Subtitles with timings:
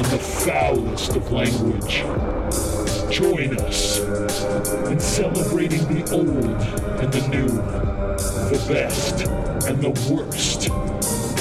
[0.00, 1.96] and the foulest of language.
[3.14, 3.98] Join us
[4.88, 6.62] in celebrating the old
[7.00, 7.48] and the new,
[8.48, 9.26] the best
[9.68, 10.68] and the worst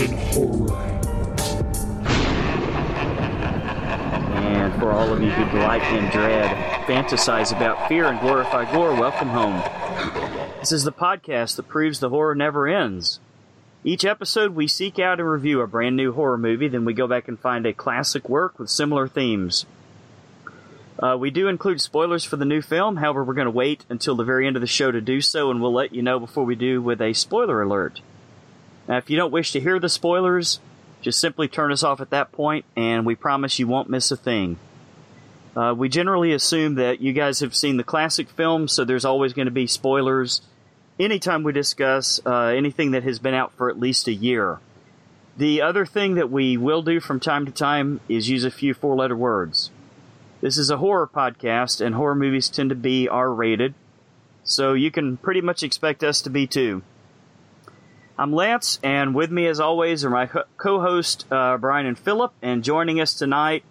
[0.01, 0.77] in horror.
[4.43, 6.53] And for all of you who delight in dread,
[6.85, 9.63] fantasize about fear, and glorify gore, welcome home.
[10.59, 13.21] This is the podcast that proves the horror never ends.
[13.81, 17.08] Each episode, we seek out and review a brand new horror movie, then we go
[17.08, 19.66] back and find a classic work with similar themes.
[21.02, 24.17] Uh, we do include spoilers for the new film, however, we're going to wait until
[24.17, 26.44] the very end of the show to do so, and we'll let you know before
[26.44, 28.02] we do with a spoiler alert.
[28.85, 30.59] Now, if you don't wish to hear the spoilers,
[31.02, 34.17] just simply turn us off at that point, and we promise you won't miss a
[34.17, 34.59] thing.
[35.55, 39.31] Uh, we generally assume that you guys have seen the classic film, so there's always
[39.31, 40.41] going to be spoilers
[41.00, 44.59] anytime we discuss uh, anything that has been out for at least a year.
[45.38, 48.73] The other thing that we will do from time to time is use a few
[48.73, 49.72] four letter words.
[50.41, 53.73] This is a horror podcast, and horror movies tend to be R rated,
[54.44, 56.81] so you can pretty much expect us to be too.
[58.17, 62.34] I'm Lance, and with me, as always, are my co host uh, Brian and Philip,
[62.41, 63.63] and joining us tonight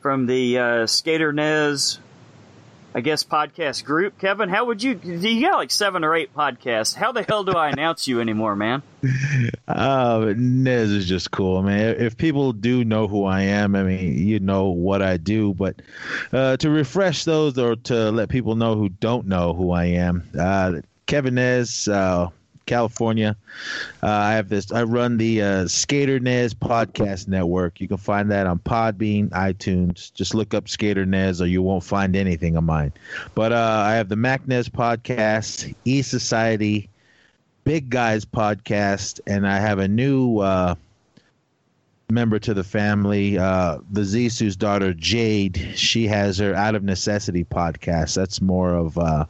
[0.00, 2.00] from the uh, Skater Nez,
[2.96, 4.18] I guess, podcast group.
[4.18, 5.00] Kevin, how would you?
[5.02, 6.94] You got like seven or eight podcasts.
[6.94, 8.82] How the hell do I announce you anymore, man?
[9.66, 11.56] Uh, Nez is just cool.
[11.56, 15.16] I mean, if people do know who I am, I mean, you know what I
[15.16, 15.54] do.
[15.54, 15.80] But
[16.32, 20.28] uh, to refresh those or to let people know who don't know who I am,
[20.38, 22.28] uh, Kevin Nez, uh,
[22.66, 23.36] California.
[24.02, 24.72] Uh, I have this.
[24.72, 27.80] I run the uh, Skater Nez podcast network.
[27.80, 30.12] You can find that on Podbean, iTunes.
[30.14, 32.92] Just look up Skater Nez, or you won't find anything of mine.
[33.34, 36.88] But uh, I have the Mac Nez podcast, E Society,
[37.64, 40.74] Big Guys podcast, and I have a new uh,
[42.10, 45.72] member to the family, uh, the Zissou's daughter Jade.
[45.74, 48.14] She has her Out of Necessity podcast.
[48.14, 49.24] That's more of uh,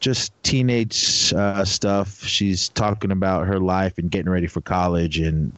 [0.00, 2.22] just teenage uh, stuff.
[2.24, 5.52] She's talking about her life and getting ready for college and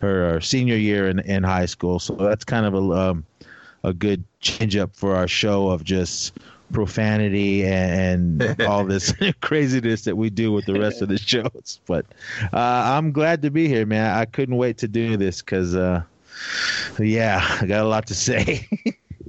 [0.00, 1.98] her senior year in, in high school.
[1.98, 3.24] So that's kind of a um,
[3.84, 6.38] a good change up for our show of just
[6.72, 11.80] profanity and all this craziness that we do with the rest of the shows.
[11.86, 12.04] But
[12.52, 14.16] uh, I'm glad to be here, man.
[14.16, 16.02] I couldn't wait to do this because, uh,
[16.98, 18.66] yeah, I got a lot to say.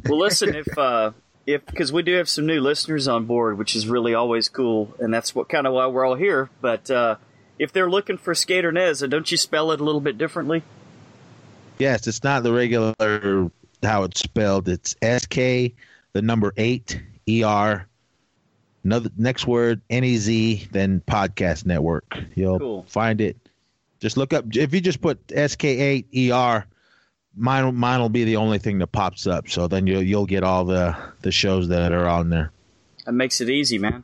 [0.05, 1.11] well, listen, if uh,
[1.47, 4.93] if because we do have some new listeners on board, which is really always cool,
[4.99, 6.49] and that's what kind of why we're all here.
[6.61, 7.15] But uh,
[7.57, 10.61] if they're looking for Skater Nez, don't you spell it a little bit differently?
[11.79, 13.49] Yes, it's not the regular
[13.81, 14.67] how it's spelled.
[14.67, 15.73] It's S K,
[16.11, 17.87] the number eight, E R.
[18.83, 22.17] Another next word N E Z, then podcast network.
[22.35, 22.85] You'll cool.
[22.89, 23.37] find it.
[23.99, 26.67] Just look up if you just put S K eight E R
[27.37, 29.47] mine mine will be the only thing that pops up.
[29.47, 32.51] So then you'll you'll get all the the shows that are on there.
[33.05, 34.03] That makes it easy, man.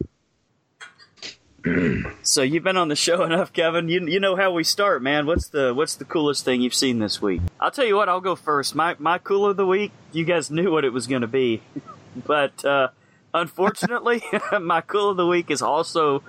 [2.23, 3.89] so you've been on the show enough, Kevin.
[3.89, 5.25] You you know how we start, man.
[5.25, 7.41] What's the what's the coolest thing you've seen this week?
[7.59, 8.07] I'll tell you what.
[8.07, 8.75] I'll go first.
[8.75, 9.91] My my cool of the week.
[10.11, 11.61] You guys knew what it was going to be,
[12.25, 12.89] but uh,
[13.33, 14.23] unfortunately,
[14.61, 16.23] my cool of the week is also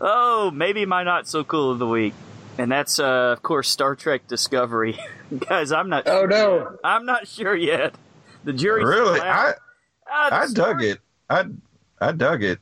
[0.00, 2.12] oh maybe my not so cool of the week
[2.58, 4.98] and that's uh, of course Star Trek Discovery.
[5.38, 6.04] Guys, I'm not.
[6.06, 6.68] Oh sure no, yet.
[6.84, 7.94] I'm not sure yet.
[8.44, 8.84] The jury.
[8.84, 9.54] Really, I uh,
[10.06, 11.00] I dug it.
[11.28, 11.44] I
[12.00, 12.58] I dug it.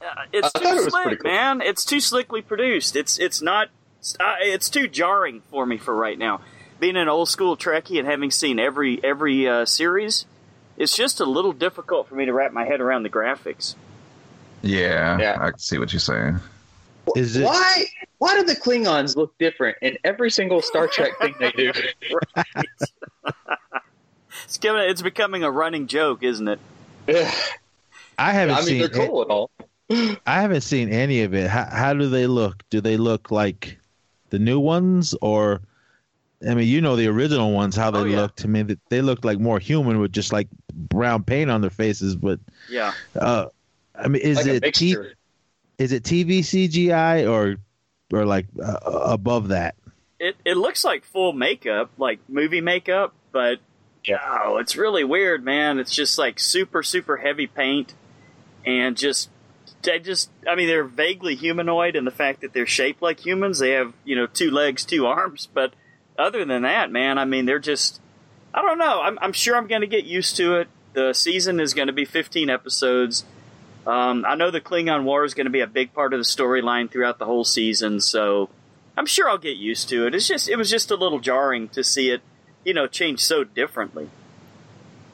[0.00, 1.30] Uh, it's too it slick, cool.
[1.30, 1.60] man.
[1.60, 2.96] It's too slickly produced.
[2.96, 3.68] It's it's not.
[4.18, 6.40] Uh, it's too jarring for me for right now.
[6.78, 10.24] Being an old school Trekkie and having seen every every uh, series,
[10.76, 13.74] it's just a little difficult for me to wrap my head around the graphics.
[14.62, 15.36] Yeah, yeah.
[15.40, 16.40] I see what you're saying.
[17.16, 17.84] Is it, why
[18.18, 21.72] why do the Klingons look different in every single Star Trek thing they do?
[22.36, 22.46] right.
[24.44, 26.60] it's, giving, it's becoming a running joke, isn't it?
[28.18, 29.50] I haven't I mean, seen they're cool and all.
[30.26, 31.48] I haven't seen any of it.
[31.48, 32.62] How, how do they look?
[32.70, 33.78] Do they look like
[34.28, 35.62] the new ones, or
[36.46, 38.20] I mean, you know the original ones, how they oh, yeah.
[38.20, 38.38] looked.
[38.40, 42.14] To me, they looked like more human with just like brown paint on their faces.
[42.14, 42.38] But
[42.68, 43.46] yeah, uh,
[43.94, 44.96] I mean, is like it t-
[45.80, 47.56] is it TV CGI or
[48.12, 49.74] or like uh, above that?
[50.18, 53.60] It it looks like full makeup, like movie makeup, but
[54.06, 54.18] Yeah.
[54.44, 55.78] Oh, it's really weird, man.
[55.78, 57.94] It's just like super, super heavy paint,
[58.66, 59.30] and just
[59.82, 63.58] they just I mean they're vaguely humanoid in the fact that they're shaped like humans.
[63.58, 65.72] They have you know two legs, two arms, but
[66.18, 68.02] other than that, man, I mean they're just
[68.52, 69.00] I don't know.
[69.00, 70.68] I'm, I'm sure I'm going to get used to it.
[70.92, 73.24] The season is going to be 15 episodes.
[73.86, 76.24] Um, I know the Klingon War is going to be a big part of the
[76.24, 78.50] storyline throughout the whole season, so
[78.96, 80.14] I'm sure I'll get used to it.
[80.14, 82.20] It's just it was just a little jarring to see it,
[82.64, 84.10] you know, change so differently.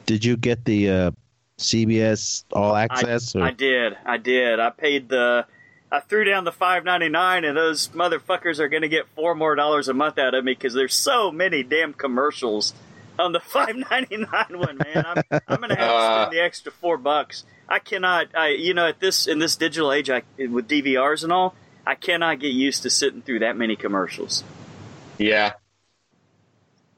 [0.05, 1.11] Did you get the uh,
[1.57, 3.35] CBS All Access?
[3.35, 3.97] I, I, did.
[4.05, 4.59] I did.
[4.59, 5.45] I paid the.
[5.89, 9.35] I threw down the five ninety nine, and those motherfuckers are going to get four
[9.35, 12.73] more dollars a month out of me because there's so many damn commercials
[13.17, 14.77] on the five ninety nine one.
[14.77, 16.29] Man, I'm I'm going to have to spend uh.
[16.29, 17.45] the extra four bucks.
[17.69, 18.27] I cannot.
[18.35, 21.55] I you know at this in this digital age, I with DVRs and all,
[21.85, 24.43] I cannot get used to sitting through that many commercials.
[25.17, 25.53] Yeah.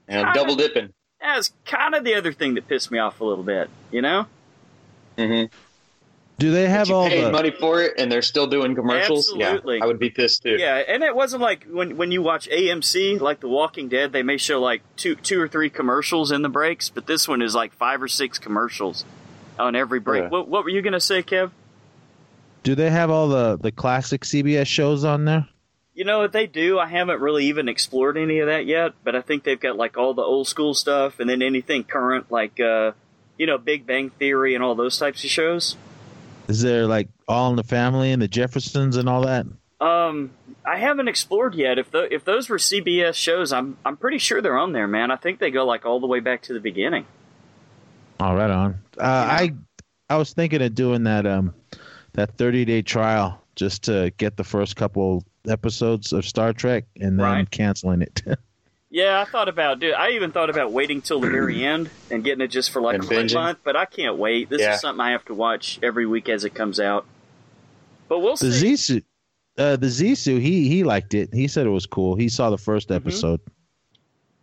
[0.07, 0.94] And double dipping.
[1.21, 4.25] That's kind of the other thing that pissed me off a little bit, you know?
[5.18, 5.54] Mm-hmm.
[6.39, 9.30] Do they have all the money for it and they're still doing commercials?
[9.30, 9.77] Absolutely.
[9.77, 10.56] Yeah, I would be pissed too.
[10.57, 14.24] Yeah, and it wasn't like when when you watch AMC, like The Walking Dead, they
[14.24, 17.54] may show like two two or three commercials in the breaks, but this one is
[17.54, 19.04] like five or six commercials
[19.59, 20.23] on every break.
[20.23, 20.29] Yeah.
[20.29, 21.51] What, what were you gonna say, Kev?
[22.63, 25.47] Do they have all the the classic CBS shows on there?
[25.94, 26.79] You know what they do?
[26.79, 29.97] I haven't really even explored any of that yet, but I think they've got like
[29.97, 32.94] all the old school stuff and then anything current like uh
[33.39, 35.77] you know, Big Bang Theory and all those types of shows.
[36.50, 39.45] Is there like All in the Family and the Jeffersons and all that?
[39.79, 40.31] Um,
[40.65, 41.79] I haven't explored yet.
[41.79, 45.09] If the, if those were CBS shows, I'm I'm pretty sure they're on there, man.
[45.09, 47.06] I think they go like all the way back to the beginning.
[48.19, 48.80] All right, on.
[48.98, 49.54] Uh, I
[50.10, 51.54] I was thinking of doing that um
[52.13, 57.19] that 30 day trial just to get the first couple episodes of Star Trek and
[57.19, 57.50] then right.
[57.50, 58.21] canceling it.
[58.92, 59.94] Yeah, I thought about dude.
[59.94, 63.00] I even thought about waiting till the very end and getting it just for like
[63.00, 64.50] a month, but I can't wait.
[64.50, 64.74] This yeah.
[64.74, 67.06] is something I have to watch every week as it comes out.
[68.07, 68.74] But we'll the see.
[68.74, 69.04] Zissou,
[69.60, 71.31] uh, the Zissou, he he liked it.
[71.31, 72.16] He said it was cool.
[72.16, 73.07] He saw the first mm-hmm.
[73.07, 73.42] episode.
[73.42, 73.54] Mm-hmm.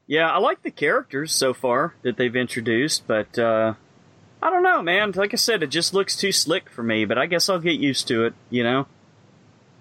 [0.06, 3.74] Yeah, I like the characters so far that they've introduced, but uh,
[4.40, 5.12] I don't know, man.
[5.12, 7.04] Like I said, it just looks too slick for me.
[7.04, 8.34] But I guess I'll get used to it.
[8.50, 8.86] You know.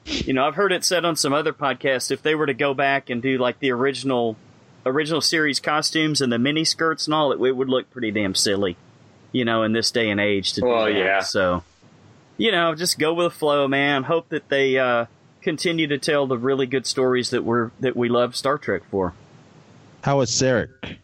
[0.06, 2.76] You know, I've heard it said on some other podcasts if they were to go
[2.76, 4.38] back and do like the original
[4.86, 8.36] original series costumes and the mini skirts and all, it, it would look pretty damn
[8.36, 8.78] silly,
[9.32, 11.00] you know, in this day and age to well, do that.
[11.00, 11.20] yeah.
[11.22, 11.64] So,
[12.38, 14.04] you know, just go with the flow, man.
[14.04, 15.06] Hope that they uh,
[15.42, 19.14] continue to tell the really good stories that we're that we love Star Trek for.
[20.06, 20.98] How was Sarek?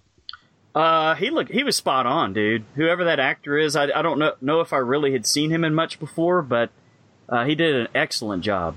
[0.75, 2.65] Uh, he looked he was spot on, dude.
[2.75, 5.63] Whoever that actor is, I, I don't know know if I really had seen him
[5.63, 6.69] in much before, but
[7.27, 8.75] uh, he did an excellent job.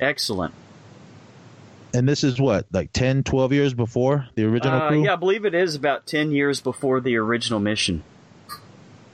[0.00, 0.54] Excellent
[1.92, 5.16] and this is what like 10 12 years before the original uh, crew yeah i
[5.16, 8.04] believe it is about 10 years before the original mission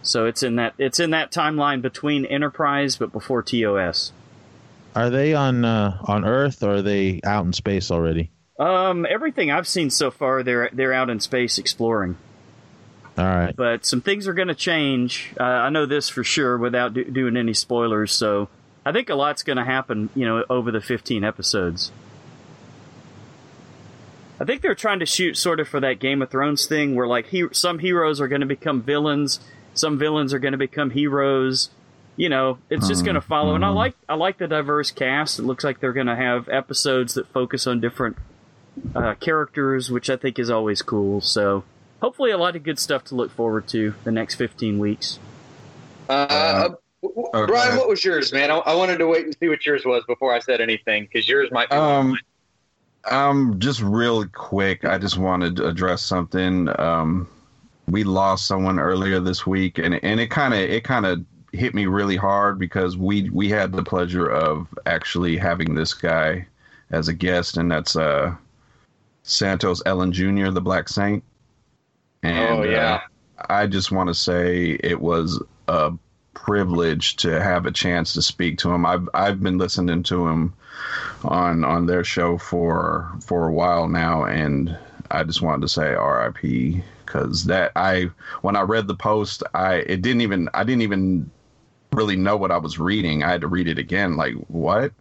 [0.02, 4.12] so it's in that it's in that timeline between enterprise but before tos
[4.94, 9.50] are they on uh, on earth or are they out in space already um everything
[9.50, 12.16] i've seen so far they're they're out in space exploring
[13.18, 16.56] all right but some things are going to change uh, i know this for sure
[16.56, 18.48] without do- doing any spoilers so
[18.84, 21.90] i think a lot's going to happen you know over the 15 episodes
[24.38, 27.06] I think they're trying to shoot sort of for that Game of Thrones thing where
[27.06, 29.40] like he, some heroes are going to become villains,
[29.74, 31.70] some villains are going to become heroes.
[32.16, 33.54] You know, it's just going to follow.
[33.54, 33.76] And I mm-hmm.
[33.76, 35.38] like I like the diverse cast.
[35.38, 38.16] It looks like they're going to have episodes that focus on different
[38.94, 41.20] uh, characters, which I think is always cool.
[41.20, 41.64] So
[42.00, 45.18] hopefully, a lot of good stuff to look forward to the next fifteen weeks.
[46.08, 46.68] Uh, uh,
[47.04, 47.46] okay.
[47.46, 48.50] Brian, what was yours, man?
[48.50, 51.28] I, I, wanted to wait and see what yours was before I said anything because
[51.28, 51.76] yours might be.
[51.76, 52.16] Um,
[53.10, 56.68] um, just real quick, I just wanted to address something.
[56.80, 57.28] Um,
[57.88, 61.74] we lost someone earlier this week, and and it kind of it kind of hit
[61.74, 66.46] me really hard because we we had the pleasure of actually having this guy
[66.90, 68.34] as a guest, and that's uh
[69.26, 71.22] Santos Ellen Jr., the Black Saint.
[72.22, 73.00] And, oh yeah,
[73.38, 75.92] uh, I just want to say it was a
[76.34, 78.86] privilege to have a chance to speak to him.
[78.86, 80.54] I've I've been listening to him
[81.24, 84.78] on on their show for for a while now, and
[85.10, 86.82] I just wanted to say R.I.P.
[87.04, 88.10] because that I
[88.42, 91.30] when I read the post, I it didn't even I didn't even
[91.92, 93.24] really know what I was reading.
[93.24, 94.16] I had to read it again.
[94.16, 94.92] Like what?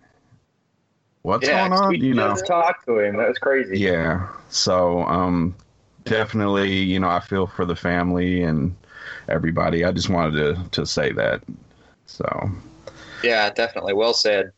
[1.26, 1.90] What's yeah, going on?
[1.90, 3.18] We, you know, talk to him.
[3.18, 3.80] That was crazy.
[3.80, 4.28] Yeah.
[4.50, 5.56] So um,
[6.04, 8.76] definitely, you know, I feel for the family and
[9.28, 9.84] everybody.
[9.84, 11.42] I just wanted to to say that.
[12.06, 12.28] So.
[13.24, 13.96] Yeah, definitely.
[13.96, 14.52] Well said.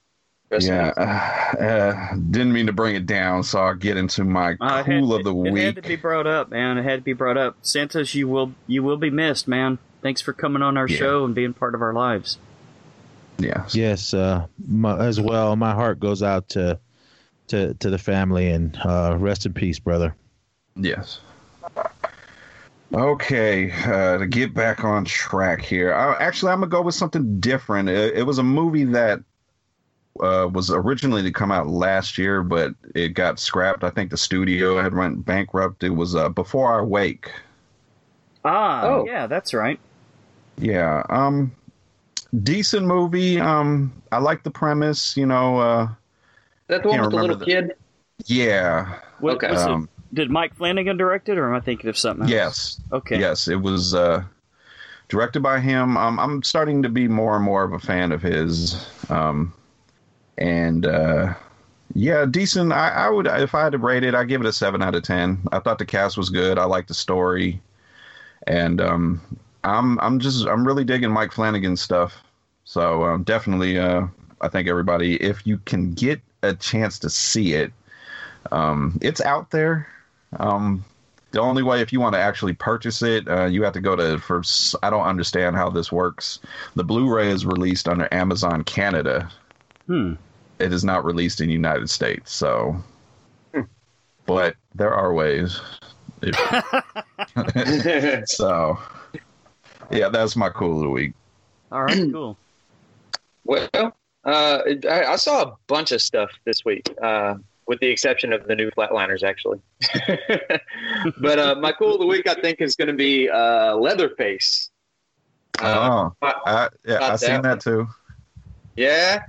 [0.52, 4.58] Rest yeah, uh, uh, didn't mean to bring it down, so I'll get into my
[4.60, 5.64] Uh, cool had, of the it, week.
[5.64, 6.78] It had to be brought up, man.
[6.78, 7.56] It had to be brought up.
[7.62, 9.80] Santos, you will you will be missed, man.
[10.02, 10.98] Thanks for coming on our Yeah.
[10.98, 12.40] show and being part of our lives.
[13.38, 15.56] Yeah, Yes, uh, my, as well.
[15.56, 16.79] My heart goes out to
[17.48, 20.15] to to the family and uh, rest in peace, brother.
[20.75, 21.20] Yes.
[22.94, 25.94] Okay, uh, to get back on track here.
[25.94, 27.89] Uh, actually, I'm gonna go with something different.
[27.89, 29.20] It, it was a movie that
[30.22, 33.84] uh, was originally to come out last year, but it got scrapped.
[33.84, 35.84] I think the studio had went bankrupt.
[35.84, 37.29] It was uh, Before I Wake.
[38.46, 39.06] Ah, Oh.
[39.06, 39.79] yeah, that's right.
[40.58, 41.03] Yeah.
[41.10, 41.51] Um,
[42.44, 43.40] decent movie.
[43.40, 45.16] Um, I like the premise.
[45.18, 45.60] You know.
[45.60, 45.90] Uh, Is
[46.68, 47.74] that the one with the little remember kid?
[48.26, 49.00] yeah.
[49.20, 49.52] What, Okay.
[49.52, 52.32] was it- Um, did Mike Flanagan direct it, or am I thinking of something else?
[52.32, 52.82] yes.
[52.94, 53.20] Okay.
[53.20, 54.24] Yes, it was uh,
[55.10, 55.98] directed by him.
[55.98, 58.88] Um, I'm starting to be more and more of a fan of his.
[59.10, 59.54] Um,
[60.38, 61.34] and uh,
[61.94, 62.72] yeah, decent.
[62.72, 64.96] I, I would, if I had to rate it, I'd give it a seven out
[64.96, 65.40] of ten.
[65.52, 66.58] I thought the cast was good.
[66.58, 67.62] I liked the story,
[68.48, 69.22] and um,
[69.68, 72.24] I'm I'm just I'm really digging Mike Flanagan's stuff.
[72.64, 74.08] So um, definitely, uh,
[74.42, 77.72] I think everybody, if you can get a chance to see it,
[78.52, 79.88] um, it's out there.
[80.40, 80.84] Um,
[81.32, 83.96] the only way, if you want to actually purchase it, uh, you have to go
[83.96, 84.42] to for.
[84.84, 86.40] I don't understand how this works.
[86.76, 89.30] The Blu-ray is released under Amazon Canada.
[89.88, 90.14] Hmm.
[90.60, 92.34] It is not released in the United States.
[92.34, 92.76] So,
[94.26, 95.60] but there are ways.
[96.22, 96.36] If-
[98.30, 98.80] so,
[99.91, 101.13] yeah, that's my cool of the week.
[101.72, 102.12] All right.
[102.12, 102.38] Cool.
[103.46, 103.70] Well,
[104.25, 108.46] uh, I, I saw a bunch of stuff this week, uh, with the exception of
[108.46, 109.62] the new Flatliners, actually.
[111.22, 114.70] but uh, my cool of the week, I think, is going to be uh, Leatherface.
[115.60, 117.88] Uh, oh, I, yeah, not I seen that that too.
[118.75, 119.24] Yeah,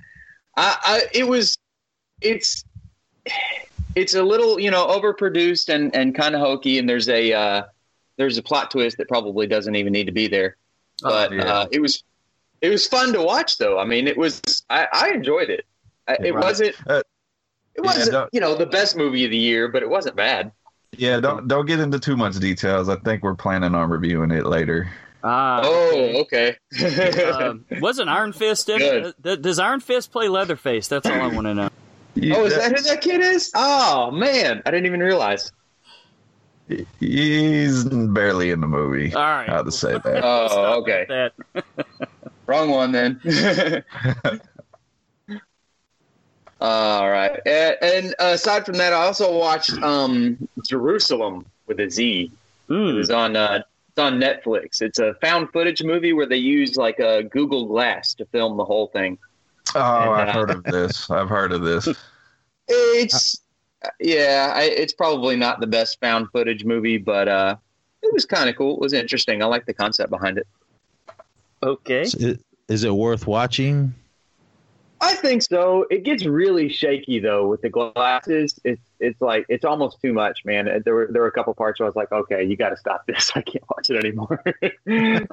[0.56, 1.56] I, I it was
[2.20, 2.64] it's
[3.94, 7.62] it's a little you know overproduced and and kind of hokey, and there's a uh,
[8.18, 10.56] there's a plot twist that probably doesn't even need to be there.
[11.00, 11.42] But Oh, yeah.
[11.44, 12.04] uh, it was
[12.60, 13.78] it was fun to watch, though.
[13.78, 15.64] I mean, it was I, I enjoyed it.
[16.06, 16.44] I, it Right.
[16.44, 17.02] wasn't Uh,
[17.74, 20.52] it wasn't don't- you know the best movie of the year, but it wasn't bad.
[20.96, 22.88] Yeah, don't don't get into too much details.
[22.88, 24.90] I think we're planning on reviewing it later.
[25.22, 25.60] Ah.
[25.64, 26.56] Oh, okay.
[27.32, 29.06] um, wasn't Iron Fist in Good.
[29.06, 29.14] it?
[29.22, 30.86] Th- Does Iron Fist play Leatherface?
[30.88, 31.68] That's all I want to know.
[32.36, 33.50] oh, is that who that kid is?
[33.54, 35.52] Oh man, I didn't even realize.
[37.00, 39.14] He's barely in the movie.
[39.14, 39.48] All right.
[39.48, 40.20] How to say that?
[40.24, 41.06] Oh, okay.
[41.08, 41.32] That.
[42.46, 43.20] Wrong one then.
[46.60, 47.38] All right.
[47.46, 52.30] And, and aside from that, I also watched um, Jeruzalem with a Z.
[52.68, 52.96] It Mm.
[52.96, 54.82] was on uh, it's on Netflix.
[54.82, 58.64] It's a found footage movie where they use like a Google Glass to film the
[58.64, 59.16] whole thing.
[59.74, 61.10] Oh, I've uh, heard of this.
[61.10, 61.88] I've heard of this.
[62.68, 63.40] It's
[64.00, 67.56] yeah, I, it's probably not the best found footage movie, but uh,
[68.02, 68.74] it was kind of cool.
[68.74, 69.42] It was interesting.
[69.42, 70.46] I like the concept behind it.
[71.62, 72.02] Okay.
[72.02, 73.94] Is it, is it worth watching?
[75.00, 75.86] I think so.
[75.90, 78.58] It gets really shaky though with the glasses.
[78.64, 80.82] It's it's like it's almost too much, man.
[80.84, 82.76] There were there were a couple parts where I was like, okay, you got to
[82.76, 83.30] stop this.
[83.34, 84.42] I can't watch it anymore.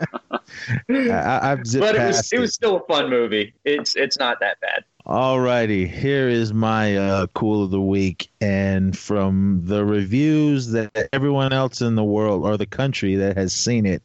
[0.90, 3.54] I, I've but it was past it was still a fun movie.
[3.64, 4.84] It's it's not that bad.
[5.06, 11.54] Alrighty, here is my uh, cool of the week, and from the reviews that everyone
[11.54, 14.02] else in the world or the country that has seen it,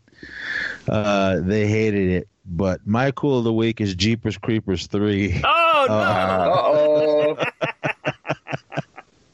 [0.89, 2.29] uh, they hated it.
[2.47, 5.41] But my cool of the week is Jeepers Creepers three.
[5.83, 5.95] Oh no!
[5.95, 7.37] Uh, oh.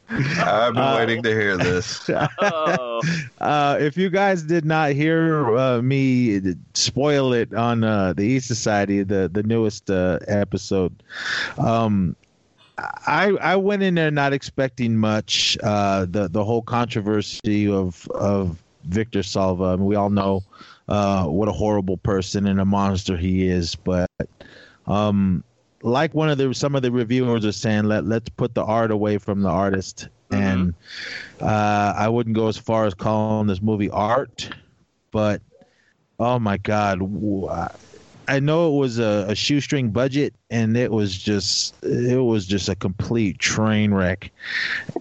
[0.09, 2.09] I've been Uh, waiting to hear this.
[2.11, 3.01] oh.
[3.41, 6.41] Uh, if you guys did not hear uh, me
[6.75, 10.93] spoil it on uh, the East Society, the the newest uh, episode,
[11.59, 12.17] um,
[12.79, 15.57] I I went in there not expecting much.
[15.63, 19.65] Uh, the the whole controversy of of Victor Salva.
[19.65, 20.43] I mean, we all know
[20.89, 24.11] uh, what a horrible person and a monster he is, but
[24.87, 25.43] um,
[25.83, 28.91] like one of the some of the reviewers are saying, let let's put the art
[28.91, 30.09] away from the artist.
[30.33, 30.75] And
[31.41, 34.51] uh, I wouldn't go as far as calling this movie art,
[35.13, 35.41] but
[36.19, 37.01] oh my god,
[38.29, 42.69] I know it was a, a shoestring budget, and it was just it was just
[42.69, 44.31] a complete train wreck.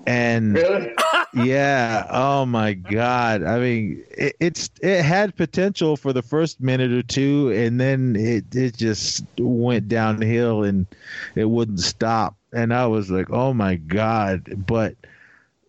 [0.06, 0.94] And Really?
[1.36, 2.08] yeah.
[2.10, 3.44] Oh my god.
[3.44, 8.16] I mean it, it's it had potential for the first minute or two and then
[8.16, 10.88] it it just went downhill and
[11.36, 12.36] it wouldn't stop.
[12.54, 14.66] And i was like oh my god.
[14.66, 14.96] But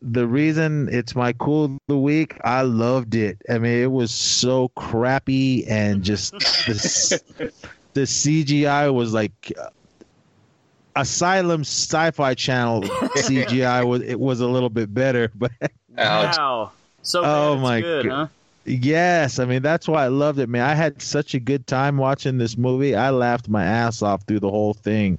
[0.02, 3.42] the reason it's my cool of the week i loved it.
[3.48, 7.52] I mean it was so crappy and just the,
[7.94, 9.52] the cgi was like
[10.96, 12.82] Asylum Sci-Fi Channel
[13.16, 15.52] CGI was it was a little bit better, but
[15.96, 16.72] Wow.
[17.02, 18.14] So Oh, bad my good, God.
[18.14, 18.26] huh?
[18.64, 20.68] yes, I mean that's why I loved it, man.
[20.68, 22.94] I had such a good time watching this movie.
[22.96, 25.18] I laughed my ass off through the whole thing,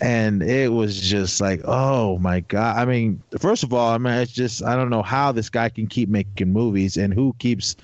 [0.00, 2.76] and it was just like, oh my god.
[2.76, 5.68] I mean, first of all, I mean, it's just I don't know how this guy
[5.70, 7.74] can keep making movies and who keeps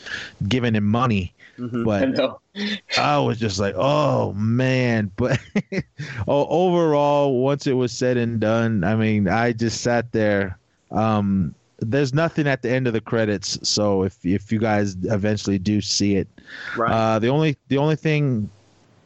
[0.48, 1.84] giving him money, Mhm.
[1.84, 2.40] But.
[2.98, 5.10] I was just like, oh man.
[5.16, 5.38] But
[6.28, 10.58] oh, overall, once it was said and done, I mean, I just sat there.
[10.90, 15.58] Um, there's nothing at the end of the credits, so if if you guys eventually
[15.58, 16.28] do see it,
[16.76, 16.92] Right.
[16.92, 18.48] uh, the only the only thing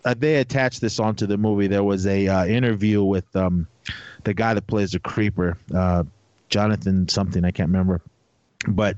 [0.04, 1.66] uh, they attached this onto the movie.
[1.66, 3.66] There was a uh, interview with um,
[4.24, 6.04] the guy that plays the creeper, uh,
[6.50, 8.02] Jonathan something I can't remember,
[8.68, 8.96] but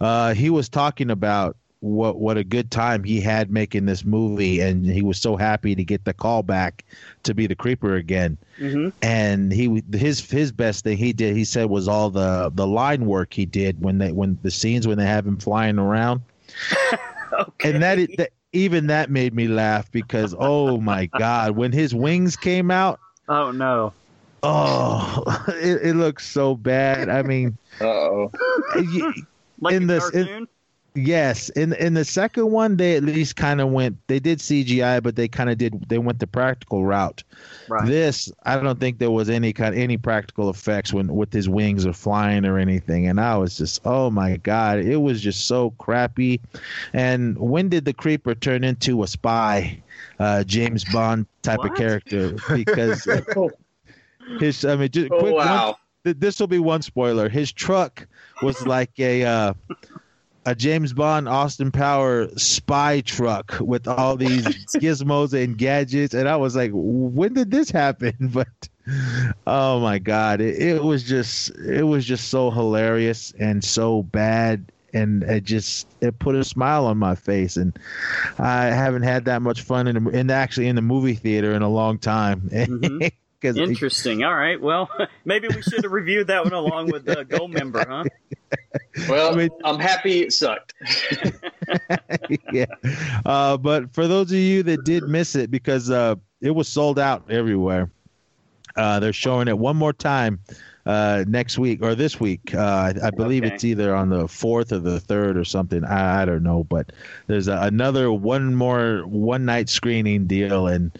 [0.00, 4.60] uh, he was talking about what what a good time he had making this movie,
[4.60, 6.84] and he was so happy to get the call back
[7.24, 8.38] to be the creeper again.
[8.56, 12.66] hmm And he his his best thing he did he said was all the the
[12.66, 16.20] line work he did when they when the scenes when they have him flying around
[17.32, 17.72] Okay.
[17.72, 22.36] and that, that even that made me laugh because oh my god when his wings
[22.36, 23.92] came out oh no.
[24.42, 28.30] oh it, it looks so bad i mean oh.
[29.60, 30.48] Like In a this- in- cartoon?
[30.94, 35.02] Yes in in the second one they at least kind of went they did cgi
[35.02, 37.22] but they kind of did they went the practical route
[37.68, 37.86] right.
[37.86, 41.86] this i don't think there was any kind any practical effects when with his wings
[41.86, 45.70] or flying or anything and i was just oh my god it was just so
[45.78, 46.40] crappy
[46.92, 49.82] and when did the creeper turn into a spy
[50.18, 53.04] uh james bond type of character because
[54.40, 55.76] his i mean just Oh, quick wow.
[56.04, 57.28] th- this will be one spoiler.
[57.28, 58.06] His truck
[58.42, 59.54] was like a uh,
[60.44, 64.44] a James Bond Austin Power spy truck with all these
[64.76, 68.14] gizmos and gadgets, and I was like, when did this happen?
[68.32, 68.68] But
[69.46, 74.70] oh my god, it, it was just it was just so hilarious and so bad.
[74.94, 77.78] And it just it put a smile on my face, and
[78.38, 81.62] I haven't had that much fun in, the, in actually in the movie theater in
[81.62, 82.42] a long time.
[82.52, 83.10] Mhm.
[83.42, 84.22] 'Cause it- Interesting.
[84.24, 84.60] All right.
[84.60, 84.88] Well,
[85.24, 88.04] maybe we should have reviewed that one along with the Goldmember, huh?
[89.08, 90.74] Well, I mean- I'm happy it sucked.
[92.52, 92.66] yeah.
[93.24, 96.98] Uh, but for those of you that did miss it, because uh, it was sold
[96.98, 97.90] out everywhere,
[98.76, 100.40] uh, they're showing it one more time
[100.86, 102.54] uh, next week or this week.
[102.54, 103.54] Uh, I, I believe Okay.
[103.54, 105.84] it's either on the fourth or the third or something.
[105.84, 106.92] I, I don't know, but
[107.26, 110.90] there's a, another one more one night screening deal, and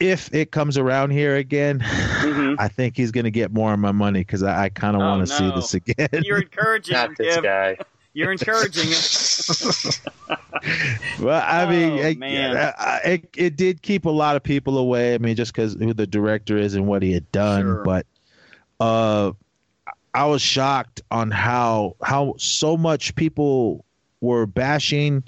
[0.00, 2.56] if it comes around here again, Mhm.
[2.58, 5.02] I think he's going to get more of my money because I, I kind of
[5.02, 6.08] Oh, want to see this again.
[6.24, 7.42] You're encouraging him, Not this Kev.
[7.42, 7.76] guy.
[8.14, 9.92] You're encouraging him.
[11.20, 12.56] Well, I mean, Oh, it, man.
[12.56, 15.14] uh, it it did keep a lot of people away.
[15.14, 17.82] I mean, just because who the director is and what he had done, Sure.
[17.84, 18.06] but
[18.80, 19.32] uh,
[20.14, 23.84] I was shocked on how how so much people
[24.20, 25.22] were bashing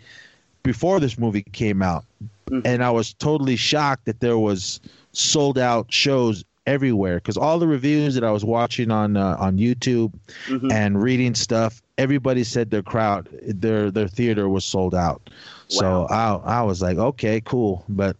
[0.62, 2.04] before this movie came out,
[2.50, 2.62] Mhm.
[2.64, 4.80] and I was totally shocked that there was
[5.12, 9.56] sold out shows everywhere because all the reviews that I was watching on uh, on
[9.58, 10.12] YouTube
[10.48, 10.70] Mhm.
[10.72, 15.30] and reading stuff, everybody said their crowd, their their theater was sold out.
[15.68, 18.16] So I I was like, okay, cool, but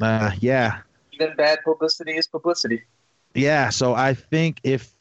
[0.00, 0.78] uh, yeah,
[1.12, 2.82] Even bad publicity is publicity.
[3.34, 3.68] yeah.
[3.70, 4.92] So I think if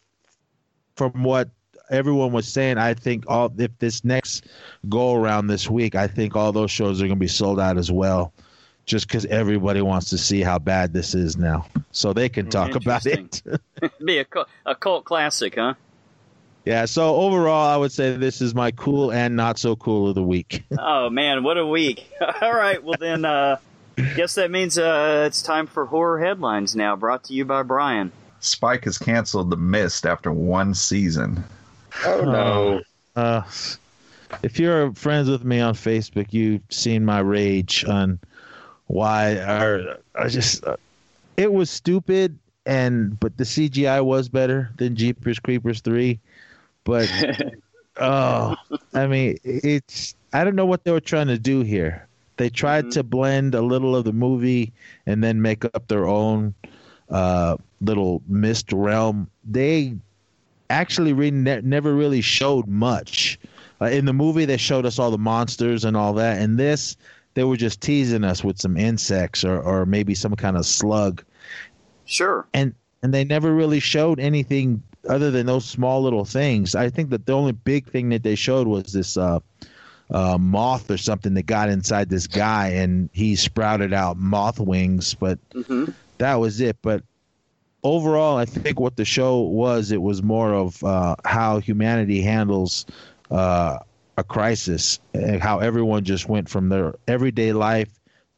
[0.95, 1.49] from what
[1.89, 4.45] everyone was saying, I think all if this next
[4.89, 7.91] go around this week, I think all those shows are gonna be sold out as
[7.91, 8.31] well.
[8.85, 12.75] Just because everybody wants to see how bad this is now, so they can talk
[12.75, 13.41] about it.
[14.05, 15.75] Be a, cult- a cult classic, huh?
[16.65, 16.83] yeah.
[16.85, 20.23] So overall, I would say this is my cool and not so cool of the
[20.23, 20.63] week.
[20.77, 22.09] Oh man, what a week!
[22.41, 23.57] All right, well then, uh,
[23.95, 26.97] guess that means uh, it's time for horror headlines now.
[26.97, 28.11] Brought to you by Brian.
[28.41, 31.45] Spike has canceled The Mist after one season.
[32.05, 32.81] Oh no.
[33.15, 33.43] Uh,
[34.41, 38.19] if you're friends with me on Facebook, you've seen my rage on
[38.87, 40.75] why or I just uh,
[41.37, 46.19] it was stupid and but the CGI was better than Jeepers Creepers 3
[46.83, 47.11] but
[47.99, 48.55] oh
[48.93, 52.07] I mean it's I don't know what they were trying to do here.
[52.37, 52.91] They tried Mhm.
[52.91, 54.73] to blend a little of the movie
[55.05, 56.49] and then make up their own
[57.03, 59.29] uh little mist realm.
[59.43, 59.95] They
[60.69, 63.39] actually re- ne- never really showed much.
[63.81, 66.95] Uh, in the movie they showed us all the monsters and all that And this
[67.35, 71.23] they were just teasing us with some insects or, or maybe some kind of slug.
[72.05, 72.47] Sure.
[72.53, 76.75] and and they never really showed anything other than those small little things.
[76.75, 79.39] I think that the only big thing that they showed was this uh
[80.11, 85.15] uh, moth or something that got inside this guy and he sprouted out moth wings
[85.15, 85.85] but hmm
[86.17, 86.77] that was it.
[86.81, 87.03] But
[87.83, 92.85] overall, I think what the show was, it was more of uh, how humanity handles
[93.29, 93.79] uh,
[94.17, 97.89] a crisis, and how everyone just went from their everyday life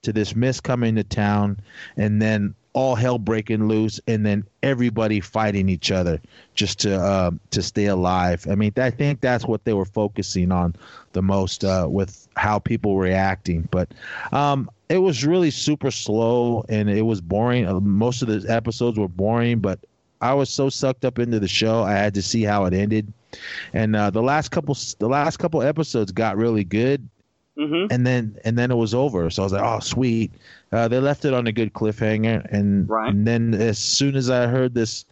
[0.04, 1.60] to this mist coming to town,
[1.98, 6.22] and then all hell breaking loose, and then everybody fighting each other
[6.56, 8.46] just to uh, to stay alive.
[8.50, 10.76] I mean, I think that's what they were focusing on
[11.14, 13.68] the most uh, with how people were reacting.
[13.72, 13.94] But
[14.32, 17.66] um, it was really super slow and it was boring.
[17.66, 19.80] Uh, most of the episodes were boring, but
[20.22, 23.12] I was so sucked up into the show, I had to see how it ended.
[23.74, 27.08] And uh, the last couple, the last couple episodes got really good,
[27.58, 27.86] Mm-hmm.
[27.90, 29.30] and then and then it was over.
[29.30, 30.34] So I was like, oh sweet.
[30.74, 33.10] Uh, they left it on a good cliffhanger, and, Right.
[33.10, 35.06] and then as soon as I heard this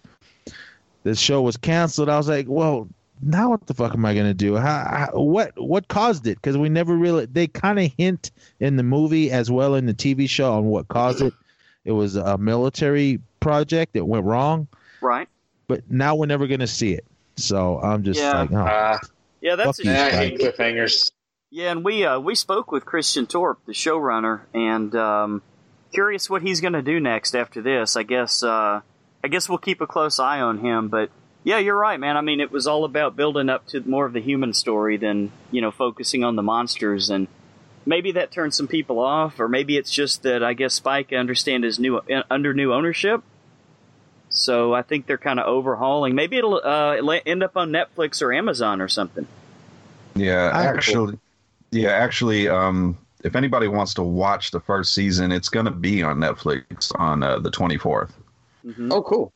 [1.04, 2.90] this show was canceled, I was like, well,
[3.22, 4.56] now what the fuck am I gonna do?
[4.58, 6.36] How, how, what what caused it?
[6.36, 9.94] Because we never really they kind of hint in the movie as well in the
[9.94, 11.34] TV show on what caused it.
[11.86, 14.68] It was a military project that went wrong,
[15.04, 15.28] Right.
[15.68, 17.06] but now we're never gonna see it.
[17.36, 18.42] So I'm just Yeah.
[18.42, 18.98] like, oh, Uh,
[19.42, 19.92] Yeah, that's Fuck you.
[19.92, 21.12] I hate cliffhangers.
[21.52, 25.42] Yeah, and we uh, we spoke with Christian Torpe, the showrunner, and um,
[25.94, 27.96] curious what he's going to do next after this.
[27.96, 28.82] I guess uh,
[29.24, 30.88] I guess we'll keep a close eye on him.
[30.88, 31.10] But
[31.44, 32.16] yeah, you're right, man.
[32.18, 35.32] I mean, it was all about building up to more of the human story than
[35.52, 37.28] you know focusing on the monsters, and
[37.86, 41.18] maybe that turned some people off, or maybe it's just that I guess Spike I
[41.18, 43.22] understand is new uh, under new ownership.
[44.34, 46.16] So I think they're kind of overhauling.
[46.16, 49.28] Maybe it'll uh, la- end up on Netflix or Amazon or something.
[50.16, 51.20] Yeah, actually,
[51.72, 56.04] yeah, actually, um, if anybody wants to watch the first season, it's going to be
[56.04, 58.12] on Netflix on uh, the 24th.
[58.64, 59.32] hmm Oh, cool.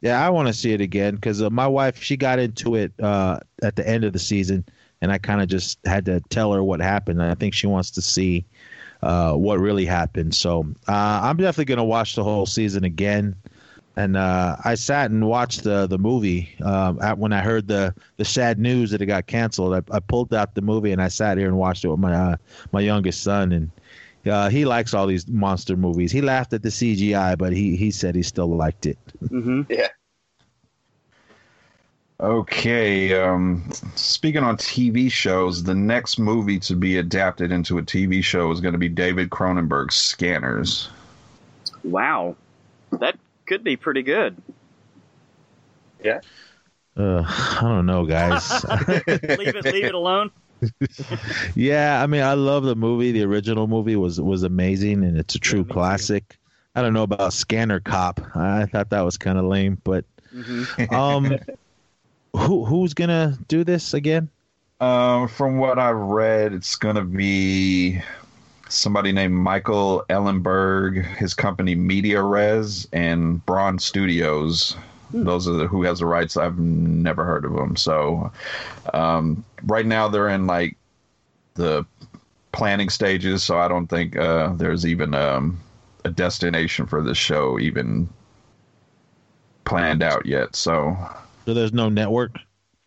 [0.00, 2.92] Yeah, I want to see it again because uh, my wife she got into it
[3.02, 4.64] uh, at the end of the season,
[5.00, 7.22] and I kind of just had to tell her what happened.
[7.22, 8.44] And I think she wants to see
[9.02, 10.34] uh, what really happened.
[10.34, 13.34] So uh, I'm definitely gonna watch the whole season again.
[13.96, 17.94] And uh, I sat and watched the the movie um, at, when I heard the
[18.16, 19.74] the sad news that it got canceled.
[19.74, 22.14] I, I pulled out the movie and I sat here and watched it with my
[22.14, 22.36] uh,
[22.72, 23.70] my youngest son and.
[24.26, 26.10] Uh, he likes all these monster movies.
[26.10, 28.96] He laughed at the CGI, but he, he said he still liked it.
[29.28, 29.60] hmm
[32.20, 38.22] Okay, um, speaking on TV shows, the next movie to be adapted into a TV
[38.22, 40.88] show is going to be David Cronenberg's Scanners.
[41.82, 42.36] Wow,
[42.92, 44.40] that could be pretty good.
[46.02, 46.20] Yeah.
[46.96, 48.64] Uh, I don't know, guys.
[49.36, 50.30] leave it, leave it alone.
[51.54, 53.12] yeah, I mean, I love the movie.
[53.12, 56.08] The original movie was was amazing, and it's a true me too.
[56.08, 56.38] classic.
[56.74, 58.20] I don't know about Scanner Cop.
[58.34, 61.38] I thought that was kind of lame, but hmm um,
[62.36, 64.30] who who's gonna do this again?
[64.80, 68.02] Um, from what I've read, it's going to be
[68.74, 74.76] somebody named Michael Ellenberg, his company Media Res, and Bron Studios.
[75.12, 76.36] Those are the, who has the rights.
[76.36, 77.76] I've never heard of them.
[77.76, 78.32] So,
[78.92, 80.76] um, right now they're in like
[81.54, 81.86] the
[82.52, 83.44] planning stages.
[83.44, 85.60] So I don't think uh, there's even um,
[86.04, 88.08] a destination for this show even
[89.64, 90.56] planned out yet.
[90.56, 90.96] So
[91.46, 92.36] So there's no network.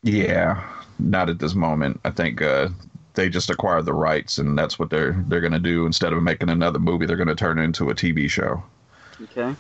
[0.04, 0.64] yeah,
[1.00, 2.00] not at this moment.
[2.04, 2.70] I think uh,
[3.18, 5.86] they just acquired the rights, and that's what they're they're going to do.
[5.86, 8.64] Instead of making another movie, they're going to turn it into a TV show.
[9.22, 9.54] Okay.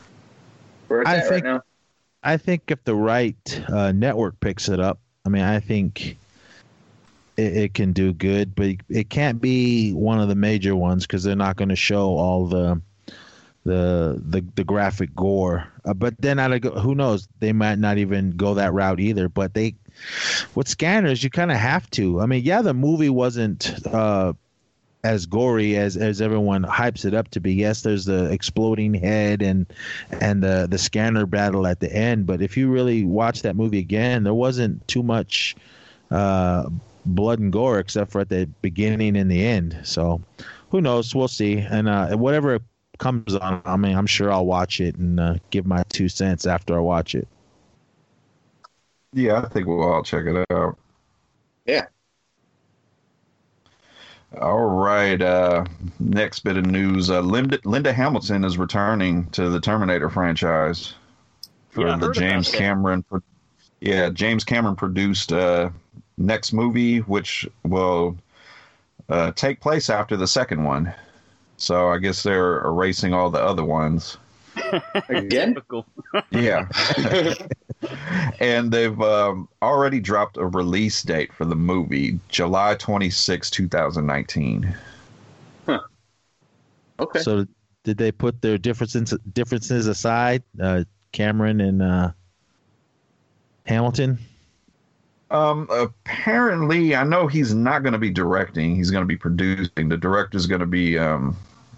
[1.06, 1.62] I think- right now.
[2.24, 6.18] I think if the right uh, network picks it up, I mean, I think
[7.38, 11.24] it, it can do good, but it can't be one of the major ones because
[11.24, 12.82] they're not going to show all the
[13.64, 15.68] the the, the graphic gore.
[15.86, 17.28] Uh, but then I go, who knows?
[17.40, 19.30] They might not even go that route either.
[19.30, 19.76] But they,
[20.56, 22.22] with scanners, you kind of have to.
[22.22, 23.74] I mean, yeah, the movie wasn't.
[23.86, 24.34] Uh,
[25.04, 27.54] as gory as as everyone hypes it up to be.
[27.54, 29.66] Yes, there's the exploding head and
[30.12, 33.80] and the the scanner battle at the end, but if you really watch that movie
[33.80, 35.56] again, there wasn't too much
[36.12, 36.70] uh,
[37.06, 39.80] blood and gore except for at the beginning and the end.
[39.84, 40.22] So
[40.72, 41.14] who knows?
[41.16, 41.58] We'll see.
[41.58, 42.60] And uh, whatever
[42.98, 46.46] comes on, I mean, I'm sure I'll watch it and uh, give my two cents
[46.46, 47.28] after I watch it.
[49.14, 50.78] Yeah, I think we'll all check it out.
[51.66, 51.88] Yeah.
[54.42, 55.22] All right.
[55.22, 55.66] Uh,
[56.00, 60.94] next bit of news: uh, Linda, Linda Hamilton is returning to the Terminator franchise
[61.70, 62.52] for Yeah, the James.
[62.52, 63.04] Cameron.
[63.04, 63.22] pro-
[63.80, 65.70] Yeah, James Cameron produced uh,
[66.18, 68.18] next movie, which will
[69.10, 70.94] uh, take place after the second one.
[71.56, 74.18] So I guess they're erasing all the other ones.
[75.10, 75.58] Again?
[76.32, 76.68] Yeah.
[78.40, 84.76] and they've um, already dropped a release date for the movie, July 26, 2019.
[87.00, 87.20] okay.
[87.20, 87.46] So
[87.84, 90.44] did they put their differences differences aside?
[90.62, 92.12] Uh, Cameron and uh,
[93.66, 94.20] Hamilton?
[95.30, 98.76] Um, apparently, I know he's not going to be directing.
[98.76, 99.90] He's going to be producing.
[99.90, 101.36] The director's going to be um,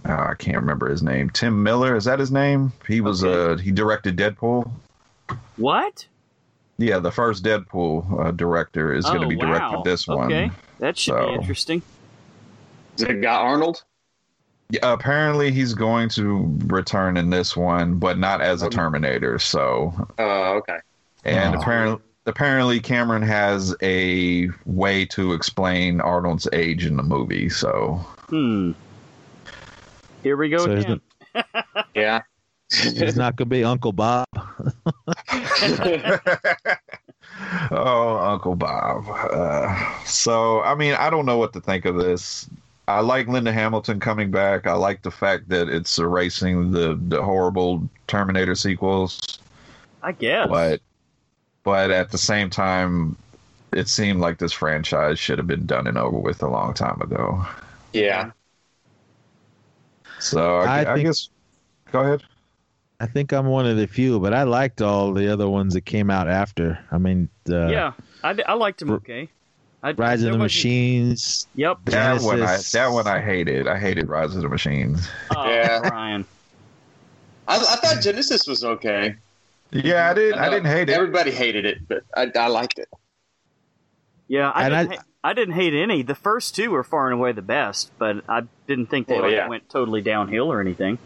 [0.10, 1.30] oh, I can't remember his name.
[1.30, 2.74] Tim Miller is that his name?
[2.88, 3.54] He was Okay.
[3.54, 4.70] uh he directed Deadpool.
[5.58, 6.06] What?
[6.78, 9.84] Yeah, the first Deadpool uh, director is going to Oh, be directing wow.
[9.84, 10.26] this one.
[10.32, 11.82] Okay, that should So- be interesting.
[12.98, 13.84] Is it got Arnold?
[14.72, 19.40] Yeah, apparently he's going to return in this one, but not as a Terminator.
[19.40, 20.78] So, Oh, okay.
[21.26, 21.60] and Oh.
[21.60, 27.50] apparently, apparently Cameron has a way to explain Arnold's age in the movie.
[27.50, 27.94] So,
[28.30, 28.72] Hmm.
[30.24, 31.02] Here we go So again.
[31.96, 32.22] Yeah.
[32.72, 34.28] He's not going to be Uncle Bob.
[37.72, 39.06] oh, Uncle Bob.
[39.10, 42.48] Uh, so, I mean, I don't know what to think of this.
[42.88, 44.68] I like Linda Hamilton coming back.
[44.68, 49.20] I like the fact that it's erasing the the horrible Terminator sequels.
[50.02, 50.48] I guess.
[50.50, 50.82] but
[51.64, 53.16] but at the same time
[53.74, 57.00] it seemed like this franchise should have been done and over with a long time
[57.02, 57.46] ago
[57.94, 58.32] yeah.
[60.20, 61.30] So i, I I think- guess
[61.92, 62.24] go ahead
[63.02, 65.86] I think I'm one of the few, but I liked all the other ones that
[65.86, 66.78] came out after.
[66.92, 67.94] I mean, the yeah,
[68.26, 68.90] I, I liked them.
[68.92, 69.30] Okay.
[69.82, 71.48] I, Rise of the wasn't- Machines.
[71.56, 71.78] Yep.
[71.86, 75.80] that one I, that one i hated i hated rise of the machines Oh, Yeah.
[75.88, 76.26] Brian.
[77.48, 79.16] I, I thought Genisys was okay.
[79.72, 82.80] yeah i didn't i, know didn't hate it Everybody hated it, but I, I liked
[82.80, 82.90] it.
[84.28, 86.02] Yeah, I And didn't, I- ha- I didn't hate any.
[86.02, 89.22] The first two were far and away the best, but I didn't think they Oh,
[89.24, 89.48] like, yeah.
[89.48, 90.98] went totally downhill or anything.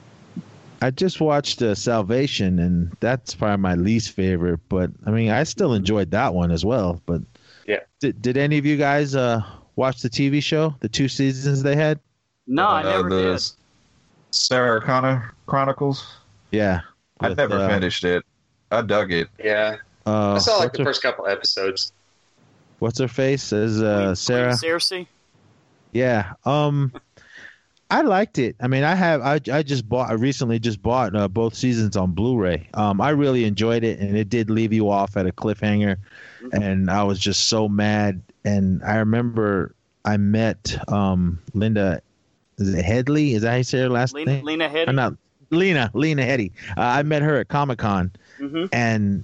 [0.81, 4.59] I just watched uh, Salvation, and that's probably my least favorite.
[4.69, 7.01] But I mean, I still enjoyed that one as well.
[7.05, 7.21] But
[7.65, 7.79] Yeah.
[8.01, 9.41] did, did any of you guys uh,
[9.75, 11.99] watch the TV show, the two seasons they had?
[12.45, 13.41] No, I Uh, never the did.
[14.31, 16.05] sarah connor chronicles
[16.51, 16.81] Yeah,
[17.19, 18.23] i never uh, finished it
[18.71, 19.77] i dug it Yeah.
[20.05, 21.93] Uh, I saw like the her, first couple episodes.
[22.83, 23.53] What's her face?
[23.53, 24.51] Is uh, Sarah?
[24.51, 25.07] Cersei?
[25.93, 26.33] Yeah.
[26.45, 26.91] Um
[27.89, 28.55] I liked it.
[28.59, 31.95] I mean, I have I I just bought I recently just bought uh, both seasons
[31.95, 32.67] on Blu-ray.
[32.73, 35.95] Um I really enjoyed it and it did leave you off at a cliffhanger
[36.51, 42.01] and I was just so mad and I remember I met um Linda
[42.57, 43.33] is it Headley?
[43.33, 44.45] Is that how you say her last Lena, name?
[44.45, 44.89] Lena Headey?
[44.89, 45.13] Or not
[45.51, 46.51] Lena, Lena Headey.
[46.75, 49.23] Uh, I met her at Comic-Con hmm and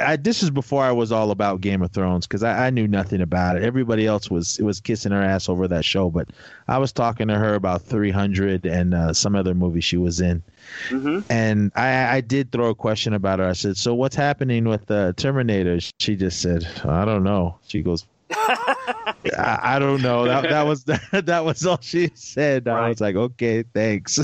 [0.00, 2.86] I, this is before I was all about Game of Thrones because I, I knew
[2.86, 3.62] nothing about it.
[3.62, 6.28] Everybody else was was kissing her ass over that show, but
[6.68, 10.42] I was talking to her about 300 and uh, some other movie she was in,
[10.88, 13.46] hmm and I, I did throw a question about her.
[13.46, 17.82] I said, "So what's happening with the Terminator?" She just said, "I don't know." She
[17.82, 22.68] goes, I, "I don't know." That that was that was all she said.
[22.68, 24.18] I was like, "Okay, thanks."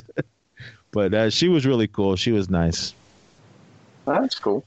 [0.92, 2.16] but uh, she was really cool.
[2.16, 2.94] She was nice.
[4.06, 4.64] That's cool.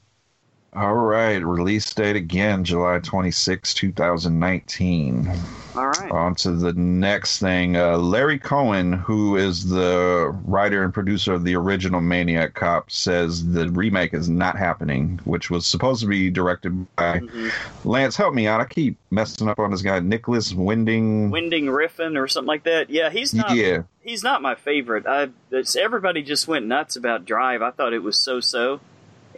[0.78, 5.28] All right release date again july 26 2019
[5.76, 6.10] All right.
[6.10, 7.76] On to the next thing.
[7.76, 13.46] Uh, Larry Cohen, who is the writer and producer of the original Maniac Cop, says
[13.52, 17.52] the remake is not happening, which was supposed to be directed by Mhm.
[17.84, 18.16] Lance.
[18.16, 18.60] Help me out.
[18.60, 21.30] I keep messing up on this guy, Nicholas Winding.
[21.30, 22.90] Winding Refn or something like that.
[22.90, 23.54] Yeah, he's not.
[23.54, 25.06] yeah, He's not my favorite.
[25.06, 27.62] I it's, everybody just went nuts about Drive.
[27.62, 28.80] I thought it was so so.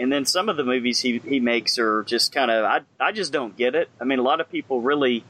[0.01, 3.13] And then some of the movies he, he makes are just kind of I I
[3.13, 3.89] just don't get it.
[4.01, 5.25] I mean, a lot of people really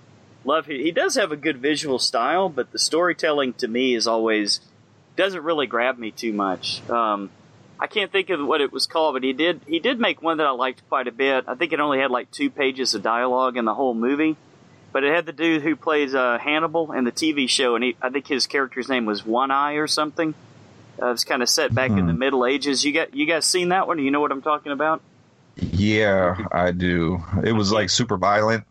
[0.45, 4.07] love he he does have a good visual style, but the storytelling to me is
[4.07, 4.61] always
[5.17, 6.89] doesn't really grab me too much.
[6.89, 7.31] Um,
[7.79, 10.39] I can't think of what it was called, but he did he did make one
[10.39, 11.45] that I liked quite a bit.
[11.49, 14.37] I think it only had like two pages of dialogue in the whole movie,
[14.93, 17.97] but it had the dude who plays uh, Hannibal in the TV show, and he,
[18.03, 20.35] I think his character's name was One Eye or something.
[21.01, 22.85] Uh, it's kind of set back in the Middle Ages.
[22.85, 23.99] You got you guys seen that one?
[23.99, 25.01] You know what I'm talking about?
[25.57, 27.23] yeah, I do.
[27.45, 28.65] It was like super violent.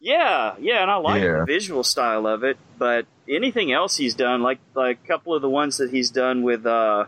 [0.00, 1.40] Yeah, yeah, and I like Yeah.
[1.40, 2.56] the visual style of it.
[2.78, 6.42] But anything else he's done, like like a couple of the ones that he's done
[6.42, 7.04] with, uh,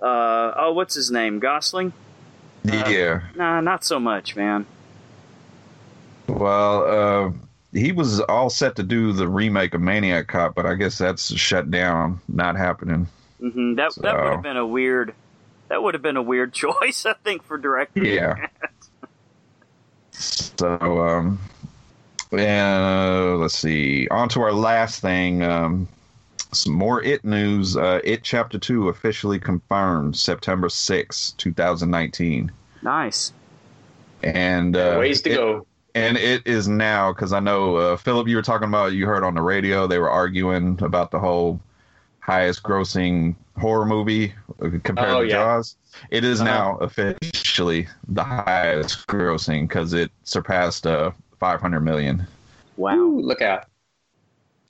[0.00, 1.92] uh, oh, what's his name, Gosling?
[2.68, 3.20] Uh, yeah.
[3.36, 4.66] Nah, not so much, man.
[6.28, 7.32] Well, uh,
[7.72, 11.32] he was all set to do the remake of Maniac Cop, but I guess that's
[11.34, 13.06] shut down, not happening.
[13.42, 15.14] Hmm That that would have been a weird.
[15.68, 18.04] That would have been a weird choice, I think, for director.
[18.04, 18.46] Yeah.
[20.12, 21.38] So, um,
[22.30, 24.08] and uh, let's see.
[24.08, 25.42] On to our last thing.
[25.42, 25.88] Um,
[26.52, 27.76] some more It news.
[27.78, 32.52] Uh, it Chapter 2 officially confirmed September sixth, 2019.
[32.82, 33.32] Nice.
[34.22, 35.66] And uh, Ways to it- go.
[35.94, 39.24] And it is now because I know uh, Philip, you were talking about you heard
[39.24, 41.60] on the radio they were arguing about the whole
[42.22, 44.32] highest grossing horror movie
[44.62, 45.36] uh, compared Oh, to yeah.
[45.36, 45.76] Jaws.
[46.10, 46.50] It is Uh-huh.
[46.50, 52.26] now officially the highest grossing because it surpassed uh, 500 million.
[52.76, 52.94] Wow.
[52.96, 53.66] Ooh, look out.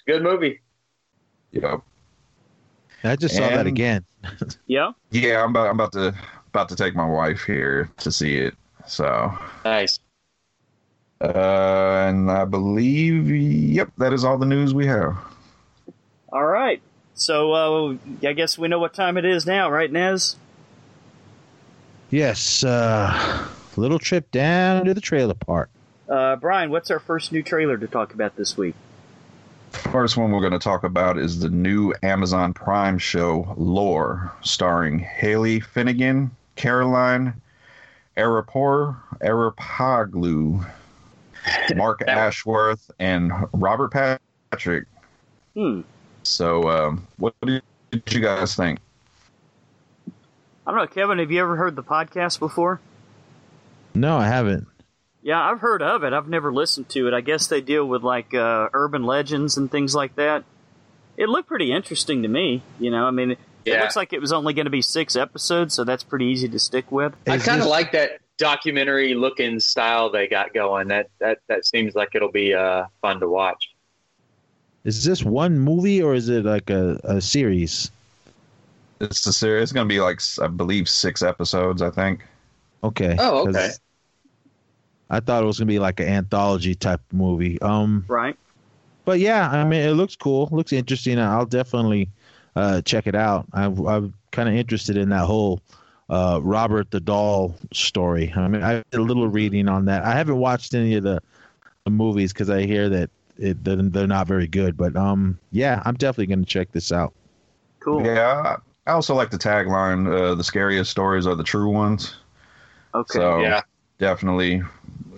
[0.06, 0.60] Good movie.
[1.52, 1.82] Yep.
[3.04, 4.04] I just saw that again.
[4.66, 4.92] Yeah.
[5.10, 6.14] Yeah, I'm about, I'm about to
[6.48, 8.54] about to take my wife here to see it.
[8.86, 9.32] So,
[9.64, 9.98] Nice.
[11.20, 15.16] uh, and I believe, yep, that is all the news we have.
[16.32, 16.82] All right.
[17.22, 20.34] So uh, I guess we know what time it is now, right, Nez?
[22.10, 25.70] Yes, uh, little trip down to the trailer park.
[26.08, 28.74] Uh, Brian, what's our first new trailer to talk about this week?
[29.70, 34.98] First one we're going to talk about is the new Amazon Prime show Lore, starring
[34.98, 37.40] Haley Finnegan, Caroline
[38.16, 40.68] Arapor, Arapaglu,
[41.76, 43.92] Mark Ashworth, and Robert
[44.50, 44.86] Patrick.
[45.54, 45.82] Hmm.
[46.22, 47.62] So, um, what did
[48.10, 48.78] you guys think?
[50.66, 51.18] I don't know, Kevin.
[51.18, 52.80] Have you ever heard the podcast before?
[53.94, 54.68] No, I haven't.
[55.22, 56.12] Yeah, I've heard of it.
[56.12, 57.14] I've never listened to it.
[57.14, 60.44] I guess they deal with like uh, urban legends and things like that.
[61.16, 62.62] It looked pretty interesting to me.
[62.80, 63.80] You know, I mean, it Yeah.
[63.82, 66.58] looks like it was only going to be six episodes, so that's pretty easy to
[66.58, 67.14] stick with.
[67.26, 70.88] I kind of this- like that documentary looking style they got going.
[70.88, 73.68] That that that seems like it'll be uh, fun to watch.
[74.84, 77.90] Is this one movie or is it like a, a series?
[79.00, 79.64] It's a series.
[79.64, 81.82] It's going to be like I believe six episodes.
[81.82, 82.24] I think.
[82.84, 83.16] Okay.
[83.18, 83.70] Oh, 'cause okay.
[85.10, 87.60] I thought it was gonna be like an anthology type movie.
[87.60, 88.36] Um, Right?
[89.04, 90.48] but yeah, I mean, it looks cool.
[90.52, 91.18] Looks interesting.
[91.18, 92.10] I'll definitely
[92.56, 93.46] uh, check it out.
[93.52, 95.60] I, I'm kind of interested in that whole
[96.10, 98.32] uh, Robert the Doll story.
[98.36, 100.04] I mean, I did a little reading on that.
[100.04, 101.20] I haven't watched any of the,
[101.84, 103.10] the movies because I hear that
[103.42, 104.76] it, they're, they're not very good.
[104.76, 107.12] But um, yeah, I'm definitely gonna check this out.
[107.80, 108.04] Cool.
[108.06, 108.56] Yeah.
[108.86, 112.16] I also like the tagline: uh, "The scariest stories are the true ones."
[112.94, 113.18] Okay.
[113.18, 113.60] So Yeah.
[113.98, 114.62] definitely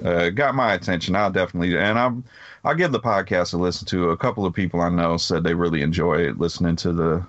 [0.05, 1.17] uh, got my attention.
[1.17, 2.25] I'll definitely and I'm
[2.65, 4.11] I'll give the podcast a listen to.
[4.11, 7.27] A couple of people I know said they really enjoy listening to the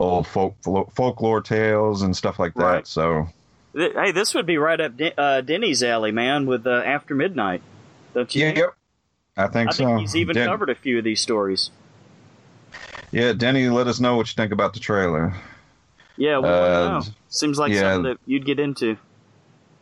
[0.00, 0.56] old folk
[0.94, 2.62] folklore tales and stuff like that.
[2.62, 2.86] Right.
[2.86, 3.28] So
[3.74, 7.60] Hey, this would be right up De- uh, Denny's alley, man, with uh, After Midnight.
[8.14, 8.46] Don't you?
[8.46, 8.74] yeah, yep.
[9.36, 9.96] I think I so.
[9.96, 11.70] he's even Den- covered a few of these stories.
[13.10, 15.34] Yeah, Denny, let us know what you think about the trailer.
[16.16, 17.02] Yeah, we wanna Uh, know.
[17.28, 17.80] Seems like yeah.
[17.94, 18.96] something that you'd get into.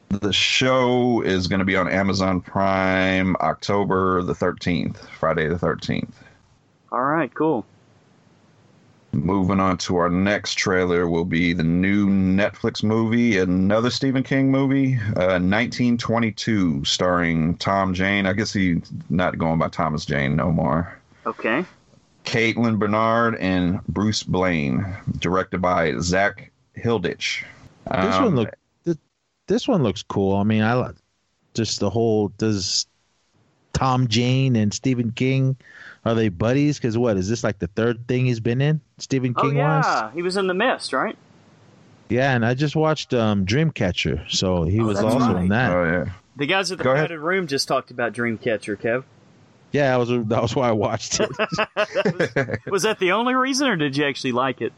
[0.08, 6.12] The show is going to be on Amazon Prime October the 13th, Friday the 13th.
[6.90, 7.64] All right, cool.
[9.14, 14.50] Moving on to our next trailer will be the new Netflix movie, another Stephen King
[14.50, 18.24] movie, uh, 1922, starring Tom Jane.
[18.24, 20.98] I guess he's not going by Thomas Jane no more.
[21.26, 21.64] Okay.
[22.24, 24.86] Kaitlyn Bernard and Bruce Blaine,
[25.18, 27.44] directed by Zak Hilditch.
[27.90, 28.96] This Um, one look th-
[29.46, 30.36] this one looks cool.
[30.36, 30.94] I mean, I like
[31.52, 32.86] just the whole does
[33.74, 35.56] Tom Jane and Stephen King
[36.04, 36.78] are they buddies?
[36.78, 38.80] Because what is this like the third thing he's been in?
[38.98, 39.44] Stephen King.
[39.44, 40.14] Oh King yeah, wise.
[40.14, 41.16] he was in the mist, right?
[42.08, 45.42] Yeah, and I just watched um, Dreamcatcher, so he Oh, was also right.
[45.44, 45.72] in that.
[45.72, 46.12] Oh yeah.
[46.36, 47.10] The guys at the Go ahead.
[47.10, 49.04] room just talked about Dreamcatcher, Kev.
[49.70, 51.30] Yeah, that was that was why I watched it.
[52.70, 54.72] Was that the only reason, or did you actually like it?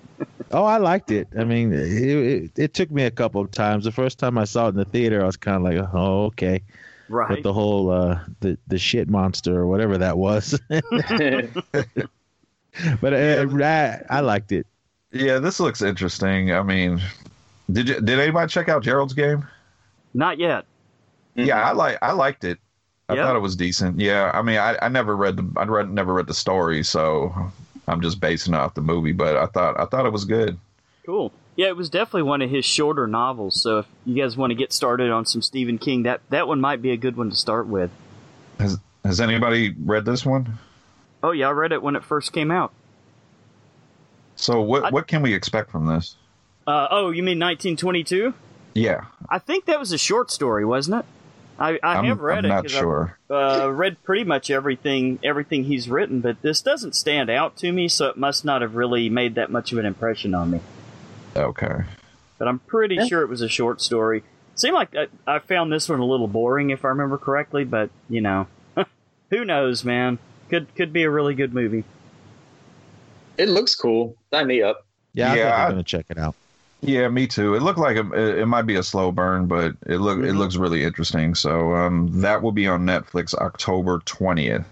[0.53, 1.27] oh, I liked it.
[1.37, 3.85] I mean, it, it, it took me a couple of times.
[3.87, 6.27] The first time I saw it in the theater, I was kind of like, oh,
[6.27, 6.63] okay.
[7.09, 7.29] Right.
[7.29, 10.59] But the whole uh, the the shit monster or whatever that was.
[13.01, 14.67] but uh, I, I liked it.
[15.13, 16.53] Yeah, this looks interesting.
[16.53, 17.01] I mean,
[17.71, 19.47] did you did anybody check out Gerald's game?
[20.13, 20.65] Not yet.
[21.35, 22.59] Yeah, I like I liked it.
[23.09, 23.25] I Yeah?
[23.27, 24.01] thought it was decent.
[24.01, 27.35] Yeah, I mean, I, I never read the I read never read the story, so
[27.87, 29.13] I'm just basing it off the movie.
[29.13, 30.59] But I thought I thought it was good.
[31.05, 31.33] Cool.
[31.57, 33.63] Yeah, it was definitely one of his shorter novels.
[33.63, 36.61] So if you guys want to get started on some Stephen King, that that one
[36.61, 37.91] might be a good one to start with.
[38.59, 40.59] Has Has anybody read this one?
[41.23, 42.73] Oh yeah, I read it when it first came out.
[44.37, 46.17] So what I- what can we expect from this?
[46.67, 48.33] Uh, oh, you mean 1922?
[48.75, 51.07] Yeah, I think that was a short story, wasn't it?
[51.59, 52.51] I, I I'm, have read it.
[52.51, 52.63] I'm it.
[52.65, 53.17] not sure.
[53.31, 57.71] I've uh, read pretty much everything everything he's written, but this doesn't stand out to
[57.71, 60.61] me, so it must not have really made that much of an impression on me.
[61.37, 61.83] Okay.
[62.39, 63.07] But I'm pretty Yeah.
[63.07, 64.23] sure it was a short story.
[64.57, 67.65] Seemed like I, I found this one a little boring, if I remember correctly.
[67.65, 68.47] But you know,
[69.31, 70.19] who knows, man?
[70.51, 71.85] Could could be a really good movie.
[73.37, 74.17] it looks cool.
[74.33, 74.87] Sign me up.
[75.13, 76.35] Yeah, I think Yeah, I- I'm gonna check it out.
[76.81, 77.55] Yeah, me too.
[77.55, 80.37] It looked like it, it might be a slow burn, but it look it Mhm.
[80.39, 81.35] looks really interesting.
[81.35, 84.67] So um, that will be on Netflix October twentieth.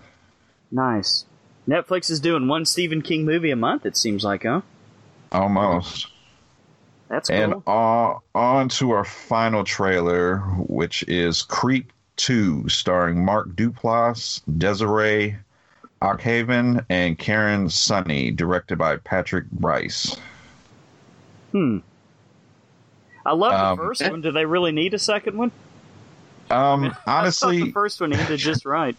[0.71, 1.25] Nice.
[1.67, 3.87] Netflix is doing one Stephen King movie a month.
[3.87, 4.61] It seems like, huh?
[5.31, 6.09] Almost.
[7.13, 7.37] That's cool.
[7.37, 15.37] And on, on to our final trailer, which is Creep 2, starring Mark Duplass, Desiree
[16.01, 20.17] Akhavan, and Karan Soni, directed by Patrick Brice.
[21.53, 21.79] hmm.
[23.27, 24.23] I love Um, the first one.
[24.23, 25.53] Do they really need a second one?
[26.51, 28.97] Um, I the first one ended just right.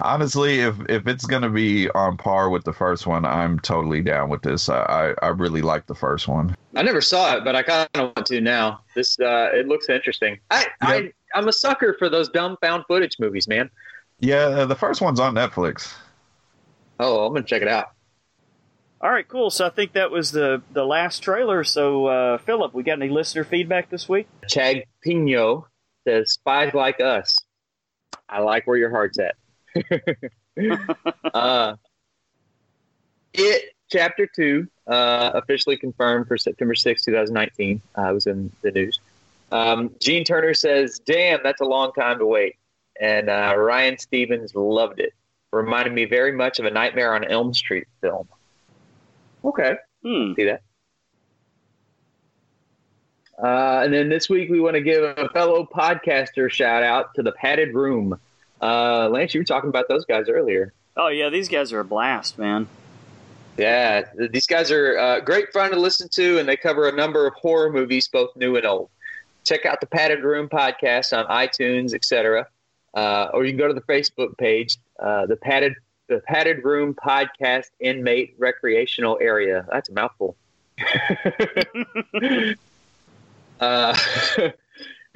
[0.00, 4.28] Honestly, if if it's gonna be on par with the first one, I'm totally down
[4.28, 4.68] with this.
[4.68, 6.56] I I, I really like the first one.
[6.74, 8.80] I never saw it, but I kind of want to now.
[8.94, 10.38] This uh, it looks interesting.
[10.50, 13.70] I, I I'm a sucker for those dumb found footage movies, man.
[14.20, 15.94] Yeah, uh, the first one's on Netflix.
[16.98, 17.92] Oh, I'm gonna check it out.
[19.00, 19.50] All right, cool.
[19.50, 21.64] So I think that was the the last trailer.
[21.64, 24.28] So uh, Philip, we got any listener feedback this week?
[24.48, 25.68] Chag Pino
[26.06, 27.38] says, "Spies like us."
[28.28, 29.36] I like where your heart's at.
[31.34, 31.74] uh,
[33.34, 37.80] it chapter two uh, officially confirmed for September 6, 2019.
[37.96, 39.00] Uh, it was in the news.
[39.52, 42.56] Um, Gene Turner says, "Damn, that's a long time to wait."
[43.00, 45.12] And uh, Ryan Stevens loved it.
[45.52, 48.28] Reminded me very much of a Nightmare on Elm Street film.
[49.44, 50.32] Okay, Hmm.
[50.34, 50.62] see that.
[53.42, 57.22] Uh, and then this week we want to give a fellow podcaster shout out to
[57.22, 58.18] the Padded Room.
[58.60, 60.72] Uh, Lance, you were talking about those guys earlier.
[60.96, 62.68] Oh yeah, these guys are a blast, man.
[63.58, 67.26] Yeah, these guys are uh, great fun to listen to, and they cover a number
[67.26, 68.90] of horror movies, both new and old.
[69.44, 72.46] Check out the Padded Room podcast on iTunes, etc.,
[72.94, 75.74] uh, or you can go to the Facebook page, uh, the Padded
[76.08, 79.66] the Padded Room Podcast Inmate Recreational Area.
[79.70, 80.36] That's a mouthful.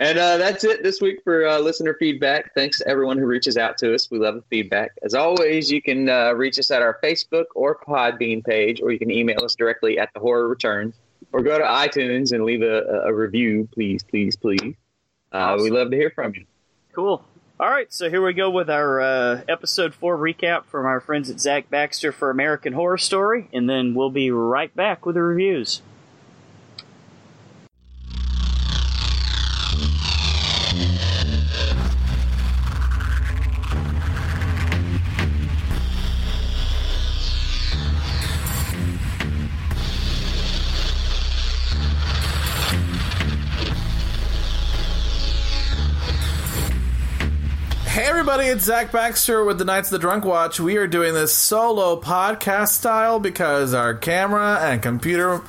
[0.01, 2.53] and uh, that's it this week for uh, listener feedback.
[2.55, 4.11] Thanks to everyone who reaches out to us.
[4.11, 4.91] We love the feedback.
[5.05, 8.99] As always, you can uh, reach us at our Facebook or Podbean page, or you
[8.99, 10.95] can email us directly at the Horror Returns,
[11.33, 14.75] or go to iTunes and leave a, a review, please, please, please.
[15.31, 16.45] Uh, We love to hear from you.
[16.93, 17.23] Cool.
[17.61, 21.29] All right, so here we go with our uh, episode four recap from our friends
[21.29, 25.23] at Zach Baxter for American Horror Story, and then we'll be right back with the
[25.23, 25.83] reviews.
[48.31, 50.61] Everybody, it's Zach Baxter with the Knights of the Drunk Watch.
[50.61, 55.43] We are doing this solo podcast style because our camera and computer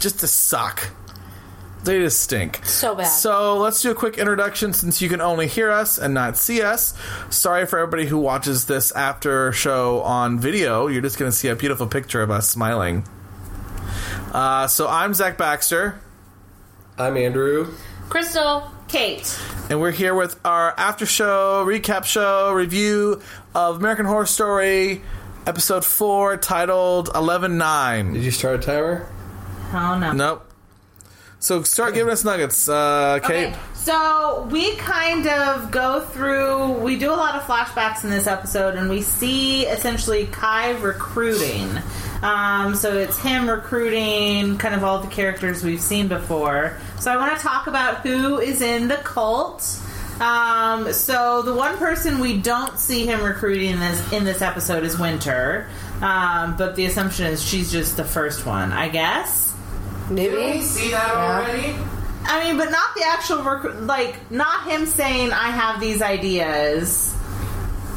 [0.00, 0.88] just to suck.
[1.84, 2.64] They just stink.
[2.64, 3.04] So bad.
[3.04, 6.62] So let's do a quick introduction since you can only hear us and not see
[6.62, 6.94] us.
[7.28, 10.86] Sorry for everybody who watches this after show on video.
[10.86, 13.04] You're just going to see a beautiful picture of us smiling.
[14.32, 16.00] Uh, so I'm Zach Baxter.
[16.96, 17.74] I'm Andrew.
[18.08, 19.40] Crystal, Kate.
[19.70, 23.22] And we're here with our after show, recap show, review
[23.54, 25.00] of American Horror Story,
[25.46, 28.12] episode 4, titled 11 9.
[28.12, 29.08] Did you start a timer?
[29.72, 30.12] Oh no.
[30.12, 30.52] Nope.
[31.38, 33.54] So start giving us nuggets, uh, Kate.
[33.54, 38.28] Okay, so we kind of go through, we do a lot of flashbacks in this
[38.28, 41.68] episode, and we see essentially Kai recruiting.
[42.22, 46.78] Um, so it's him recruiting kind of all the characters we've seen before.
[47.00, 49.80] So I want to talk about who is in the cult.
[50.20, 54.84] Um, so the one person we don't see him recruiting in this in this episode
[54.84, 55.68] is Winter,
[56.00, 59.52] um, but the assumption is she's just the first one, I guess.
[60.08, 60.36] Maybe.
[60.36, 61.76] Did we see that already?
[62.24, 63.82] I mean, but not the actual recruit.
[63.82, 67.14] Like, not him saying, "I have these ideas,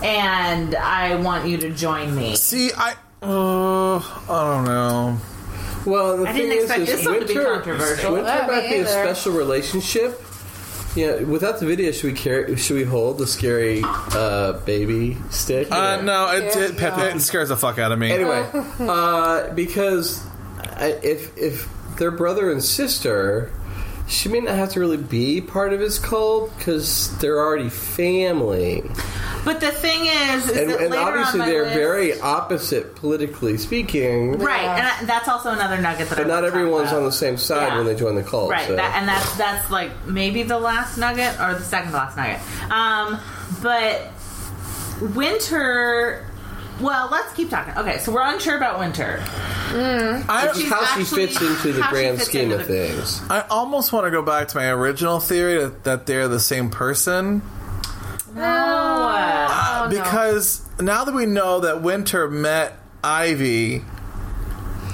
[0.04, 2.96] and I want you to join me." See, I.
[3.22, 5.18] Uh, I don't know.
[5.86, 8.14] Well, the I thing didn't is, expect is this one to be Winter, controversial.
[8.14, 8.88] Winter Yeah, me might be a either.
[8.88, 10.22] special relationship.
[10.96, 12.56] Yeah, without the video, should we carry?
[12.56, 15.70] Should we hold the scary uh, baby stick?
[15.72, 18.12] Uh, no, it, Yeah, it, Pep- it scares the fuck out of me.
[18.12, 18.48] Anyway,
[18.80, 20.26] uh, because
[20.78, 21.68] I, if if
[21.98, 23.52] they're brother and sister,
[24.08, 28.84] she may not have to really be part of his cult because they're already family,
[29.44, 33.58] But the thing is, is and, that and later obviously they're list- very opposite politically
[33.58, 34.38] speaking.
[34.40, 36.20] right, and I, that's also another nugget that.
[36.20, 37.78] I But not everyone's on the same side Yeah.
[37.78, 38.50] when they join the cult.
[38.52, 38.76] Right, so.
[38.76, 42.40] that, and that's that's like maybe the last nugget or the second to last nugget.
[42.72, 43.20] Um,
[43.62, 44.12] but
[45.16, 46.26] Winter.
[46.82, 47.74] Well, let's keep talking.
[47.78, 49.20] Okay, so we're unsure about Winter.
[49.70, 50.26] Mm.
[50.28, 53.22] I, Which is how she fits into the grand scheme of the- things.
[53.30, 56.70] I almost want to go back to my original theory that, that they're the same
[56.70, 57.42] person.
[58.34, 58.42] No.
[58.44, 60.04] Ah, oh, no.
[60.04, 63.82] because now that we know that Winter met Ivy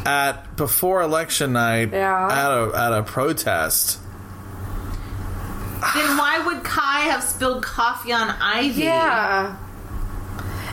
[0.06, 2.28] at before election night Yeah.
[2.28, 4.00] at a at a protest.
[5.96, 8.84] Then why would Kai have spilled coffee on Ivy?
[8.84, 9.56] Yeah.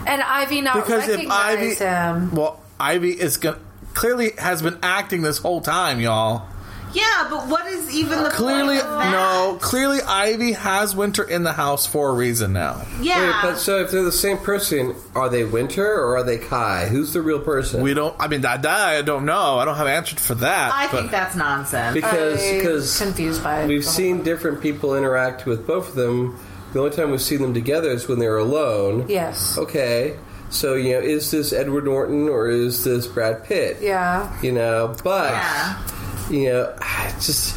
[0.09, 2.35] And Ivy not Because if Ivy, him.
[2.35, 3.57] well, Ivy is going
[3.95, 6.47] clearly has been acting this whole time, y'all.
[6.95, 9.11] Yeah, but what is even the Clearly, point of that?
[9.13, 9.59] no.
[9.61, 12.81] Clearly, Ivy has Winter in the house for a reason now.
[13.03, 16.39] Yeah, Wait, but so if they're the same person, are they Winter or are they
[16.39, 16.87] Kai?
[16.87, 17.83] Who's the real person?
[17.83, 18.17] We don't.
[18.19, 19.59] I mean, that, that I don't know.
[19.59, 20.73] I don't have answers for that.
[20.73, 21.93] I but- think that's nonsense.
[21.95, 23.69] because because confused by it.
[23.69, 26.41] we've seen different people interact with both of them.
[26.73, 29.07] The only time we've seen them together is when they're alone.
[29.09, 29.57] Yes.
[29.57, 30.17] Okay,
[30.51, 33.79] so you know, is this Edward Norton or is this Brad Pitt?
[33.81, 34.31] Yeah.
[34.43, 35.87] You know, but yeah.
[36.31, 37.57] you know, it's just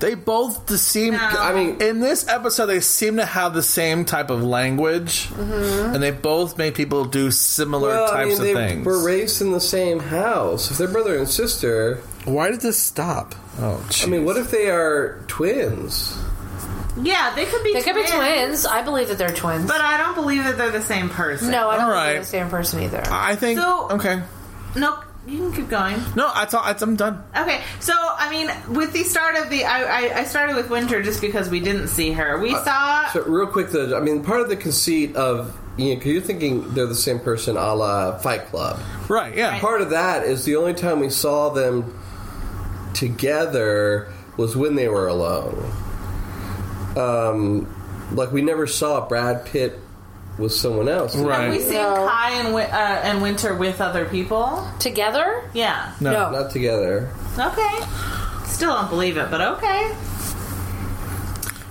[0.00, 1.12] They both seem.
[1.14, 1.18] No.
[1.18, 5.94] I mean, In this episode, they seem to have the same type of language, Mm-hmm.
[5.94, 8.86] and they both make people do similar well, I types mean, they of things.
[8.86, 10.70] were raised in the same house.
[10.70, 13.34] If they're brother and sister, Why did this stop?
[13.58, 16.16] Oh, I mean, what if they are twins?
[17.02, 18.66] Yeah, they could be They could be twins.
[18.66, 19.66] I believe that they're twins.
[19.66, 21.50] But I don't believe that they're the same person.
[21.50, 23.02] no, I don't All think they're the same person either.
[23.10, 23.58] I think.
[23.58, 24.22] So- okay.
[24.76, 25.96] No, you can keep going.
[26.16, 27.22] No, I thought I'm done.
[27.36, 31.02] Okay, so I mean, with the start of the, I, I, I started with Winter
[31.02, 32.38] just because we didn't see her.
[32.38, 33.08] We uh, saw.
[33.10, 36.20] So real quick, though, I mean, part of the conceit of you know, 'cause you're
[36.22, 38.80] thinking they're the same person, a la Fight Club.
[39.08, 39.36] Right.
[39.36, 39.58] Yeah.
[39.60, 41.94] Part of that is the only time we saw them
[42.94, 45.70] together was when they were alone.
[46.98, 47.66] Um,
[48.14, 49.78] like we never saw Brad Pitt
[50.38, 51.14] with someone else.
[51.14, 51.60] Have we Right.
[51.60, 52.06] seen No.
[52.08, 54.66] Kai and, Wi- uh, and Winter with other people?
[54.78, 55.42] Together?
[55.52, 55.90] Yeah.
[56.00, 56.12] No.
[56.12, 56.30] No.
[56.30, 57.08] Not together.
[57.38, 57.78] Okay.
[58.46, 59.90] Still don't believe it, but okay.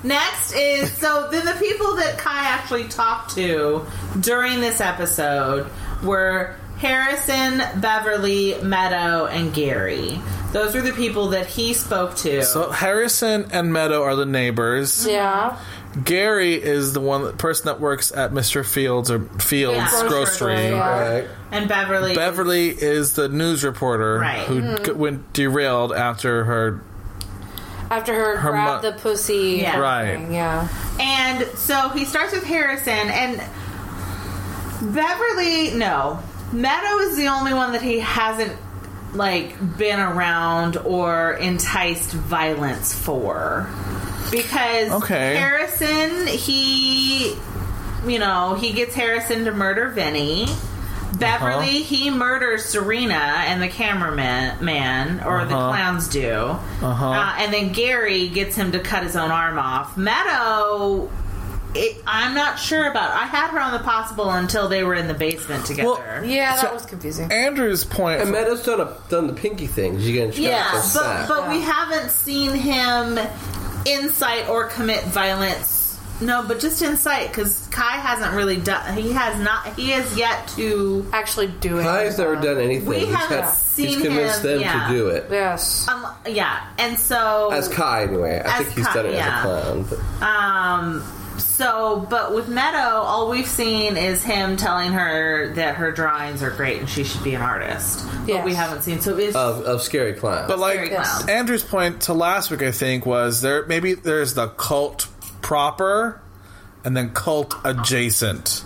[0.04, 3.86] Next is so then the people that Kai actually talked to
[4.20, 5.68] during this episode
[6.04, 10.20] were Harrison, Beverly, Meadow, and Gary.
[10.52, 12.44] Those were the people that he spoke to.
[12.44, 15.06] So Harrison and Meadow are the neighbors.
[15.08, 15.60] Yeah.
[16.04, 18.64] Gary is the one person that works at Mr.
[18.66, 20.08] Fields or Fields Yeah.
[20.08, 20.10] Grocery.
[20.10, 20.70] Grocery.
[20.70, 21.10] Yeah.
[21.20, 21.28] Right.
[21.52, 22.14] and Beverly.
[22.16, 24.46] Beverly is the news reporter Right.
[24.48, 24.84] who mm-hmm.
[24.86, 26.82] g- went derailed after her.
[27.90, 29.60] After her, Her grab mo- the pussy.
[29.62, 29.80] Yeah.
[29.80, 30.18] Right.
[30.18, 30.68] thing, Yeah.
[31.00, 33.42] And so he starts with Harrison and
[34.94, 35.72] Beverly.
[35.72, 36.20] No,
[36.52, 38.54] Meadow is the only one that he hasn't
[39.14, 43.68] like been around or enticed violence for
[44.32, 45.36] because Okay.
[45.36, 47.34] Harrison he
[48.06, 50.46] you know he gets Harrison to murder Vinny.
[51.20, 55.70] Beverly, he murders Serena and the cameraman, man, or the Uh-huh.
[55.70, 56.32] clowns do.
[56.32, 57.06] Uh-huh.
[57.10, 59.98] Uh, and then Gary gets him to cut his own arm off.
[59.98, 61.10] Meadow,
[61.78, 63.12] it, I'm not sure about.
[63.12, 66.24] I had her on the possible until they were in the basement together.
[66.26, 67.32] Yeah, that So- was confusing.
[67.32, 68.22] Andrew's point.
[68.22, 70.00] And Meadows done a, done the pinky thing.
[70.00, 73.20] You get yeah, shot but but we haven't seen him
[73.86, 75.76] incite or commit violence.
[76.20, 78.98] No, but just incite because Kai hasn't really done.
[78.98, 79.68] He has not.
[79.76, 81.08] He has yet to.
[81.14, 81.84] Actually do it.
[81.84, 82.44] Kai's never that.
[82.44, 82.90] done anything.
[82.90, 84.88] We he's, haven't had- seen he's convinced him, them yeah.
[84.88, 85.28] to do it.
[85.30, 85.88] Yes.
[85.88, 88.42] Um, yeah, and so As Kai, anyway.
[88.44, 89.38] I As think he's Kai, done it yeah.
[89.38, 89.86] as a clown.
[90.20, 90.26] But.
[90.26, 91.04] Um.
[91.58, 96.52] So, but with Meadow, all we've seen is him telling her that her drawings are
[96.52, 98.06] great and she should be an artist.
[98.28, 99.02] But we haven't seen.
[99.02, 100.48] So it's Of, of Scary Clown.
[100.48, 101.28] But like Very Yes.
[101.28, 103.66] Andrew's point to last week, I think was there.
[103.66, 105.08] Maybe there's the cult
[105.42, 106.22] proper,
[106.86, 108.64] and then cult adjacent.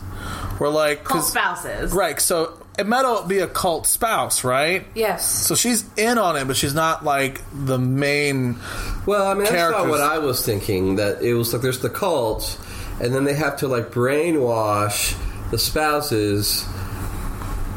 [0.58, 1.94] Where like cult 'cause- spouses.
[1.94, 2.20] right?
[2.20, 4.86] So it might all be a cult spouse, right?
[4.96, 5.28] Yes.
[5.48, 8.58] So she's in on it, but she's not like the main.
[9.06, 10.98] Well, I mean, that's not what I was thinking.
[10.98, 12.58] That it was like there's the cult,
[13.02, 15.18] and then they have to like brainwash
[15.50, 16.66] the spouses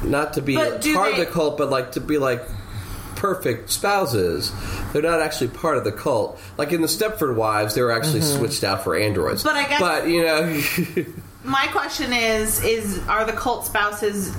[0.05, 2.43] not to be part they- of the cult, but like to be like
[3.17, 4.53] perfect spouses.
[4.93, 6.39] They're not actually part of the cult.
[6.59, 8.39] Like in the Stepford Wives, they were actually mm-hmm.
[8.39, 9.43] switched out for androids.
[9.43, 10.63] But I guess- but you know,
[11.45, 14.35] My question is: Is are the cult spouses?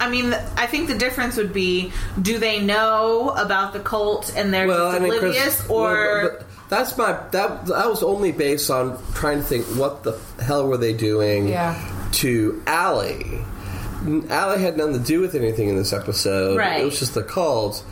[0.00, 4.52] I mean, I think the difference would be: Do they know about the cult and
[4.52, 7.88] they're well, just I mean, Chris- oblivious, well, or but- but that's my that that
[7.88, 11.78] was only based on trying to think what the hell were they doing Yeah.
[12.12, 13.40] to Allie.
[14.28, 16.58] Allie had nothing to do with anything in this episode.
[16.58, 16.80] Right.
[16.82, 17.82] It was just the cult.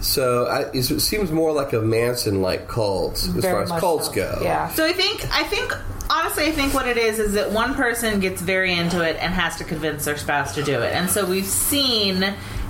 [0.00, 4.12] So I, it seems more like a Manson-like cult as Very far as cults so.
[4.14, 4.40] go.
[4.42, 4.68] Yeah.
[4.70, 5.72] So I think I think
[6.10, 9.32] honestly I think what it is is that one person gets very into it and
[9.32, 10.92] has to convince their spouse to do it.
[10.92, 12.20] And so we've seen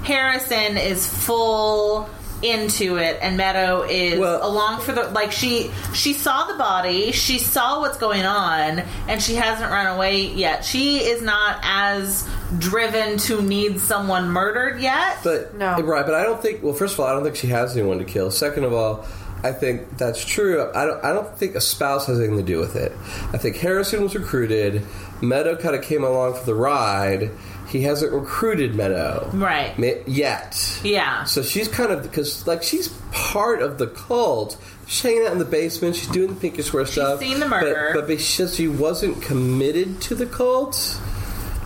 [0.04, 2.08] Harrison is full
[2.42, 7.12] into it and Meadow is Well- along for the like she she saw the body,
[7.12, 10.64] she saw what's going on and she hasn't run away yet.
[10.64, 12.28] She is not as
[12.58, 15.18] driven to need someone murdered yet.
[15.24, 15.74] But No.
[15.76, 16.62] Eh, right, but I don't think.
[16.62, 18.30] Well, first of all, I don't think she has anyone to kill.
[18.30, 19.04] Second of all,
[19.44, 20.68] I think that's true.
[20.74, 21.04] I don't.
[21.04, 22.92] I don't think a spouse has anything to do with it.
[23.32, 24.82] I think Harrison was recruited.
[25.20, 27.30] Meadow kind of came along for the ride.
[27.72, 29.74] He hasn't recruited Meadow right.
[30.06, 30.78] yet.
[30.84, 31.24] Yeah.
[31.24, 34.58] So she's kind of because like she's part of the cult.
[34.86, 35.96] She's hanging out in the basement.
[35.96, 37.20] She's doing the pinky swear stuff.
[37.20, 37.90] seen the but- murder.
[37.94, 41.00] but, because she wasn't committed to the cult.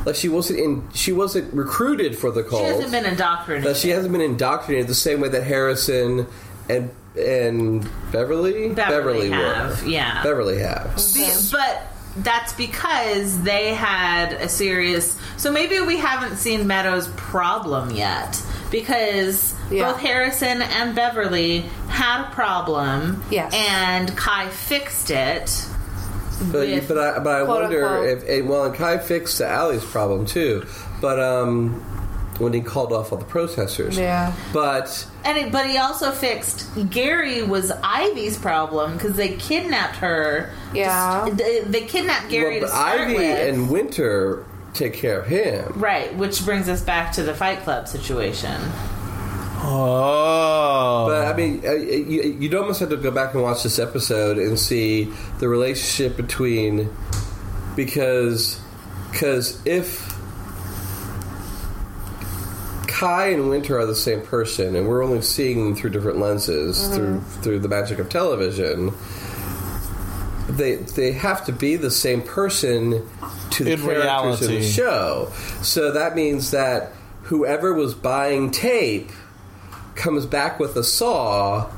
[0.05, 0.89] Like she wasn't in.
[0.95, 2.63] She wasn't recruited for the cult.
[2.63, 3.69] She hasn't been indoctrinated.
[3.69, 6.29] That she hasn't been indoctrinated the same way that Harrison
[6.69, 7.83] and and
[8.13, 9.37] Beverly Beverly, were.
[9.37, 10.23] have, yeah.
[10.23, 10.95] Beverly have.
[11.51, 11.83] But
[12.19, 15.19] that's because they had a serious.
[15.37, 18.41] So maybe we haven't seen Meadows' problem yet
[18.71, 19.91] because Yeah.
[19.93, 23.23] both Harrison and Beverly had a problem.
[23.31, 23.53] Yes.
[23.55, 25.65] and Kai fixed it.
[26.53, 28.23] But with- but I but I wonder unquote.
[28.29, 30.67] if well, and Kai fixed Allie's problem too.
[31.01, 31.83] But um,
[32.39, 33.99] when he called off all the protesters.
[33.99, 34.35] Yeah.
[34.53, 40.53] But and it, but he also fixed Gary was Ivy's problem because they kidnapped her.
[40.75, 41.29] Yeah.
[41.33, 43.49] they, they kidnapped Gary well, to but start Ivy with.
[43.55, 45.73] and Winter take care of him.
[45.75, 48.61] Right, which brings us back to the Fight Club situation.
[49.59, 51.07] Oh.
[51.09, 54.39] But I mean, uh, you, you'd almost have to go back and watch this episode
[54.39, 56.95] and see the relationship between
[57.75, 58.61] because
[59.11, 60.16] because if
[62.97, 66.79] Kai and Winter are the same person, and we're only seeing them through different lenses
[66.79, 66.95] mm-hmm.
[66.95, 68.95] through through the magic of television.
[70.49, 73.07] They they have to be the same person
[73.51, 75.31] to the In characters in the show.
[75.61, 76.93] So that means that
[77.25, 79.11] whoever was buying tape
[79.95, 81.71] comes back with a saw.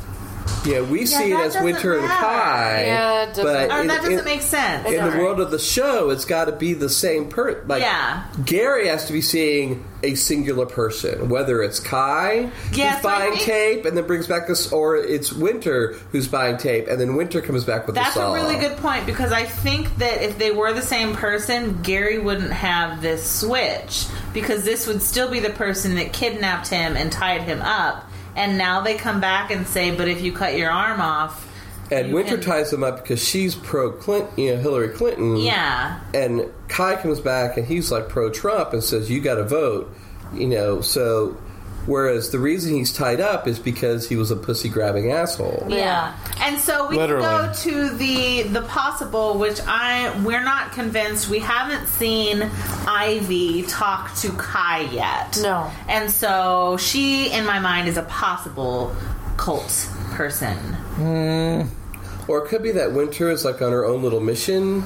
[0.67, 2.25] Yeah, we see it as doesn't Winter and matter.
[2.27, 2.83] Kai.
[2.87, 4.87] Yeah, it but Or in- oh, that doesn't in- make sense.
[4.87, 7.63] in the world of the show, it's got to be the same person.
[7.69, 8.23] Like, Yeah.
[8.45, 13.43] Gary has to be seeing a singular person, whether it's Kai Yeah, who's buying think-
[13.45, 17.41] tape and then brings back this, or it's Winter who's buying tape and then Winter
[17.41, 18.33] comes back with That's the saw.
[18.33, 21.81] That's a really good point because I think that if they were the same person,
[21.83, 26.97] Gary wouldn't have this switch because this would still be the person that kidnapped him
[26.97, 28.05] and tied him up.
[28.39, 31.45] And now they come back and say, "But if you cut your arm off,
[31.91, 35.37] And Winter can- ties them up because she's pro Clinton, you know, Hillary Clinton.
[35.39, 39.45] yeah, And Kai comes back and he's like pro Trump and says, "You got to
[39.45, 39.93] vote,"
[40.35, 40.81] you know.
[40.83, 41.35] So,
[41.89, 45.67] whereas the reason he's tied up is because he was a pussy grabbing asshole.
[45.69, 47.25] yeah." And so we Literally.
[47.25, 51.29] can go to the the possible, which I we're not convinced.
[51.29, 52.43] We haven't seen
[52.87, 55.39] Ivy talk to Kai yet.
[55.43, 55.71] No.
[55.89, 58.95] And so she, in my mind, is a possible
[59.37, 60.57] cult person.
[60.57, 61.63] Hmm.
[62.29, 64.85] Or it could be that Winter is like on her own little mission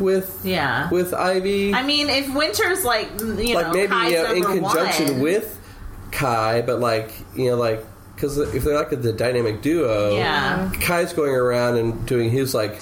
[0.00, 0.88] with Yeah.
[0.90, 1.74] with Ivy.
[1.74, 5.20] I mean, if Winter's like, you like know, maybe Kai's you know, in conjunction one,
[5.22, 5.55] with
[6.16, 10.70] Kai, but like you know, like because if they're like the dynamic duo, Yeah.
[10.80, 12.80] Kai's going around and doing his like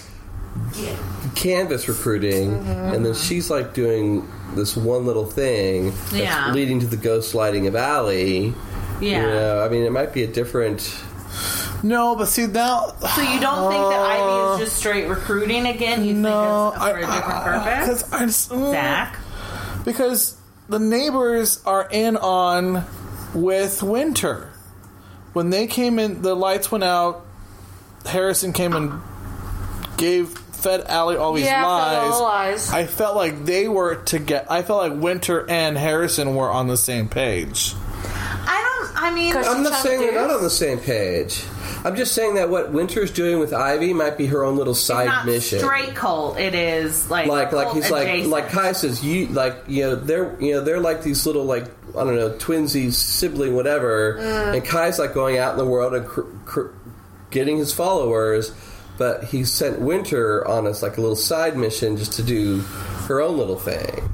[1.35, 2.95] canvas recruiting, Mm-hmm.
[2.95, 6.53] and then she's like doing this one little thing that's Yeah.
[6.53, 8.55] leading to the ghost lighting of Allie.
[9.01, 9.23] Yeah.
[9.23, 10.95] You know, I mean, it might be a different.
[11.83, 12.95] no, but see now.
[13.17, 16.05] So you don't think that Ivy is just straight recruiting again?
[16.05, 18.03] You No, think it's for a different purpose?
[18.03, 19.19] because I just mm, Zach?
[19.85, 20.37] because
[20.69, 22.85] the neighbors are in on
[23.35, 24.51] with Winter.
[25.33, 27.25] When they came in, the lights went out.
[28.07, 29.01] Harrison came and
[29.97, 31.97] gave fed Allie all these Yeah, fed lies.
[32.13, 32.71] all the lies.
[32.73, 34.51] I felt like they were to get.
[34.51, 37.75] I felt like Winter and Harrison were on the same page.
[38.47, 38.63] I
[38.95, 39.03] don't.
[39.03, 41.43] I mean, 'Cause I'm not saying they're not on the same page.
[41.85, 45.07] I'm just saying that what Winter's doing with Ivy might be her own little side
[45.07, 45.59] not mission.
[45.59, 46.39] straight cult.
[46.39, 49.95] It is like like like cult he's like like Kai says you like you know
[49.97, 51.65] they're you know they're like these little like
[51.97, 54.55] I don't know twinsies sibling whatever Mm.
[54.57, 56.69] and Kai's like going out in the world and cr- cr-
[57.31, 58.53] getting his followers
[58.97, 62.59] but he sent Winter on us like a little side mission just to do
[63.09, 64.09] her own little thing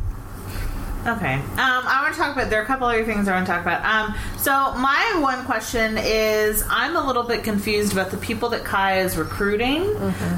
[1.07, 1.33] Okay.
[1.33, 2.51] Um, I want to talk about.
[2.51, 3.83] There are a couple other things I want to talk about.
[3.87, 8.65] Um, so my one question is, I'm a little bit confused about the people that
[8.67, 9.87] Kai is recruiting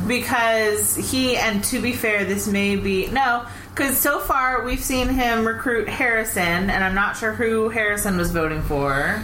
[0.07, 1.36] because he.
[1.36, 3.45] And to be fair, this may be no,
[3.75, 8.31] because so far we've seen him recruit Harrison, and I'm not sure who Harrison was
[8.31, 9.23] voting for.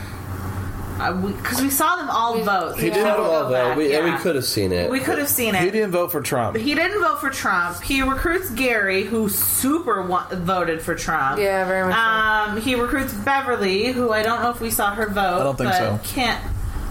[0.99, 2.75] Because we, saw them all vote.
[2.77, 4.03] he So did we'll vote, go though back, we, yeah.
[4.13, 5.63] we could have seen it We could have seen it.
[5.63, 6.57] He didn't vote for Trump.
[6.57, 7.81] He didn't vote for Trump.
[7.81, 11.39] He recruits Gary, who super wa- voted for Trump.
[11.39, 12.01] Yeah, very much so.
[12.01, 15.21] Um, he recruits Beverly, who I don't know if we saw her vote.
[15.41, 16.01] I don't think but so.
[16.03, 16.43] Can't.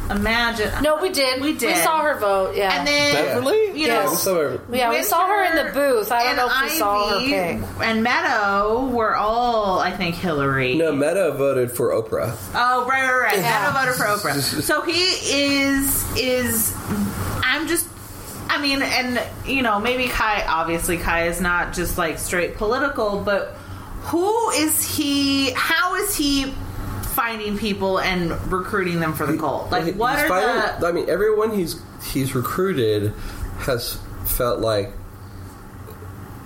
[0.09, 0.71] Imagine.
[0.83, 1.41] No, we did.
[1.41, 1.75] We did.
[1.75, 2.55] We saw her vote.
[2.55, 2.77] Yeah.
[2.77, 3.71] And then Beverly?
[3.79, 6.11] you Yeah, we saw her- yeah, we saw her in the booth.
[6.11, 7.59] I don't and know if we saw her pick.
[7.81, 10.75] and Meadow were all, I think, Hillary.
[10.75, 12.35] No, Meadow voted for Oprah.
[12.55, 13.37] Oh, right, right, right.
[13.39, 13.71] Yeah.
[13.73, 14.61] Meadow voted for Oprah.
[14.67, 16.73] So he is is.
[17.43, 17.87] I'm just.
[18.49, 20.43] I mean, and you know, maybe Kai.
[20.47, 23.55] Obviously, Kai is not just like straight political, but
[24.03, 25.51] who is he?
[25.51, 26.53] How is he
[27.17, 29.71] finding people and recruiting them for the cult?
[29.71, 30.87] Like, He- what he's are finding- the?
[30.87, 31.81] I mean, everyone he's
[32.13, 33.11] he's recruited
[33.61, 34.93] has felt like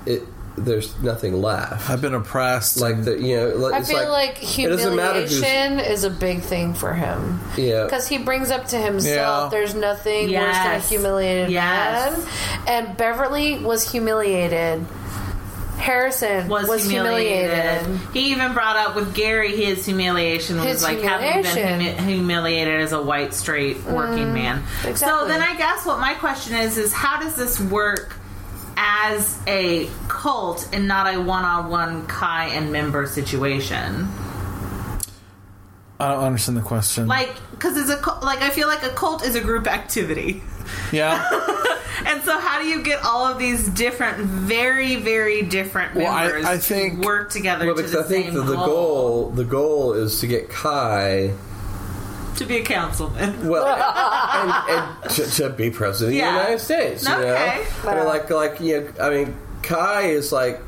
[0.06, 0.24] it.
[0.58, 1.90] There's nothing left.
[1.90, 2.80] I've been oppressed.
[2.82, 6.10] Like the you know, like, I feel like, it doesn't matter who's humiliation is a
[6.10, 7.40] big thing for him.
[7.56, 7.86] yeah.
[7.86, 9.58] Because he brings up to himself, Yeah.
[9.58, 12.18] there's nothing worse than a humiliated Yes.
[12.18, 12.28] man.
[12.68, 14.86] And Beverly was humiliated.
[15.82, 17.82] Harrison was, was, humiliated.
[17.82, 18.14] humiliated.
[18.14, 22.82] He even brought up with Gary his humiliation was His like having been humi- humiliated
[22.82, 24.96] as a white straight working mm, man.
[24.96, 28.16] So then I guess what my question is is how does this work
[28.78, 34.08] as a cult and not a one-on-one Kai and member situation?
[36.00, 37.08] I don't understand the question.
[37.08, 40.44] Like cuz it's a like I feel like a cult is a group activity.
[40.92, 41.28] Yeah.
[42.04, 46.24] And so how do you get all of these different very very different Well, I-
[46.28, 48.56] members I think- to work together Well, to because the I think same that the
[48.56, 48.66] goal?
[48.66, 51.32] goal the goal is to get Kai
[52.38, 53.48] to be a councilman.
[53.48, 56.30] well and, and to, to be president Yeah.
[56.30, 57.08] of the United States.
[57.08, 57.64] You Okay.
[57.84, 60.60] know, I mean, like like you know, I mean, Kai is like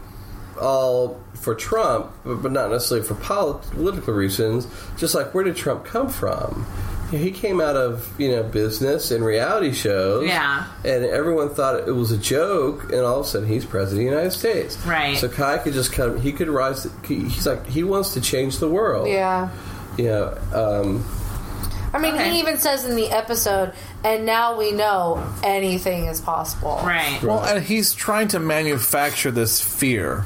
[0.62, 4.68] all for Trump, but, but not necessarily for political reasons.
[4.98, 6.68] Just like where did Trump come from?
[7.14, 10.66] You know, He came out of you know business and reality shows, Yeah.
[10.84, 12.86] and everyone thought it was a joke.
[12.92, 14.78] And all of a sudden, he's president of the United States.
[14.86, 15.16] Right.
[15.18, 16.20] So Kai could just come.
[16.20, 16.88] He could rise.
[17.06, 19.08] He's like he wants to change the world.
[19.08, 19.50] Yeah.
[19.98, 21.06] You know, um,
[21.94, 22.32] I mean, Okay.
[22.32, 26.82] he even says in the episode, and now we know anything is possible.
[26.84, 27.22] Right.
[27.22, 30.24] Well, and he's trying to manufacture this fear.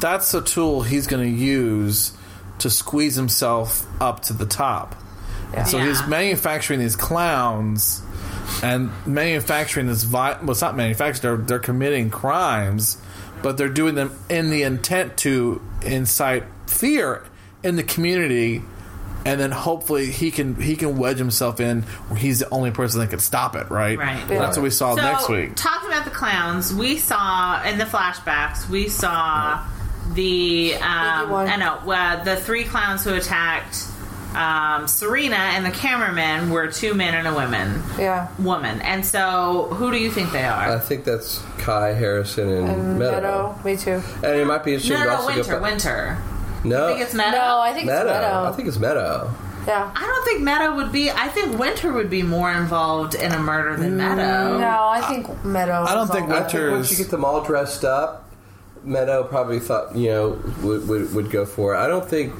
[0.00, 2.10] That's the tool he's going to use
[2.58, 4.96] to squeeze himself up to the top.
[5.66, 5.86] So Yeah.
[5.86, 8.02] he's manufacturing these clowns
[8.62, 10.02] and manufacturing this.
[10.04, 11.36] Vi- well, it's not manufacturing.
[11.38, 12.98] They're, they're committing crimes,
[13.42, 17.24] but they're doing them in the intent to incite fear
[17.62, 18.62] in the community,
[19.26, 23.00] and then hopefully he can he can wedge himself in where he's the only person
[23.00, 23.70] that can stop it.
[23.70, 23.98] Right.
[23.98, 24.26] Right.
[24.28, 25.56] That's what we saw So, next week.
[25.56, 29.62] Talking about the clowns, we saw in the flashbacks, we saw
[30.14, 33.84] the um, I know uh, the three clowns who attacked
[34.36, 37.82] um, Serena and the cameraman were two men and a woman.
[37.98, 38.28] Yeah.
[38.38, 40.70] Woman, and so who do you think they are?
[40.72, 43.12] I think that's Kai Harrison and, And Meadow.
[43.54, 43.60] Meadow.
[43.64, 44.02] Me too.
[44.22, 45.52] And it might be interesting no, to no, also Winter.
[45.52, 46.18] go Winter.
[46.64, 47.36] No, I think it's Meadow.
[47.38, 48.00] No, I think Meadow.
[48.00, 48.44] it's Meadow.
[48.44, 49.30] I think it's Meadow.
[49.66, 49.92] yeah.
[49.94, 51.10] I don't think Meadow would be.
[51.10, 54.58] I think Winter would be more involved in a murder than Meadow.
[54.58, 55.84] No, I think Meadow.
[55.88, 58.28] I don't think all- I think Winter once you get them all dressed up,
[58.84, 61.78] Meadow probably thought you know would would, would go for it.
[61.78, 62.32] I don't think.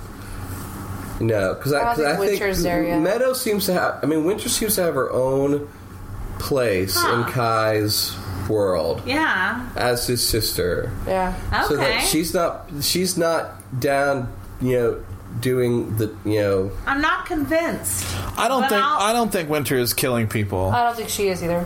[1.21, 2.64] No, because I, I don't 'cause think I think Winter's.
[2.64, 3.99] Meadow seems to have.
[4.03, 5.68] I mean, Winter seems to have her own
[6.39, 7.16] place Huh.
[7.27, 8.16] in Kai's
[8.49, 9.66] world Yeah.
[9.77, 10.91] as his sister.
[11.07, 11.35] Yeah.
[11.53, 11.64] Okay.
[11.68, 14.97] So that she's not she's not down, you know,
[15.41, 18.05] doing the you know I'm not convinced.
[18.37, 20.71] I don't think I'll- I don't think Winter is killing people.
[20.71, 21.64] I don't think she is either.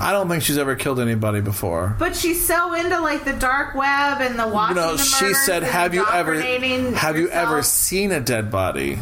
[0.00, 1.96] I don't think she's ever killed anybody before.
[1.98, 5.34] But she's so into like the dark web and the You watching know, the she
[5.34, 8.98] said, "Have you ever indoctrinating have you ever seen a dead body?"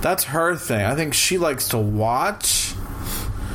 [0.00, 0.84] That's her thing.
[0.84, 2.74] I think she likes to watch,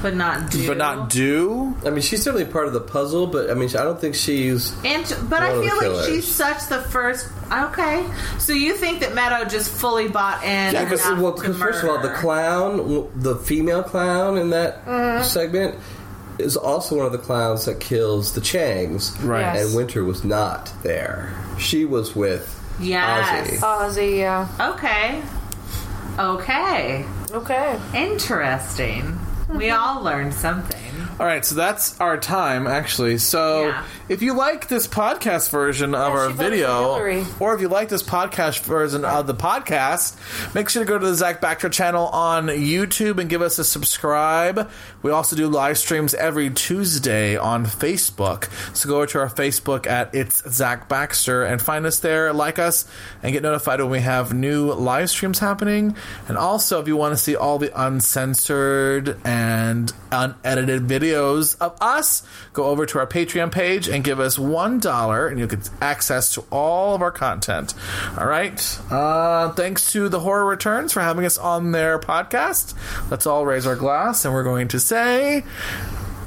[0.02, 1.76] but not do, but not do.
[1.86, 4.74] I mean, she's certainly part of the puzzle, but I mean, I don't think she's.
[4.84, 7.30] And but I One of feel like she's such the first.
[7.52, 8.06] Okay,
[8.40, 10.74] so you think that Meadow just fully bought in?
[10.74, 15.24] Yeah, because well, first of all, the clown, the female clown in that Mm-hmm.
[15.24, 15.76] segment,
[16.42, 19.16] is also one of the clowns that kills the Changs.
[19.26, 19.42] Right.
[19.42, 19.68] Yes.
[19.68, 21.34] And Winter was not there.
[21.60, 23.60] She was with Yes.
[23.60, 23.60] Ozzy.
[23.60, 24.48] Ozzy, yeah.
[24.74, 25.22] Okay.
[26.20, 27.06] Okay.
[27.32, 27.80] Okay.
[27.94, 29.20] Interesting.
[29.50, 30.81] We all learned something.
[31.20, 33.18] All right, so that's our time actually.
[33.20, 33.84] So Yeah.
[34.10, 37.62] if you like this podcast version of Yeah, our she voted for video, or if
[37.62, 40.16] you like this podcast version of the podcast,
[40.56, 43.64] make sure to go to the Zach Baxter channel on YouTube and give us a
[43.64, 44.68] subscribe.
[45.04, 48.50] We also do live streams every Tuesday on Facebook.
[48.76, 52.86] So go to our Facebook at It's Zach Baxter and find us there, like us,
[53.22, 55.96] and get notified when we have new live streams happening.
[56.28, 61.76] And also, if you want to see all the uncensored and and unedited videos of
[61.82, 62.24] us,
[62.54, 66.44] go over to our Patreon page and give us $1 and you'll get access to
[66.52, 67.74] all of our content.
[68.18, 68.80] All right.
[68.90, 72.76] Uh, thanks to The Horror Returns for having us on their podcast.
[73.10, 75.44] Let's all raise our glass and we're going to say.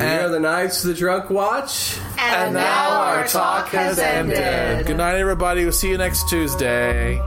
[0.01, 1.97] We are the Knights of the Drunk Watch.
[2.19, 4.87] And, now our talk has ended.
[4.87, 5.63] Good night, everybody.
[5.63, 7.21] We'll see you next Tuesday.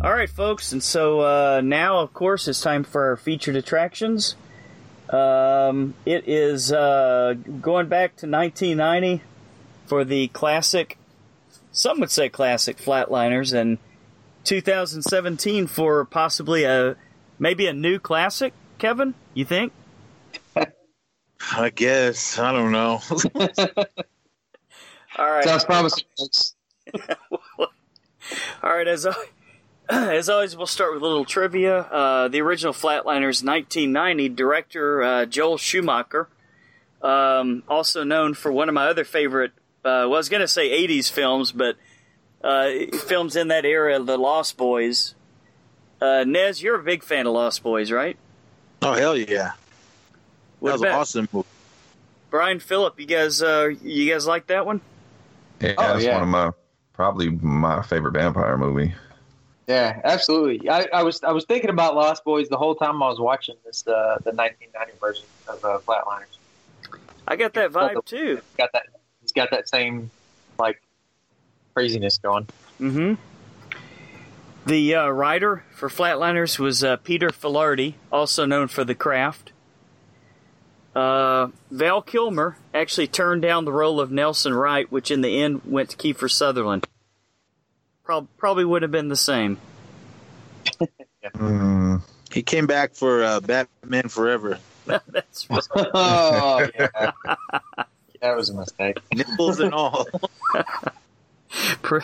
[0.00, 4.36] All right, folks, and so uh, now, of course, it's time for our featured attractions.
[5.10, 9.22] Um, it is uh, going back to 1990
[9.86, 10.98] for the classic,
[11.72, 13.78] some would say classic Flatliners, and
[14.44, 16.94] 2017 for possibly a
[17.40, 18.52] maybe a new classic.
[18.78, 19.72] Kevin, you think?
[21.52, 23.00] I guess I don't know.
[25.18, 25.42] All right.
[25.44, 26.04] Sounds promising.
[28.62, 29.14] All right, as al-
[29.90, 31.78] as always, we'll start with a little trivia.
[31.78, 36.28] Uh, the original Flatliners, 1990, director uh, Joel Schumacher,
[37.02, 39.52] um, also known for one of my other favorite.
[39.84, 41.76] Uh, well, I was going to say 80s films, but
[42.44, 42.70] uh,
[43.06, 45.14] films in that era, The Lost Boys.
[46.00, 48.16] Uh, Nez, you're a big fan of Lost Boys, right?
[48.82, 49.52] oh hell yeah!
[50.60, 51.48] What that was about an awesome movie.
[52.30, 53.00] Brian Phillip?
[53.00, 54.80] You guys, uh, you guys like that one?
[55.60, 56.12] Yeah, Oh, that's yeah.
[56.14, 56.50] one of my
[56.92, 58.94] probably my favorite vampire movie.
[59.68, 60.70] Yeah, absolutely.
[60.70, 63.54] I, I was I was thinking about Lost Boys the whole time I was watching
[63.66, 66.98] this uh, the 1990 version of uh, Flatliners.
[67.28, 68.40] I got that vibe too.
[68.56, 68.86] Got that?
[69.22, 70.10] It's got that same
[70.58, 70.80] like
[71.74, 72.48] craziness going.
[72.80, 73.14] Mm-hmm.
[74.66, 79.52] The uh, writer for Flatliners was uh, Peter Filardi, also known for The Craft.
[80.96, 85.60] Uh, Val Kilmer actually turned down the role of Nelson Wright, which in the end
[85.66, 86.86] went to Kiefer Sutherland.
[88.08, 89.58] Prob- probably would have been the same.
[91.34, 92.00] Mm,
[92.32, 94.58] He came back for uh, Batman Forever.
[94.86, 95.62] That's right.
[95.76, 97.10] oh yeah,
[98.22, 98.98] that was a mistake.
[99.14, 100.06] Nipples and all.
[101.82, 102.00] Pro-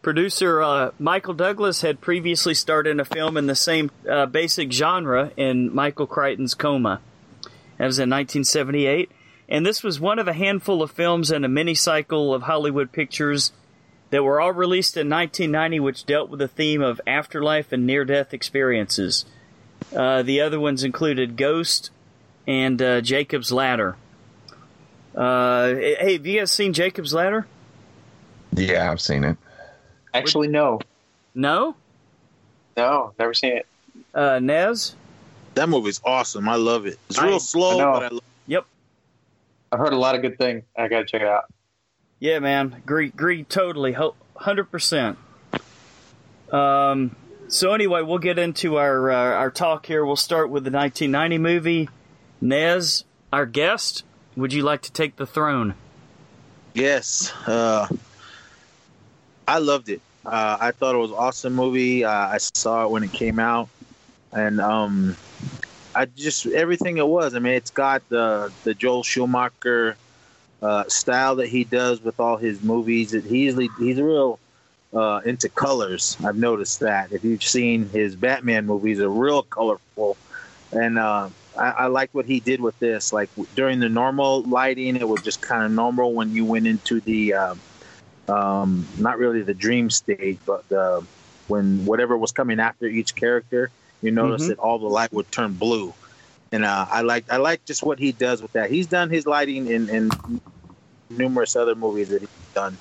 [0.00, 4.72] producer uh, Michael Douglas had previously starred in a film in the same uh, basic
[4.72, 7.00] genre in Michael Crichton's Coma.
[7.76, 9.10] That was in 1978.
[9.50, 12.90] And this was one of a handful of films in a mini cycle of Hollywood
[12.90, 13.52] pictures
[14.12, 18.04] that were all released in 1990, which dealt with the theme of afterlife and near
[18.04, 19.24] death experiences.
[19.96, 21.90] Uh, the other ones included Ghost
[22.46, 23.96] and uh, Jacob's Ladder.
[25.14, 27.46] Uh, hey, have you guys seen Jacob's Ladder?
[28.54, 29.36] yeah, I've seen it.
[30.14, 30.78] Actually, no,
[31.34, 31.74] No?
[32.76, 33.66] no, never seen it.
[34.14, 34.94] Uh, Nez?
[35.54, 36.48] That movie's awesome.
[36.48, 36.98] I love it.
[37.08, 37.92] It's I- real I slow, know.
[37.92, 38.22] but I love it.
[38.46, 38.66] Yep.
[39.72, 40.64] I've heard a lot of good things.
[40.76, 41.44] I gotta check it out.
[42.22, 42.74] Yeah, man.
[42.84, 43.94] Agree, agree totally.
[43.94, 45.16] 100%.
[46.52, 47.16] Um,
[47.48, 50.06] so, anyway, we'll get into our, uh, our talk here.
[50.06, 51.88] We'll start with the 1990 movie.
[52.40, 53.02] Nez,
[53.32, 54.04] our guest,
[54.36, 55.74] would you like to take the throne?
[56.74, 57.88] Yes, uh,
[59.48, 60.00] I loved it.
[60.24, 62.04] Uh, I thought it was awesome movie.
[62.04, 63.68] Uh, I saw it when it came out,
[64.30, 65.16] and um,
[65.92, 67.34] I just everything it was.
[67.34, 69.96] I mean, it's got the the Joel Schumacher
[70.62, 73.12] uh, style that he does with all his movies.
[73.12, 74.38] He's he's real
[74.94, 76.16] uh, into colors.
[76.24, 77.12] I've noticed that.
[77.12, 80.16] If you've seen his Batman movies, are real colorful,
[80.72, 83.12] and uh, I, I liked what he did with this.
[83.12, 86.12] Like during the normal lighting, it was just kind of normal.
[86.14, 87.54] When you went into the, uh,
[88.28, 91.04] um, not really the dream stage, but the
[91.48, 94.48] when whatever was coming after each character, you notice Mhm.
[94.48, 95.92] that all the light would turn blue.
[96.52, 98.70] And uh, I like I like just what he does with that.
[98.70, 100.10] He's done his lighting in, in
[101.18, 102.76] numerous other movies that he's done.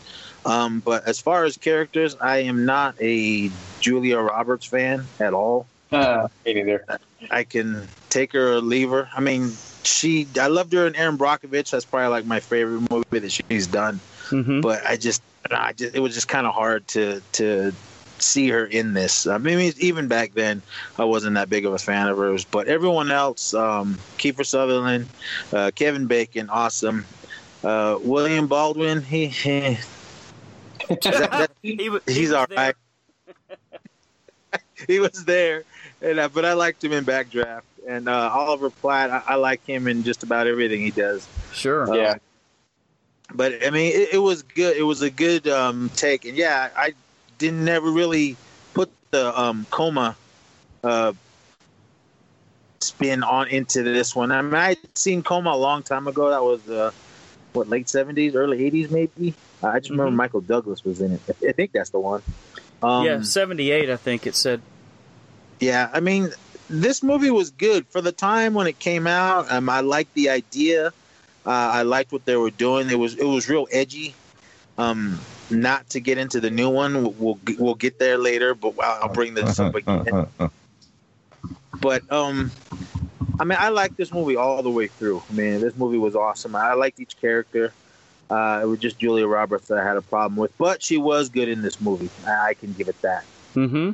[0.45, 5.67] Um, but as far as characters, I am not a Julia Roberts fan at all.
[5.91, 6.85] Uh, me neither.
[7.29, 9.09] I can take her or leave her.
[9.13, 9.51] I mean,
[9.83, 10.27] she.
[10.39, 11.69] I loved her in Erin Brockovich.
[11.69, 13.99] That's probably like my favorite movie that she's done.
[14.29, 14.61] Mm-hmm.
[14.61, 15.21] But I just,
[15.51, 17.73] I just, it was just kind of hard to to
[18.19, 19.27] see her in this.
[19.27, 20.61] I mean, even back then,
[20.97, 22.45] I wasn't that big of a fan of hers.
[22.45, 25.09] But everyone else, um, Kiefer Sutherland,
[25.51, 27.05] uh, Kevin Bacon, awesome.
[27.63, 29.77] Uh, William Baldwin, he, he
[30.87, 32.57] that- that- He, wa- he he's was all there.
[32.57, 32.75] right.
[34.87, 35.63] he was there,
[36.01, 37.61] and uh, but I liked him in Backdraft.
[37.87, 41.27] And uh, Oliver Platt, I, I like him in just about everything he does.
[41.51, 41.93] Sure.
[41.95, 42.15] Yeah.
[43.33, 44.77] But I mean, it, it was good.
[44.77, 46.93] It was a good um, take, and yeah, I
[47.39, 48.35] didn't never really
[48.75, 50.15] put the um, coma
[50.83, 51.13] uh,
[52.81, 54.31] spin on into this one.
[54.31, 56.29] I mean, I'd seen Coma a long time ago.
[56.29, 56.91] That was uh,
[57.53, 59.33] what late seventies, early eighties, maybe.
[59.63, 60.15] I just remember Mhm.
[60.15, 61.21] Michael Douglas was in it.
[61.47, 62.21] I think that's the one.
[62.81, 64.61] Um, yeah, 78, I think it said.
[65.59, 66.31] Yeah, I mean,
[66.67, 69.51] this movie was good for the time when it came out.
[69.51, 70.87] Um, I liked the idea.
[71.45, 72.89] Uh, I liked what they were doing.
[72.89, 74.15] It was it was real edgy.
[74.77, 75.19] Um,
[75.51, 78.55] not to get into the new one, we'll we'll, we'll get there later.
[78.55, 80.27] But I'll, I'll bring this up again.
[81.79, 82.51] But um,
[83.39, 85.23] I mean, I like this movie all the way through.
[85.29, 86.55] I mean, this movie was awesome.
[86.55, 87.73] I liked each character.
[88.29, 91.29] Uh, it was just Julia Roberts that I had a problem with, but she was
[91.29, 92.09] good in this movie.
[92.25, 93.25] I, I can give it that.
[93.55, 93.91] Mm-hmm.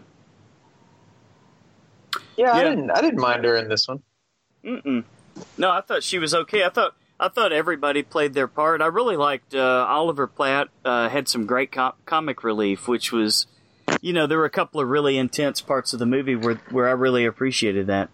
[2.38, 2.92] Yeah, I didn't.
[2.92, 4.04] I didn't mind her in this one.
[4.64, 5.04] Mm-mm.
[5.58, 6.64] No, I thought she was okay.
[6.64, 8.82] I thought I thought everybody played their part.
[8.82, 10.70] I really liked uh, Oliver Platt.
[10.86, 13.48] Uh, had some great com- comic relief, which was,
[14.02, 16.88] you know, there were a couple of really intense parts of the movie where where
[16.88, 18.10] I really appreciated that.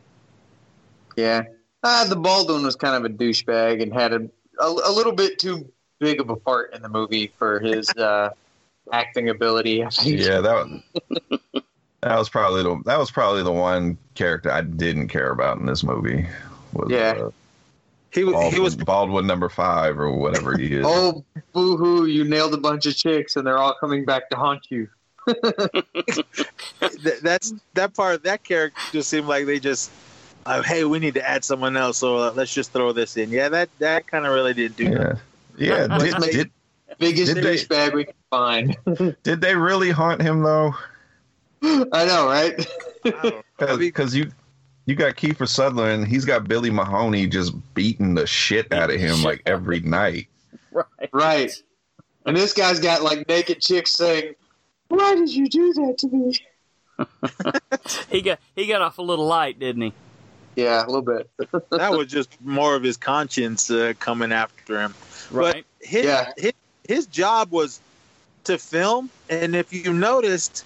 [1.15, 1.43] Yeah,
[1.83, 5.39] uh, the Baldwin was kind of a douchebag and had a, a a little bit
[5.39, 8.29] too big of a part in the movie for his uh,
[8.91, 9.83] acting ability.
[9.83, 10.19] I think.
[10.19, 10.81] yeah, that was,
[12.01, 15.65] that was probably the that was probably the one character I didn't care about in
[15.65, 16.27] this movie.
[16.73, 17.13] Was, Yeah.
[17.25, 17.29] uh,
[18.11, 20.85] He was Baldwin, he was Baldwin number five or whatever he is.
[20.87, 22.05] Oh, boo hoo!
[22.07, 24.87] You nailed a bunch of chicks, and they're all coming back to haunt you.
[27.03, 29.89] Th- that's that part of that character just seemed like they just
[30.45, 33.29] uh, hey we need to add someone else so uh, let's just throw this in
[33.29, 35.17] yeah that that kind of really didn't do nothing.
[35.57, 35.97] yeah, yeah.
[35.97, 36.51] Did, did
[36.99, 38.77] Biggest Did they- douchebag we can find.
[39.23, 40.75] did they really haunt him though?
[41.63, 42.65] I know, right?
[43.57, 44.31] Because you
[44.85, 49.23] you got Kiefer Sutherland, he's got Billy Mahoney just beating the shit out of him
[49.23, 50.27] like every night.
[50.71, 51.09] Right.
[51.13, 51.63] right.
[52.25, 54.35] And this guy's got like naked chicks saying,
[54.89, 56.39] "Why did you do that to me?"
[58.09, 59.93] He got he got off a little light, didn't he?
[60.55, 61.29] Yeah, a little bit.
[61.71, 64.93] that was just more of his conscience uh, coming after him
[65.31, 65.65] Right.
[65.79, 66.31] but his, Yeah.
[66.37, 66.53] his
[66.87, 67.79] his job was
[68.43, 70.65] to film and if you noticed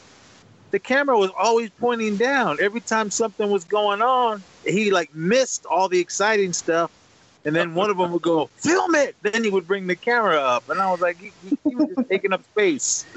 [0.71, 5.65] the camera was always pointing down every time something was going on he like missed
[5.67, 6.89] all the exciting stuff
[7.45, 10.37] and then one of them would go film it then he would bring the camera
[10.37, 13.05] up and i was like he, he, he was just taking up space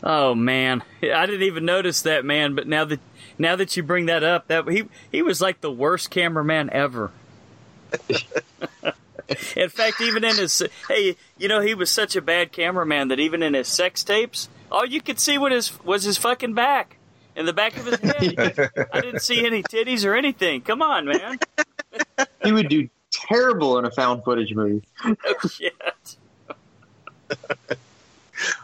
[0.00, 2.54] Oh man, I didn't even notice that man.
[2.54, 3.00] But now that
[3.38, 7.10] now that you bring that up, that he he was like the worst cameraman ever.
[9.56, 13.20] in fact, even in his hey, you know, he was such a bad cameraman that
[13.20, 16.96] even in his sex tapes, all you could see was his was his fucking back
[17.36, 18.70] in the back of his head.
[18.92, 20.60] I didn't see any titties or anything.
[20.62, 21.38] Come on, man.
[22.42, 24.82] He would do terrible in a found footage movie.
[25.24, 26.16] Oh shit.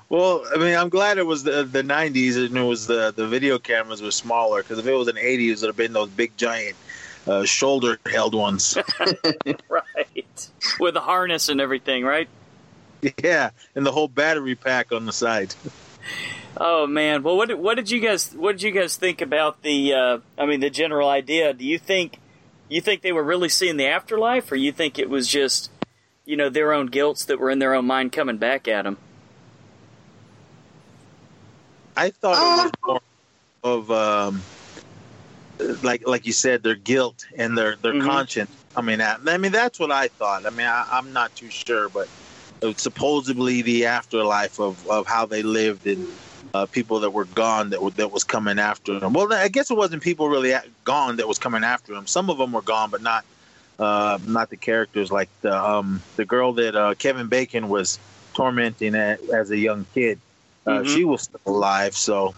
[0.08, 3.26] Well, I mean, I'm glad it was the the 90s and it was the the
[3.26, 6.10] video cameras were smaller because if it was an 80s, it would have been those
[6.10, 6.76] big giant
[7.26, 8.78] uh, shoulder held ones.
[9.68, 10.50] right.
[10.78, 12.28] With a harness and everything, right?
[13.22, 15.54] yeah, and the whole battery pack on the side.
[16.56, 17.22] Oh man.
[17.22, 19.94] Well, what did, what did you guys what did you guys think about the?
[19.94, 21.52] Uh, I mean, the general idea.
[21.52, 22.18] Do you think
[22.68, 25.70] you think they were really seeing the afterlife, or you think it was just
[26.24, 28.98] you know their own guilts that were in their own mind coming back at them?
[31.96, 33.00] I thought it was more
[33.62, 34.44] of um,
[35.82, 38.04] like like you said, their guilt and their their Mhm.
[38.04, 39.20] conscience coming at.
[39.26, 40.46] I mean, that's what I thought.
[40.46, 42.08] I mean, I, I'm not too sure, but
[42.76, 46.18] supposedly the afterlife of, of how they lived and
[46.54, 49.12] uh, people that were gone that were, that was coming after them.
[49.12, 52.06] Well, I guess it wasn't people really a- gone that was coming after them.
[52.06, 53.24] Some of them were gone, but not
[53.78, 57.98] uh, not the characters like the um, the girl that uh, Kevin Bacon was
[58.34, 60.20] tormenting a as a young kid.
[60.66, 60.94] Uh, Mhm.
[60.94, 62.34] She was still alive, so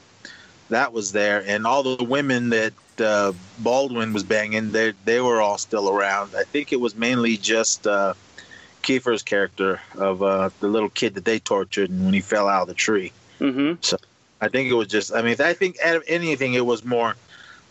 [0.70, 5.41] that was there, and all the women that uh, Baldwin was banging, they they were
[5.41, 6.35] all still around.
[6.37, 8.14] I think it was mainly just uh,
[8.83, 12.68] Kiefer's character of uh, the little kid that they tortured when he fell out of
[12.68, 13.12] the tree.
[13.41, 13.95] Mm-hmm.
[14.41, 15.14] I think it was just.
[15.14, 17.14] I mean, I think out of anything, it was more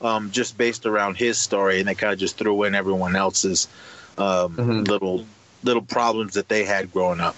[0.01, 3.67] um, just based around his story, and they kind of just threw in everyone else's
[4.17, 4.87] um, Mhm.
[4.87, 5.25] little
[5.63, 7.35] little problems that they had growing up.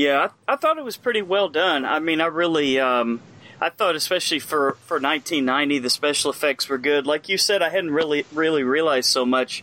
[0.00, 1.84] Yeah, I, I thought it was pretty well done.
[1.84, 3.20] I mean, I really, um,
[3.60, 7.06] I thought especially for for 1990, the special effects were good.
[7.06, 9.62] Like you said, I hadn't really really realized so much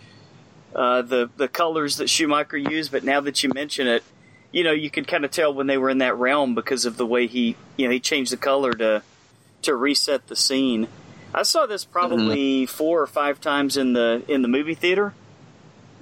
[0.76, 4.04] uh, the the colors that Schumacher used, but now that you mention it,
[4.52, 6.98] you know, you can kind of tell when they were in that realm because of
[6.98, 9.02] the way he, you know, he changed the color to
[9.64, 10.88] to reset the scene.
[11.34, 15.16] I saw this probably four or five times in the in the movie theater.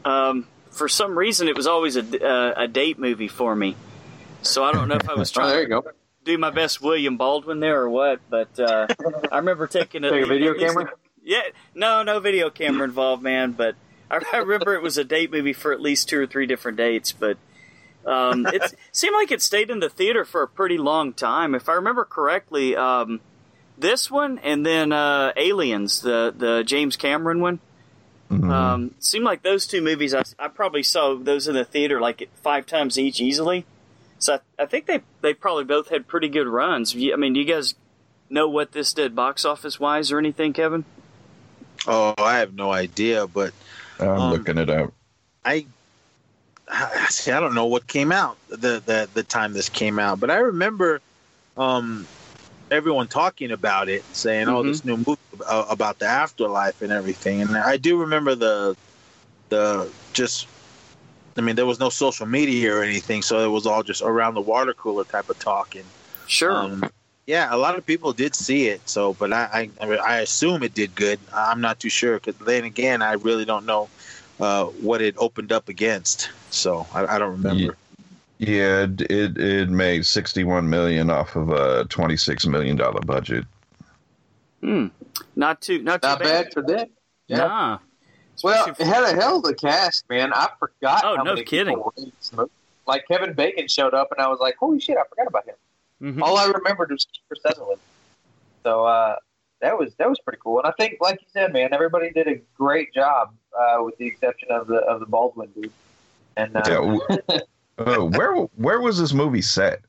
[0.04, 3.78] Um, for some reason, it was always a, uh, a date movie for me.
[4.46, 5.92] So I don't know if I was Oh, there trying you to go.
[6.24, 8.88] do my best William Baldwin there or what, but uh,
[9.32, 10.92] I remember taking a, Take a video camera?
[11.24, 11.42] Yeah,
[11.74, 13.54] no, no video camera involved, man.
[13.54, 13.76] But
[14.10, 16.78] I, I remember it was a date movie for at least two or three different
[16.78, 17.12] dates.
[17.12, 17.38] But
[18.06, 21.56] um, it seemed like it stayed in the theater for a pretty long time.
[21.56, 23.22] If I remember correctly, um,
[23.78, 27.60] this one and then uh, Aliens, the the James Cameron one.
[28.32, 28.50] Mhm.
[28.52, 30.14] Um, seemed like those two movies.
[30.16, 33.66] I, I probably saw those in the theater like five times each easily.
[34.26, 36.96] So I, I think they they probably both had pretty good runs.
[36.96, 37.76] You- I mean, do you guys
[38.30, 40.84] know what this did box office wise or anything, Kevin?
[41.86, 43.54] Oh, I have no idea, but
[44.00, 44.92] I'm Um, looking it up.
[45.46, 45.68] I
[46.68, 47.32] I- see.
[47.32, 50.38] I don't know what came out the the the time this came out, but I
[50.38, 51.02] remember
[51.56, 52.08] um
[52.72, 54.68] everyone talking about it, saying, "Oh, Mhm.
[54.70, 58.76] this new movie about the afterlife and everything." And I do remember the
[59.50, 60.48] the just.
[61.38, 64.36] I mean, there was no social media or anything, so it was all just around
[64.36, 65.84] the water cooler type of talking.
[66.28, 66.52] Sure.
[66.52, 66.90] um,
[67.28, 68.88] yeah, a lot of people did see it.
[68.88, 71.20] So, but I, I, I mean, I assume it did good.
[71.34, 73.90] I'm not too sure because then again, I really don't know
[74.40, 76.30] uh, what it opened up against.
[76.52, 77.76] So I, I don't remember.
[78.38, 83.46] Yeah, it, it it made 61 million off of a 26 million dollar budget.
[84.60, 84.88] Hmm.
[85.36, 86.90] Not too not too Not bad for that.
[87.28, 87.38] Yeah.
[87.38, 87.78] Nah.
[88.44, 90.34] Well, Especially it had a hell of a cast, man.
[90.34, 91.02] I forgot.
[91.04, 91.76] Oh, how no many kidding.
[91.76, 92.52] people were in this movie.
[92.88, 94.98] Like Kevin Bacon showed up, and I was like, "Holy shit!
[94.98, 95.56] I forgot about him."
[96.02, 96.22] Mhm.
[96.22, 97.80] All I remembered was Kiefer Sutherland.
[98.64, 99.16] So uh,
[99.62, 100.60] that was that was pretty cool.
[100.60, 104.06] And I think, like you said, man, everybody did a great job, uh, with the
[104.08, 105.72] exception of the of the Baldwin dude.
[106.38, 107.02] And uh, Yeah, w-
[107.80, 109.82] uh, where where was this movie set?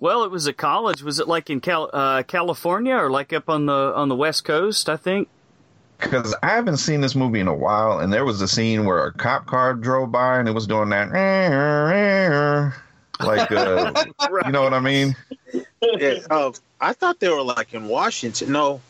[0.00, 1.02] Well, it was a college.
[1.02, 4.44] Was it like in Cal- uh, California or like up on the on the West
[4.44, 4.88] Coast?
[4.88, 5.28] I think.
[6.00, 9.04] Because I haven't seen this movie in a while, and there was a scene where
[9.04, 11.10] a cop car drove by and it was doing that,
[13.20, 14.04] like, uh,
[14.46, 15.16] you know what I mean?
[15.82, 18.52] Yeah, uh, I thought they were like in Washington.
[18.52, 18.80] No,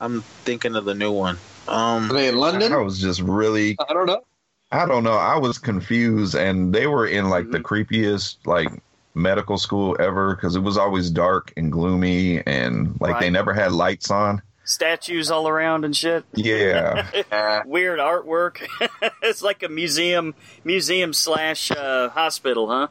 [0.00, 1.36] I'm thinking of the new one.
[1.66, 2.72] Um, Are they in London?
[2.72, 4.22] I was just really, I don't know.
[4.70, 8.68] I don't know, I was confused, and they were in like the creepiest like
[9.14, 13.72] medical school ever because it was always dark and gloomy, and like they never had
[13.72, 14.42] lights on.
[14.68, 16.24] Statues all around and shit.
[16.34, 17.62] Yeah.
[17.66, 18.66] Weird artwork.
[19.22, 22.88] it's like a museum, museum slash uh, hospital, huh?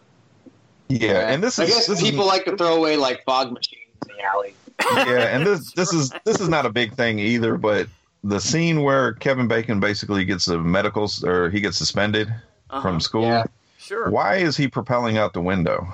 [0.89, 3.51] Yeah, and this I is guess this is- people like to throw away like fog
[3.51, 4.53] machines in the alley.
[4.95, 7.87] yeah, and this this is this is not a big thing either, but
[8.23, 12.81] the scene where Kevin Bacon basically gets a medical or he gets suspended Uh-huh.
[12.81, 13.23] from school.
[13.23, 13.43] Yeah.
[13.77, 14.09] Sure.
[14.09, 15.87] Why is he propelling out the window?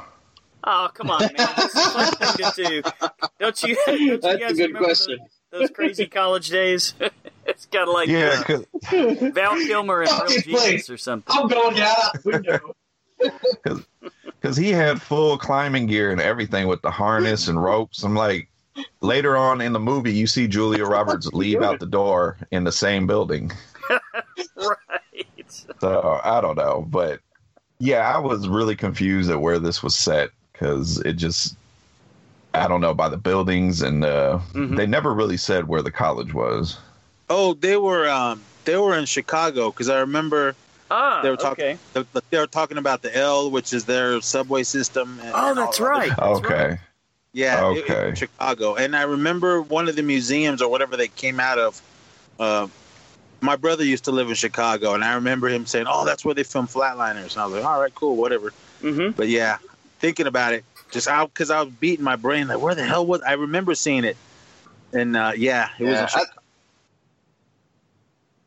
[0.64, 1.34] Oh, come on, man.
[1.36, 2.82] That's a fun thing to do.
[3.40, 3.76] Don't you?
[3.86, 5.18] Don't you That's a good remember question.
[5.20, 6.94] Those, those crazy college days.
[7.46, 8.66] it's kind of like Yeah, uh, 'cause-
[9.34, 10.90] Val Kilmer and Real Fucking Genius place.
[10.90, 11.34] or something.
[11.36, 12.76] I'm going down out window.
[14.42, 18.04] because he had full climbing gear and everything with the harness and ropes.
[18.04, 18.50] I'm like,
[19.02, 22.72] later on in the movie, you see Julia Roberts leave out the door in the
[22.72, 23.52] same building.
[24.56, 25.66] right.
[25.80, 27.20] So I don't know, but
[27.80, 31.56] yeah, I was really confused at where this was set because it just.
[32.54, 34.78] I don't know by the buildings, and uh, Mhm.
[34.78, 36.78] they never really said where the college was.
[37.30, 40.56] oh, they were um, they were in Chicago because I remember
[40.92, 41.78] Ah, They were talking- okay.
[41.94, 45.20] the, the, they were talking about the L, which is their subway system.
[45.24, 46.10] and- Oh, and that's the other- right.
[46.10, 46.68] That's Okay.
[46.70, 46.78] right.
[47.32, 48.14] Yeah, it- it Okay.
[48.16, 48.76] Chicago.
[48.76, 51.82] And I remember one of the museums or whatever they came out of.
[52.40, 52.68] Uh,
[53.42, 56.36] my brother used to live in Chicago, and I remember him saying, "Oh, that's where
[56.36, 59.58] they filmed Flatliners." And I was like, "All right, cool, whatever." hmm But yeah,
[60.00, 60.64] thinking about it,
[60.94, 63.22] just out because I was beating my brain, like, where the hell was?
[63.22, 64.16] I remember seeing it,
[64.94, 65.94] and uh, yeah, it was.
[65.94, 66.20] Yeah,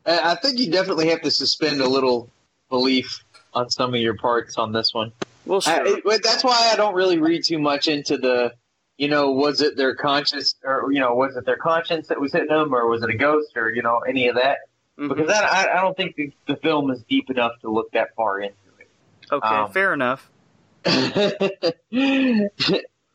[0.07, 2.31] In I, I think you definitely have to suspend a little
[2.71, 3.23] belief
[3.53, 5.13] on some of your parts on this one.
[5.45, 5.99] Well, I, sure.
[5.99, 8.55] it, that's why I don't really read too much into the,
[8.97, 12.33] you know, was it their conscience or you know was it their conscience that was
[12.33, 14.59] hitting them or was it a ghost or you know any of that
[14.99, 15.09] Mhm.
[15.09, 18.41] because I, I don't think the, the film is deep enough to look that far
[18.41, 18.89] into it.
[19.31, 20.31] Okay, um, fair enough.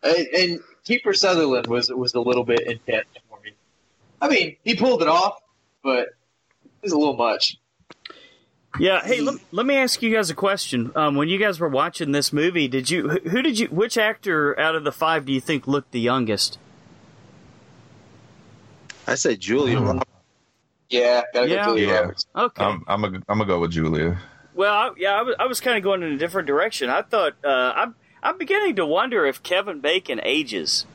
[0.03, 3.51] And, and Kiefer Sutherland was was a little bit intense for me.
[4.19, 5.39] I mean, he pulled it off,
[5.83, 6.07] but
[6.63, 7.57] it was a little much.
[8.79, 9.03] Yeah.
[9.03, 10.91] Hey, let, let me ask you guys a question.
[10.95, 13.97] Um, when you guys were watching this movie, did you who, who did you which
[13.97, 16.57] actor out of the five do you think looked the youngest?
[19.07, 19.79] I said Julia.
[19.79, 20.09] Roberts.
[20.89, 21.65] Yeah, gotta Yeah.
[21.65, 21.87] go Julia
[22.35, 22.41] Yeah.
[22.43, 22.63] Okay.
[22.63, 24.17] I'm I'm a, I'm gonna go with Julia.
[24.53, 26.89] Well, I, yeah, I was, I was kind of going in a different direction.
[26.89, 30.85] I thought uh, I'm I'm beginning to wonder if Kevin Bacon ages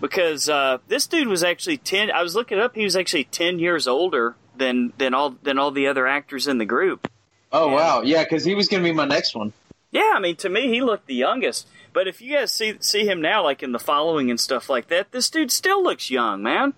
[0.00, 2.10] because uh, this dude was actually ten.
[2.10, 2.74] I was looking it up.
[2.74, 6.58] He was actually ten years older than than all than all the other actors in
[6.58, 7.10] the group.
[7.52, 7.74] Oh Yeah.
[7.74, 9.52] wow, yeah, because he was gonna be my next one.
[9.92, 11.66] Yeah, I mean, to me, he looked the youngest.
[11.92, 14.88] But if you guys see see him now, like in the following and stuff like
[14.88, 16.74] that, this dude still looks young, man.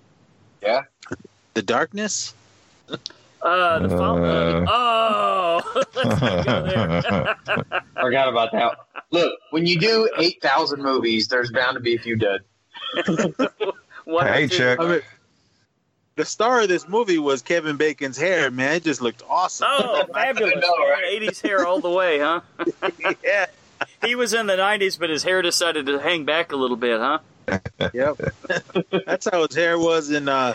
[0.63, 0.83] Yeah.
[1.55, 2.33] The Darkness.
[2.89, 4.25] Uh, the phone.
[4.25, 4.71] Uh.
[4.71, 5.72] oh, let's not go there.
[8.01, 8.79] Forgot about that.
[9.11, 12.41] Look, when you do eight thousand movies, there's bound to be a few dead.
[14.05, 14.81] One Hey, Chuck.
[14.81, 15.01] I mean,
[16.17, 18.51] the star of this movie was Kevin Bacon's hair.
[18.51, 19.69] Man, it just looked awesome.
[19.71, 20.55] Oh, fabulous!
[20.55, 21.21] Know, right?
[21.21, 22.41] 80s hair all the way, huh?
[23.25, 23.47] yeah.
[24.05, 27.01] He was in the 90s, but his hair decided to hang back a little bit,
[27.01, 27.19] huh?
[27.93, 28.21] Yep.
[29.07, 30.55] That's how his hair was in uh,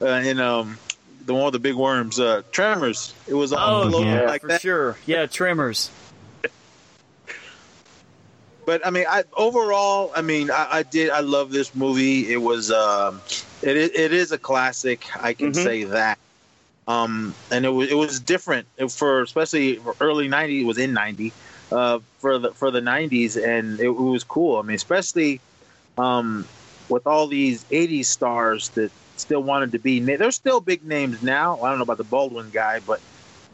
[0.00, 0.78] uh in um
[1.28, 3.14] the one with the big worms, uh Tremors.
[3.28, 4.60] It was all Oh, yeah, like for that.
[4.62, 4.96] sure.
[5.06, 5.90] Yeah, Tremors.
[8.66, 11.10] But I mean, I overall, I mean, I, I did.
[11.10, 12.32] I love this movie.
[12.32, 13.20] It was, um,
[13.62, 15.04] it is, it is a classic.
[15.22, 15.56] I can Mhm.
[15.56, 16.18] say that.
[16.86, 20.62] Um, and it was, it was different for, especially for early '90s.
[20.62, 21.32] It was in '90
[21.70, 24.58] uh, for the for the '90s, and it, it was cool.
[24.58, 25.40] I mean, especially
[25.98, 26.46] um,
[26.88, 30.00] with all these '80s stars that still wanted to be.
[30.00, 31.60] na- They're still big names now.
[31.62, 33.00] I don't know about the Baldwin guy, but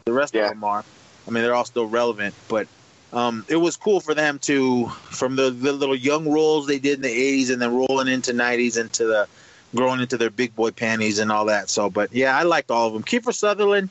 [0.05, 0.43] the rest Yeah.
[0.45, 0.83] of them are.
[1.27, 2.67] I mean, they're all still relevant, but
[3.13, 6.95] um, it was cool for them to from the, the little young roles they did
[6.95, 7.07] in the
[7.43, 9.27] 80s and then rolling into 90s into the
[9.73, 12.87] growing into their big boy panties and all that so but yeah i liked all
[12.87, 13.89] of them kiefer sutherland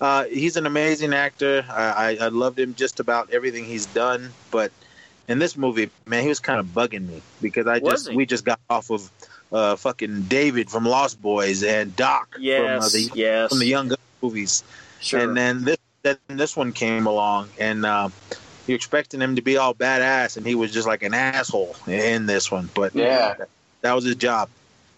[0.00, 4.30] uh, he's an amazing actor I, I, I loved him just about everything he's done
[4.50, 4.70] but
[5.28, 8.16] in this movie man he was kind of bugging me because i Was just he?
[8.16, 9.10] we just got off of
[9.52, 13.48] uh, fucking david from lost boys and doc from, uh, the, yes.
[13.50, 14.64] from the young Guns movies
[15.00, 15.20] Sure.
[15.20, 18.08] and then this then this one came along, and uh,
[18.66, 22.26] you're expecting him to be all badass, and he was just like an asshole in
[22.26, 22.70] this one.
[22.72, 23.34] But Yeah.
[23.80, 24.48] that was his job,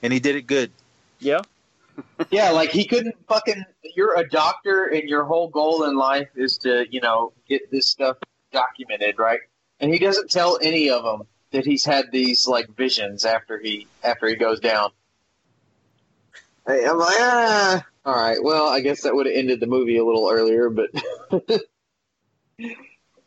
[0.02, 0.70] and he did it good.
[1.18, 1.40] yeah.
[2.31, 3.64] Yeah, like he couldn't fucking.
[3.97, 7.86] You're a doctor, and your whole goal in life is to, you know, get this
[7.89, 8.16] stuff
[8.52, 9.40] documented, right?
[9.81, 13.86] And he doesn't tell any of them that he's had these like visions after he
[14.02, 14.90] after he goes down.
[16.66, 18.43] Hey, I'm like, ah, all right.
[18.43, 20.90] Well, I guess that would have ended the movie a little earlier, but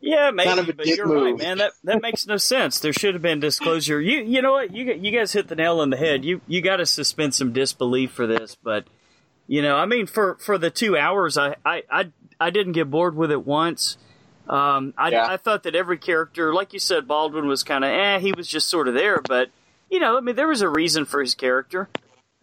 [0.04, 1.56] Yeah, maybe, Kind of a but you're right, man.
[1.58, 2.78] That that makes no sense.
[2.78, 3.98] There should have been disclosure.
[3.98, 4.74] You you know what?
[4.76, 6.26] You you guys hit the nail on the head.
[6.26, 8.84] You you got to suspend some disbelief for this, but
[9.46, 12.90] you know, I mean, for for the two hours, I I I, I didn't get
[12.90, 13.96] bored with it once.
[14.48, 15.26] Um, I Yeah.
[15.26, 18.18] I thought that every character, like you said, Baldwin was kind of eh.
[18.18, 19.50] He was just sort of there, but
[19.90, 21.88] you know, I mean, there was a reason for his character.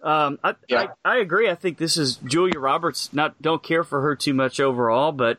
[0.03, 0.87] Um, I, Yeah.
[1.03, 1.47] I I agree.
[1.49, 3.13] I think this is Julia Roberts.
[3.13, 5.37] Not don't care for her too much overall, but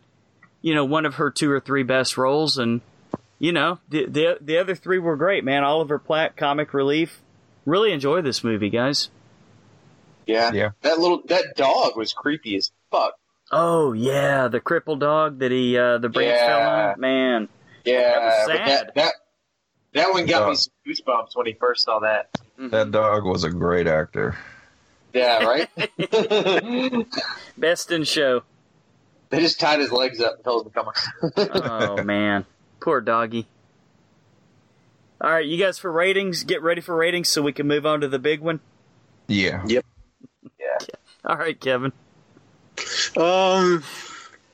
[0.61, 2.81] you know, one of her two or three best roles, and
[3.41, 5.65] you know, the the the other three were great, man.
[5.65, 7.21] Oliver Platt, comic relief.
[7.67, 9.09] Really enjoy this movie, guys.
[10.27, 10.71] yeah, Yeah.
[10.83, 13.15] that little that dog was creepy as fuck.
[13.55, 16.47] Oh yeah, the crippled dog that he uh the branch Yeah.
[16.47, 17.01] fell on.
[17.01, 17.49] Man,
[17.85, 18.67] Yeah, That was sad.
[18.67, 19.15] that that
[19.93, 22.31] that one got me some goosebumps when he first saw that.
[22.59, 24.37] That dog was a great actor.
[25.13, 25.69] Yeah, right.
[27.59, 28.43] best in show.
[29.29, 31.97] they just tied his legs up and told him to come on.
[31.99, 32.47] Oh man,
[32.81, 33.47] poor doggy.
[35.21, 38.01] All right, you guys for ratings, get ready for ratings so we can move on
[38.01, 38.61] to the big one.
[39.29, 39.63] Yeah.
[39.67, 39.85] Yep.
[40.59, 40.87] Yeah.
[41.25, 41.93] All right, Kevin.
[43.17, 43.83] Um,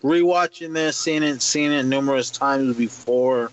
[0.03, 3.51] rewatching this, seeing it, seen it numerous times before.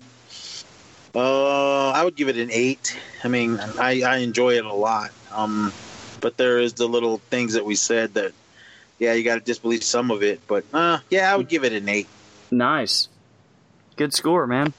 [1.14, 2.98] Uh, I would give it an eight.
[3.24, 5.12] I mean, I, I enjoy it a lot.
[5.32, 5.72] Um,
[6.20, 8.32] but there is the little things that we said that,
[8.98, 10.40] yeah, you got to disbelieve some of it.
[10.46, 12.08] But uh, yeah, I would give it an eight.
[12.50, 13.08] Nice,
[13.96, 14.72] good score, man.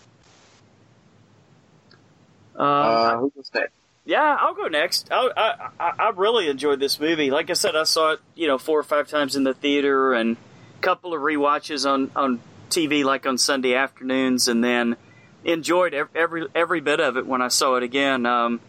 [2.55, 3.69] Um, Uh, who was that?
[4.07, 5.09] Yeah, I'll go next.
[5.11, 7.29] I, I I really enjoyed this movie.
[7.29, 10.13] Like I said, I saw it you know four or five times in the theater
[10.13, 10.37] and
[10.77, 12.39] a couple of rewatches on on
[12.69, 14.95] TV, like on Sunday afternoons, and then
[15.43, 18.25] enjoyed ev- every every bit of it when I saw it again.
[18.25, 18.61] Um,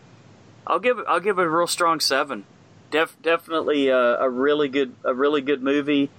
[0.66, 2.44] I'll give I'll give it a real strong seven.
[2.90, 6.10] Def, definitely a, a really good a really good movie,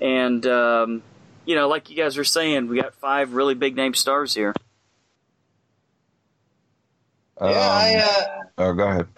[0.00, 1.02] and um,
[1.44, 4.54] you know, like you guys were saying, we got five really big name stars here.
[7.40, 9.08] Yeah, I, uh, oh, go ahead.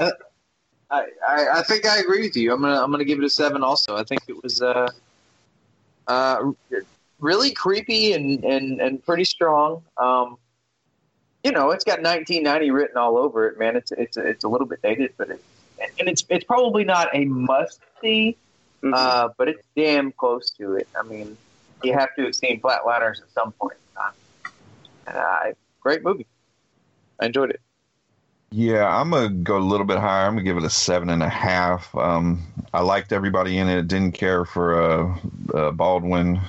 [0.90, 2.52] I, I, I think I agree with you.
[2.52, 3.62] I'm gonna I'm gonna give it a seven.
[3.62, 4.90] Also, I think it was uh,
[6.06, 6.52] uh,
[7.18, 9.82] really creepy and, and, and pretty strong.
[9.96, 10.36] Um,
[11.42, 13.76] you know, it's got 1990 written all over it, man.
[13.76, 15.42] It's it's it's a little bit dated, but it's
[15.98, 18.36] and it's it's probably not a must see,
[18.92, 20.88] uh, but it's damn close to it.
[20.98, 21.36] I mean,
[21.82, 24.12] you have to have seen Flatliners at some point in time.
[25.06, 26.26] And, uh, great movie.
[27.20, 27.60] I enjoyed it.
[28.56, 30.26] Yeah, I'm gonna go a little bit higher.
[30.28, 31.92] I'm gonna give it a seven and a half.
[31.96, 33.88] Um, I liked everybody in it.
[33.88, 35.18] Didn't care for uh,
[35.52, 36.40] uh, Baldwin.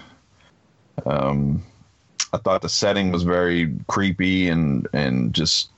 [1.07, 1.65] Um,
[2.31, 5.71] I thought the setting was very creepy and and just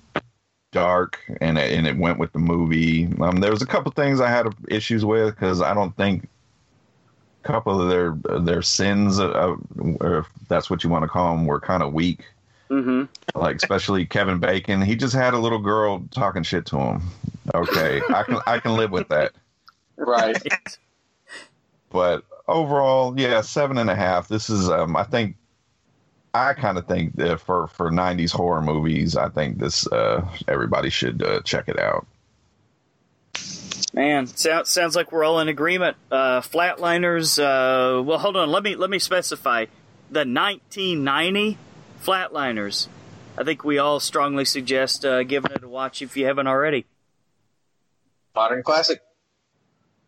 [0.73, 3.05] dark and it, and it went with the movie.
[3.21, 6.27] Um, there was a couple things I had issues with because I don't think
[7.41, 9.55] a couple of their their sins, uh,
[10.01, 12.25] or if that's what you want to call them, were kind of weak.
[12.69, 13.39] Mm-hmm.
[13.39, 17.01] Like especially Kevin Bacon, he just had a little girl talking shit to him.
[17.53, 19.33] Okay, I can I can live with that.
[19.95, 20.37] Right.
[21.89, 24.27] But overall, yeah, seven and a half.
[24.27, 25.35] This is, um, I think,
[26.33, 30.89] I kind of think that for for '90s horror movies, I think this uh, everybody
[30.89, 32.05] should uh, check it out.
[33.93, 35.97] Man, sounds sounds like we're all in agreement.
[36.11, 37.39] Uh, Flatliners.
[37.39, 38.51] Uh, well, hold on.
[38.51, 39.65] Let me let me specify
[40.11, 41.57] the 1990
[42.03, 42.87] Flatliners.
[43.37, 46.85] I think we all strongly suggest uh, giving it a watch if you haven't already.
[48.35, 49.01] Modern classic.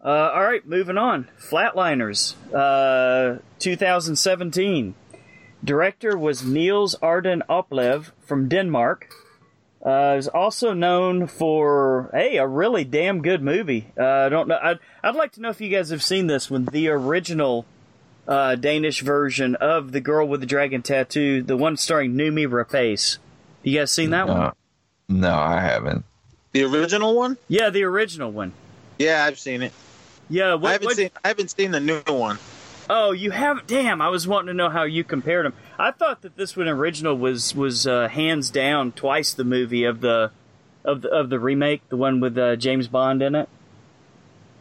[0.04, 1.28] Uh, all right, moving on.
[1.40, 4.96] Flatliners, uh, 2017.
[5.64, 9.10] Director was Niels Arden Oplev from Denmark.
[9.86, 13.88] Uh, is also known for hey a really damn good movie.
[13.98, 14.60] Uh, I don't know.
[14.62, 17.66] I'd, I'd like to know if you guys have seen this one, the original
[18.30, 23.18] uh, Danish version of the Girl with the Dragon Tattoo, the one starring Noomi Rapace.
[23.64, 24.38] You guys seen that one?
[24.38, 24.52] Uh,
[25.10, 26.06] no, I haven't.
[26.54, 27.38] The original one?
[27.48, 28.54] Yeah, the original one.
[28.98, 29.74] Yeah, I've seen it.
[30.30, 31.10] Yeah, what, I haven't what- seen.
[31.26, 32.38] I haven't seen the new one.
[32.92, 33.68] Oh, you haven't?
[33.68, 35.54] Damn, I was wanting to know how you compared them.
[35.78, 40.02] I thought that this one original was was uh, hands down twice the movie of
[40.02, 40.32] the
[40.84, 43.48] of the of the remake, the one with uh, James Bond in it.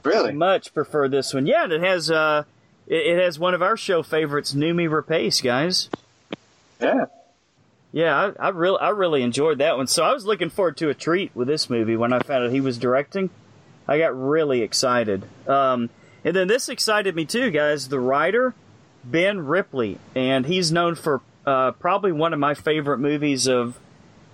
[0.05, 0.33] Really?
[0.33, 1.47] Much prefer this one.
[1.47, 2.45] Yeah, and it has uh,
[2.89, 5.89] it, it has one of our show favorites, Noomi Rapace, guys.
[6.81, 7.05] Yeah.
[7.93, 9.87] Yeah, I, I really I really enjoyed that one.
[9.87, 12.51] So I was looking forward to a treat with this movie when I found out
[12.53, 13.31] he was directing.
[13.87, 15.25] I got really excited.
[15.49, 15.89] Um,
[16.23, 17.89] and then this excited me too, guys.
[17.89, 18.55] The writer,
[19.05, 23.79] Ben Ripley, and he's known for uh, probably one of my favorite movies of.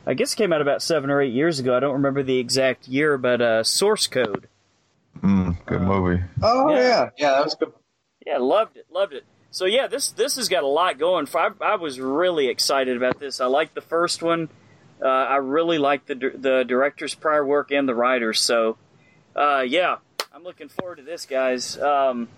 [0.07, 1.75] I guess it came out about seven or eight years ago.
[1.77, 4.49] I don't remember the exact year, but uh, Source Code.
[5.21, 6.23] Mm, good movie.
[6.43, 6.79] Oh Yeah.
[6.81, 7.09] yeah.
[7.17, 7.73] yeah, that was good.
[8.27, 9.25] Yeah, loved it, loved it.
[9.51, 11.27] So yeah, this this has got a lot going.
[11.27, 13.41] For I, I was really excited about this.
[13.41, 14.49] I liked the first one.
[15.01, 18.41] Uh, I really liked the the director's prior work and the writers.
[18.41, 18.79] So
[19.37, 19.99] uh, yeah,
[20.33, 21.79] I'm looking forward to this, guys.
[21.79, 22.29] Um,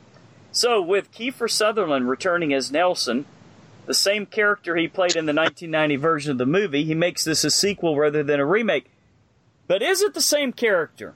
[0.53, 3.27] so with Kiefer Sutherland returning as Nelson,
[3.87, 7.45] the same character he played in the 1990 version of the movie, he makes this
[7.45, 8.91] a sequel rather than a remake.
[9.67, 11.15] But is it the same character?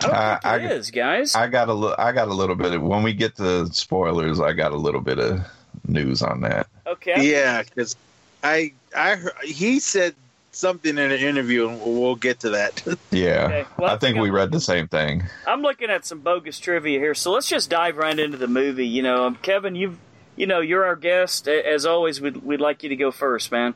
[0.00, 1.34] I don't I- think it is, I- guys.
[1.34, 4.40] I got a li- I got a little bit of when we get to spoilers.
[4.40, 5.40] I got a little bit of
[5.86, 6.66] news on that.
[6.86, 7.30] okay.
[7.30, 7.96] Yeah, because
[8.42, 10.14] I I heard, he said
[10.52, 12.82] something in an interview, and we'll get to that.
[13.10, 15.22] Yeah, Okay, well, I think we read the same thing.
[15.46, 18.86] I'm looking at some bogus trivia here, so let's just dive right into the movie.
[18.86, 19.98] You know, um, Kevin, you've,
[20.36, 21.48] you know, you're our guest.
[21.48, 23.74] As always, we'd, we'd like you to go first, man.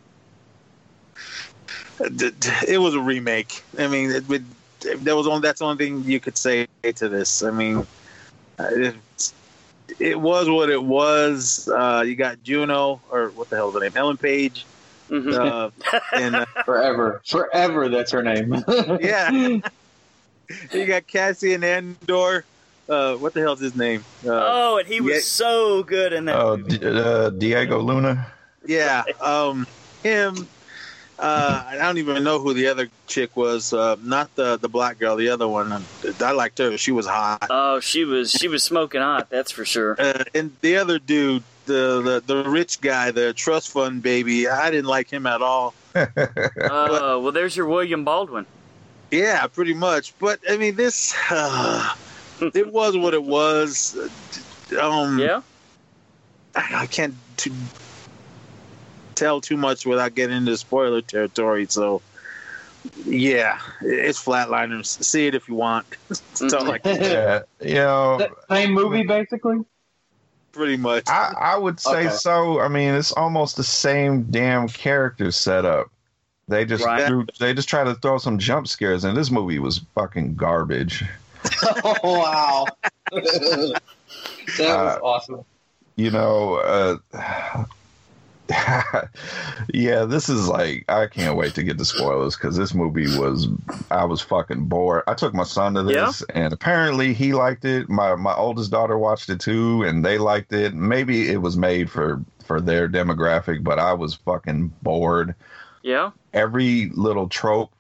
[2.01, 3.62] it was a remake.
[3.78, 4.28] I mean, it,
[4.84, 7.42] would there was only that's the only thing you could say to this.
[7.42, 7.86] I mean,
[8.59, 8.94] uh, it,
[9.98, 11.68] it was what it was.
[11.68, 13.92] Uh, you got Juno, or what the hell is her name?
[13.94, 14.66] Ellen Page.
[15.10, 15.32] Mhm.
[15.32, 15.70] Uh,
[16.14, 17.20] and uh, Forever.
[17.24, 18.62] Forever that's her name.
[19.00, 19.30] yeah,
[20.72, 22.44] you got Cassian Andor.
[22.88, 24.02] Uh, what the hell's his name?
[24.26, 25.20] Uh, oh, and he was yeah.
[25.20, 26.78] so good in that Oh, movie.
[26.78, 28.26] D- uh, Diego Luna.
[28.64, 29.66] Yeah, um,
[30.02, 30.48] him.
[31.19, 33.73] Uh, I don't even know who the other chick was.
[33.73, 35.82] Uh, not the the black girl, the other one.
[36.20, 36.77] I liked her.
[36.78, 37.47] She was hot.
[37.51, 39.28] Oh, she was she was smoking hot.
[39.28, 39.97] That's for sure.
[39.99, 44.70] Uh, and the other dude, the, the the rich guy, the trust fund baby, I
[44.70, 45.74] didn't like him at all.
[45.97, 48.47] Oh, well, there's your William Baldwin.
[49.11, 50.16] Yeah, pretty much.
[50.20, 51.95] But I mean, this uh,
[52.55, 53.97] it was what it was.
[54.81, 55.43] Um, Yeah.
[56.55, 57.51] I I can't t-
[59.19, 61.66] tell too much without getting into spoiler territory.
[61.69, 62.01] So,
[63.05, 64.86] yeah, it's Flatliners.
[65.05, 65.86] See it if you want.
[66.09, 69.59] That's all I can- yeah, you know, That same movie, basically.
[70.53, 71.05] pretty much.
[71.09, 72.15] I, I would say Okay.
[72.16, 72.61] so.
[72.61, 75.89] I mean, it's almost the same damn character setup.
[76.49, 77.07] They just Right.
[77.07, 81.05] threw, they just try to throw some jump scares, and this movie was fucking garbage.
[81.85, 82.66] oh wow.
[83.12, 83.81] that
[84.59, 85.45] was Uh, awesome.
[85.97, 87.65] You know, uh,
[89.75, 93.49] yeah, this is like I can't wait to get the spoilers because this movie was
[93.91, 95.03] I was fucking bored.
[95.07, 97.89] I took my son to this, and apparently he liked it.
[97.89, 100.75] My my oldest daughter watched it too, and they liked it.
[100.75, 105.35] Maybe it was made for for their demographic, but I was fucking bored.
[105.83, 106.11] Yeah.
[106.35, 107.73] every little trope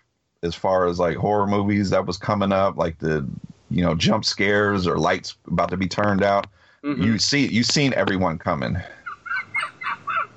[0.42, 3.26] as far as like horror movies that was coming up, like the
[3.70, 6.46] you know jump scares or lights about to be turned out.
[6.84, 7.02] Mhm.
[7.04, 8.78] You see, you've seen everyone coming,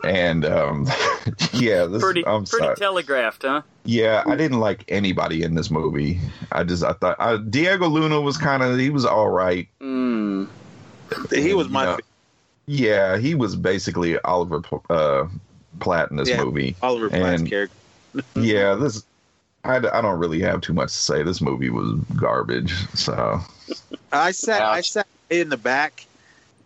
[0.03, 0.87] and um,
[1.53, 2.75] yeah, this Pretty I'm pretty sorry.
[2.75, 3.61] telegraphed, huh?
[3.85, 6.19] Yeah, I didn't like anybody in this movie.
[6.51, 9.67] I just I thought I, Diego Luna was kind of he was all right.
[9.81, 10.47] Mm.
[11.33, 11.97] He was my You know,
[12.67, 15.27] yeah, he was basically Oliver uh,
[15.79, 16.75] Platt in this Yeah, movie.
[16.81, 17.75] Oliver Platt's And- character.
[18.35, 19.03] Yeah, this
[19.63, 21.23] I, I don't really have too much to say.
[21.23, 22.73] This movie was garbage.
[22.95, 23.39] So
[24.11, 26.05] I sat I sat in the back,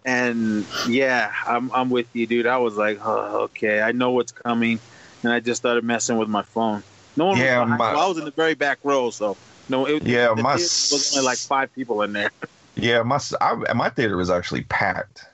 [0.05, 2.47] and yeah, I'm I'm with you, dude.
[2.47, 4.79] I was like, oh, okay, I know what's coming,
[5.23, 6.83] and I just started messing with my phone.
[7.17, 9.35] No one Yeah, was my- well, I was in the very back row, so
[9.69, 12.31] no, it, Yeah, my was only like five people in there.
[12.75, 15.25] yeah, my I, my theater was actually packed,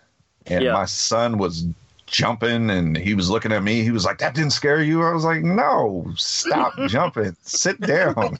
[0.47, 0.73] and Yeah.
[0.73, 1.65] my son was
[2.07, 3.83] jumping and he was looking at me.
[3.83, 8.37] He was like, "That didn't scare you?" I was like, "No, stop jumping, sit down."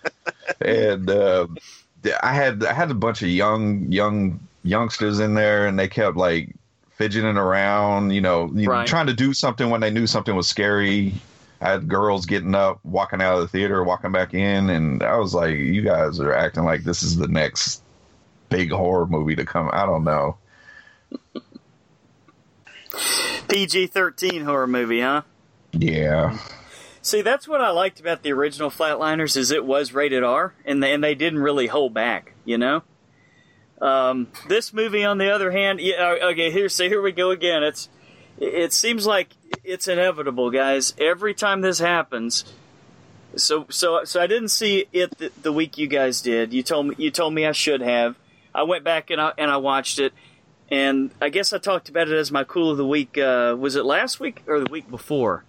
[0.60, 1.46] and uh,
[2.22, 6.16] I had I had a bunch of young young youngsters in there, and they kept
[6.16, 6.54] like
[6.90, 10.48] fidgeting around, you know, you know, trying to do something when they knew something was
[10.48, 11.14] scary.
[11.60, 15.16] I had girls getting up, walking out of the theater, walking back in, and I
[15.16, 17.82] was like, "You guys are acting like this is the next
[18.48, 20.36] big horror movie to come." I don't know.
[23.48, 25.22] PG thirteen horror movie, huh?
[25.72, 26.36] Yeah,
[27.04, 30.80] See, that's what I liked about the original Flatliners is it was rated R, and
[30.80, 32.32] they, and they didn't really hold back.
[32.44, 32.84] You know,
[33.82, 37.32] um, this movie, on the other hand, yeah, uh, okay, here, so here we go
[37.32, 37.64] again.
[37.64, 37.88] It's
[38.38, 39.28] it seems like
[39.64, 40.94] it's inevitable, guys.
[40.98, 42.44] Every time this happens,
[43.36, 46.52] so so so I didn't see it the, the week you guys did.
[46.52, 48.16] You told me you told me I should have.
[48.54, 50.12] I went back and I and I watched it,
[50.70, 53.18] and I guess I talked about it as my cool of the week.
[53.18, 55.44] Uh, was it last week or the week before?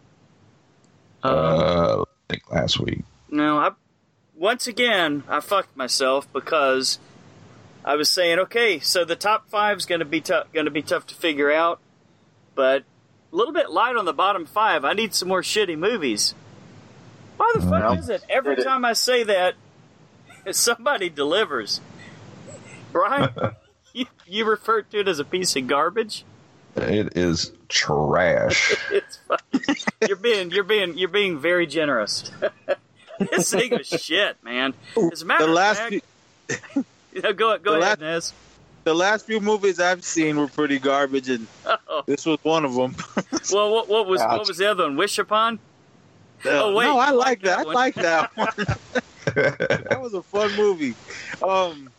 [1.24, 3.04] uh, I think last week.
[3.30, 3.72] No, I
[4.36, 7.00] once again I fucked myself because
[7.86, 10.82] I was saying, okay, so the top five's going to be tough, going to be
[10.82, 11.80] tough to figure out,
[12.56, 12.84] but
[13.32, 14.86] a little bit light on the bottom five.
[14.86, 16.34] I need some more shitty movies.
[17.38, 18.24] Why the fuck Well, is it?
[18.30, 19.56] Every did it- time I say that,
[20.52, 21.82] somebody delivers.
[22.92, 23.32] Brian,
[23.94, 26.24] you, you refer to it as a piece of garbage.
[26.76, 28.76] It is trash.
[28.92, 29.76] It's fucking,
[30.08, 32.32] you're being you're being you're being very generous.
[33.20, 34.74] this thing was shit, man.
[35.12, 38.32] As a matter The of last fact, few, you know, go go the ahead, last-
[38.32, 38.34] Nez.
[38.84, 42.74] the last few movies I've seen were pretty garbage, and Oh, this was one of
[42.74, 42.96] them.
[43.52, 44.96] well, what, what was what was the other one?
[44.98, 45.60] Wish upon.
[46.46, 47.68] Oh, wait, no, I like like that that.
[47.68, 48.48] I like that one.
[49.90, 50.94] that was a fun movie.
[51.42, 51.90] Um,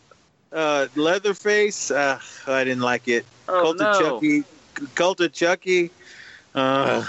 [0.52, 3.24] uh, Leatherface, uh, I didn't like it.
[3.48, 3.90] Oh Cult no.
[3.90, 4.44] of Chucky,
[4.94, 5.90] Cult of Chucky,
[6.54, 7.04] uh,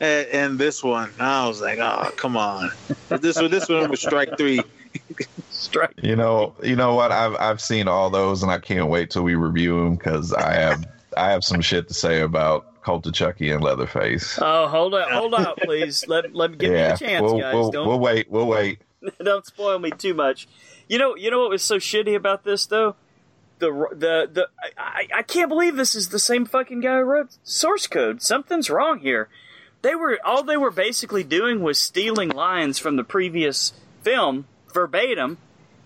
[0.00, 1.10] and, and this one.
[1.18, 2.70] I was like, oh, come on.
[3.08, 4.60] This one, this one was strike three.
[5.58, 5.94] Strike.
[6.00, 7.10] You know, you know what?
[7.10, 10.54] I've I've seen all those, and I can't wait till we review them because I
[10.54, 10.86] have
[11.16, 14.38] I have some shit to say about Cult of Chucky and Leatherface.
[14.40, 16.06] Oh, hold on, hold on, please.
[16.06, 17.54] Let let me give yeah, me a chance, we'll, guys.
[17.54, 18.30] we'll, Don't we'll wait.
[18.30, 18.80] We'll wait.
[19.24, 20.46] don't spoil me too much.
[20.88, 22.94] You know, you know what was so shitty about this though?
[23.58, 24.48] The the the
[24.78, 28.22] I, I can't believe this is the same fucking guy who wrote source code.
[28.22, 29.28] Something's wrong here.
[29.82, 33.72] They were all they were basically doing was stealing lines from the previous
[34.02, 35.38] film verbatim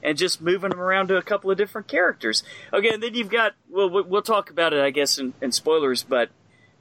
[0.02, 2.42] and just moving them around to a couple of different characters.
[2.72, 5.52] Okay, and then you've got well, we- we'll talk about it, I guess, in, in
[5.52, 6.02] spoilers.
[6.02, 6.30] But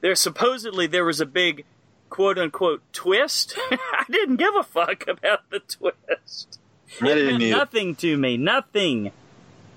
[0.00, 1.64] there supposedly there was a big
[2.10, 3.54] quote unquote twist.
[3.70, 6.58] I didn't give a fuck about the twist.
[7.00, 8.36] It meant nothing to me.
[8.36, 9.12] Nothing.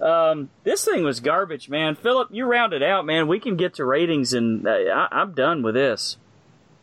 [0.01, 1.95] Um, this thing was garbage, man.
[1.95, 3.27] Philip, you rounded out, man.
[3.29, 6.17] We can get to ratings, and uh, I, I'm done with this.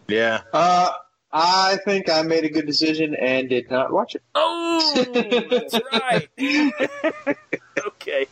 [0.09, 0.41] Yeah.
[0.53, 0.93] Uh,
[1.33, 4.23] I think I made a good decision and did not watch it.
[4.35, 6.29] Oh, that's right.
[7.87, 8.27] okay.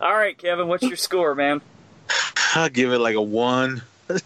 [0.00, 0.68] All right, Kevin.
[0.68, 1.62] What's your score, man?
[2.54, 3.82] I'll give it like a one.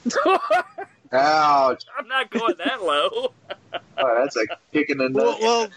[1.13, 1.85] Ouch!
[1.97, 3.33] I'm not going that low.
[3.97, 5.41] Oh, that's like kicking the nuts.
[5.41, 5.71] Well,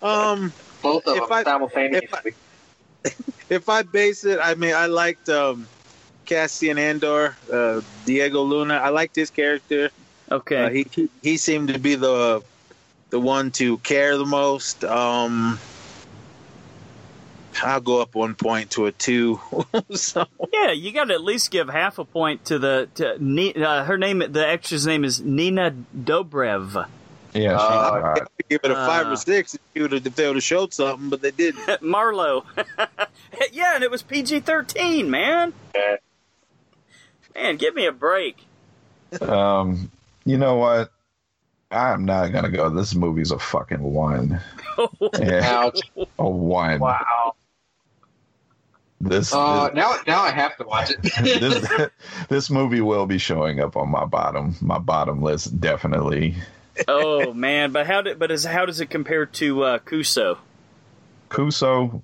[0.00, 0.52] well um,
[0.82, 2.32] Both of if them I- simultaneously.
[3.50, 5.66] if I base it, I mean, I liked um,
[6.24, 8.74] Cassian Andor, uh, Diego Luna.
[8.74, 9.90] I liked his character.
[10.32, 10.64] Okay.
[10.64, 12.42] Uh, he, he he seemed to be the
[13.10, 14.84] the one to care the most.
[14.84, 15.58] Um,
[17.62, 19.38] I'll go up one point to a two.
[19.94, 23.54] so Yeah, you got to at least give half a point to the to Ni-
[23.54, 24.20] uh, her name.
[24.20, 26.86] The actress name is Nina Dobrev.
[27.34, 28.28] Yeah, she's Uh, hot.
[28.48, 29.10] give it a five Uh.
[29.12, 31.60] or six if, you would've- if they would have showed something, but they didn't.
[31.82, 32.44] Marlo.
[33.52, 35.52] yeah, and it was PG thirteen, man.
[35.74, 35.96] Yeah.
[37.34, 38.38] Man, give me a break.
[39.20, 39.90] Um,
[40.24, 40.90] you know what?
[41.70, 42.68] I'm not gonna go.
[42.68, 44.40] This movie's a fucking one.
[45.18, 45.80] Yeah, Ouch!
[46.18, 46.80] a one.
[46.80, 47.34] Wow.
[49.02, 51.02] This, Uh, now, now I have to watch it.
[51.22, 51.90] this
[52.28, 56.36] this movie will be showing up on my bottom my bottom list definitely.
[56.88, 60.38] oh man, but how did but is how does it compare to uh, Kuso?
[61.28, 62.02] Kuso.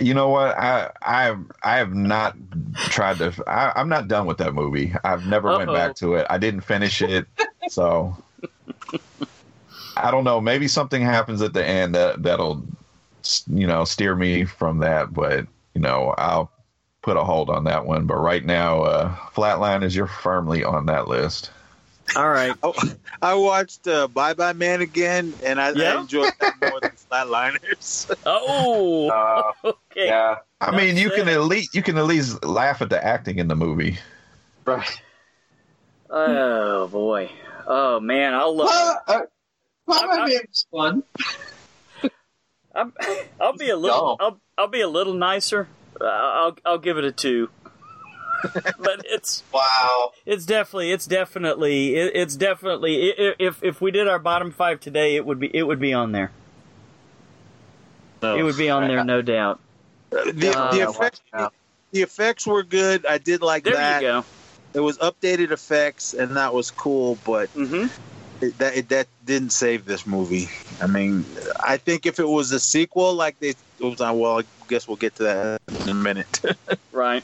[0.00, 0.56] You know what?
[0.56, 2.36] I I I have not
[2.76, 3.32] tried to.
[3.46, 4.92] I, I'm not done with that movie.
[5.04, 5.74] I've never went Uh-oh.
[5.76, 6.26] back to it.
[6.30, 7.26] I didn't finish it,
[7.68, 8.16] so
[9.96, 10.40] I don't know.
[10.40, 12.62] Maybe something happens at the end that that'll
[13.52, 15.12] you know steer me from that.
[15.12, 16.50] But you know, I'll
[17.02, 18.06] put a hold on that one.
[18.06, 21.50] But right now, uh, Flatliners, you're firmly on that list.
[22.16, 22.54] All right.
[22.62, 22.72] I,
[23.20, 25.96] I watched uh, Bye Bye Man again, and I, Yeah?
[25.96, 28.10] I enjoyed that more than Flatliners.
[28.26, 29.52] Oh, Uh,
[29.92, 30.06] okay.
[30.06, 33.02] yeah, I mean, you That's can at least you can at least laugh at the
[33.02, 33.98] acting in the movie.
[34.64, 35.00] right.
[36.10, 37.30] Oh boy.
[37.66, 39.20] Oh man, I'll uh, Well, uh,
[39.86, 41.02] well, I- I mean, it's fun.
[42.74, 42.92] I'm,
[43.40, 44.16] I'll be a little.
[44.16, 44.16] Dumb.
[44.20, 45.68] I'll, I'll be a little nicer.
[46.00, 47.48] Uh, I'll I'll give it a two.
[48.78, 50.12] but it's Wow.
[50.24, 54.52] it's definitely it's definitely it, it's definitely i- i- if if we did our bottom
[54.52, 56.30] five today, it would be it would be on there.
[58.22, 59.60] It would be on there, no doubt.
[60.10, 61.52] the, Uh, the effects, watch
[61.92, 63.06] the effects were good.
[63.06, 64.02] I did like There that.
[64.02, 64.24] you go.
[64.74, 67.18] It was updated effects, and that was cool.
[67.24, 67.86] But hmm
[68.40, 70.48] it, that it, that didn't save this movie.
[70.80, 71.24] I mean,
[71.60, 74.86] I think if it was a sequel, like they, it was, uh, well, I guess
[74.86, 76.40] we'll get to that in a minute.
[76.92, 77.22] Right.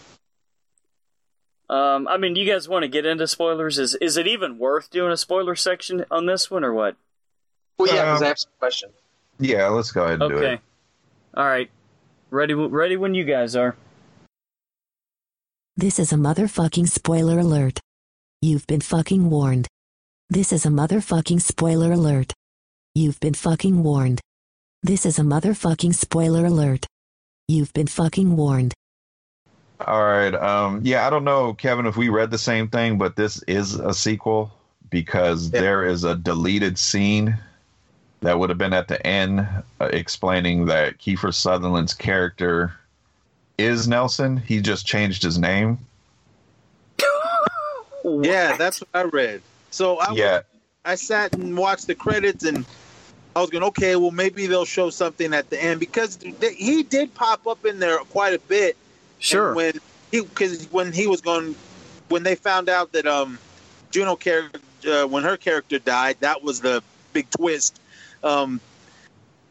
[1.69, 3.79] Um, I mean, you guys want to get into spoilers?
[3.79, 6.97] Is is it even worth doing a spoiler section on this one, or what?
[7.79, 8.93] Well, yeah, because Um, I have some questions.
[9.41, 10.53] Yeah, let's go ahead and do Okay.
[10.55, 10.61] it.
[11.37, 11.71] All right.
[12.31, 12.55] Ready?
[12.55, 13.77] Ready when you guys are.
[15.77, 17.81] This is a motherfucking spoiler alert.
[18.41, 19.67] You've been fucking warned.
[20.31, 22.33] This is a motherfucking spoiler alert.
[22.95, 24.21] You've been fucking warned.
[24.83, 26.87] This is a motherfucking spoiler alert.
[27.49, 28.75] You've been fucking warned.
[29.81, 30.35] All right.
[30.35, 33.75] Um, yeah, I don't know, Kevin, if we read the same thing, but this is
[33.75, 34.53] a sequel
[34.91, 35.61] because Yeah.
[35.61, 37.37] there is a deleted scene
[38.25, 39.47] that would have been at the end
[39.81, 42.75] uh, explaining that Kiefer Sutherland's character
[43.59, 44.37] is Nelson.
[44.37, 45.79] He just changed his name.
[48.05, 49.43] yeah, that's what I read.
[49.71, 50.41] So I, Yeah.
[50.85, 52.67] I sat and watched the credits, and
[53.37, 56.83] I was going, okay, well, maybe they'll show something at the end because th- he
[56.83, 58.77] did pop up in there quite a bit.
[59.19, 59.49] Sure.
[59.49, 59.81] And when
[60.11, 61.55] he because when he was going
[62.09, 63.39] when they found out that um
[63.91, 66.83] Juno character uh, when her character died that was the
[67.15, 67.81] big twist
[68.25, 68.61] um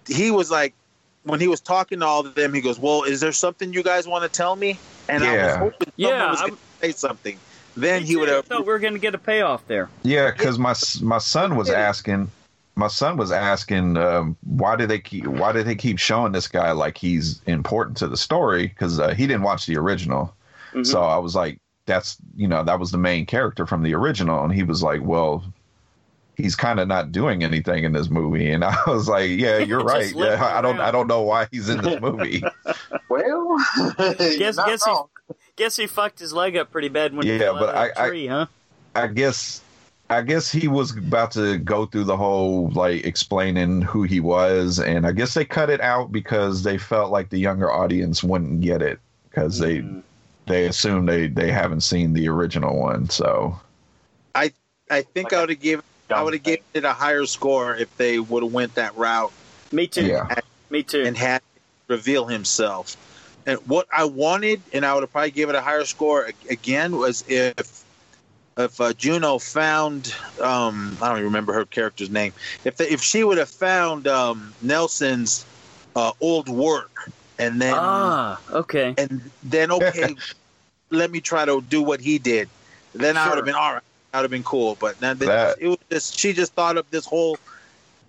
[0.08, 0.74] he was like
[1.24, 3.84] when he was talking to all of them he goes well is there something you
[3.84, 4.78] guys want to tell me
[5.08, 7.40] and I was hoping someone Yeah, was going to say something
[7.76, 9.90] then he would have thought we were going to get a payoff there.
[10.04, 12.30] Yeah, because my my son was asking,
[12.76, 16.48] my son was asking, um, why did they keep why did they keep showing this
[16.48, 18.68] guy like he's important to the story?
[18.68, 20.34] Because uh, he didn't watch the original,
[20.74, 20.86] Mhm.
[20.86, 24.44] so I was like, that's you know that was the main character from the original,
[24.44, 25.44] and he was like, well.
[26.36, 29.84] He's kind of not doing anything in this movie, and I was like, "Yeah, you're
[29.84, 30.12] right.
[30.16, 30.88] Yeah, I don't, around.
[30.88, 32.44] I don't know why he's in this movie.
[33.10, 33.58] Well,
[34.08, 37.40] Guess guess, not he guess he fucked his leg up pretty bad when he Yeah,
[37.40, 38.46] fell but out of I- I- huh?
[38.96, 39.62] I guess
[40.10, 44.80] I guess he was about to go through the whole like explaining who he was
[44.80, 48.62] and I guess they cut it out because they felt like the younger audience wouldn't
[48.62, 49.00] get it
[49.30, 50.02] because they Mm.
[50.48, 53.60] they assume they they haven't seen the original one so
[54.34, 54.52] I
[54.90, 57.26] I think Like I a would have given I would have given it a higher
[57.26, 59.32] score if they would have went that route
[59.72, 60.06] Me too.
[60.06, 60.28] yeah
[60.70, 61.04] Me too.
[61.06, 61.42] and had
[61.88, 62.98] reveal himself.
[63.46, 66.96] And what I wanted, and I would have probably given it a higher score again,
[66.96, 67.84] was if
[68.58, 72.34] if uh, Juno found um, I don't even remember her character's name.
[72.64, 75.46] If the, if she would have found um, Nelson's
[75.96, 78.94] uh, old work, and then ah, okay.
[78.98, 80.16] and then okay,
[80.90, 82.48] let me try to do what he did.
[82.94, 83.84] Then I would have been all right.
[84.14, 84.78] That would have been cool.
[84.80, 87.38] But now that, That- it was just she just thought of this whole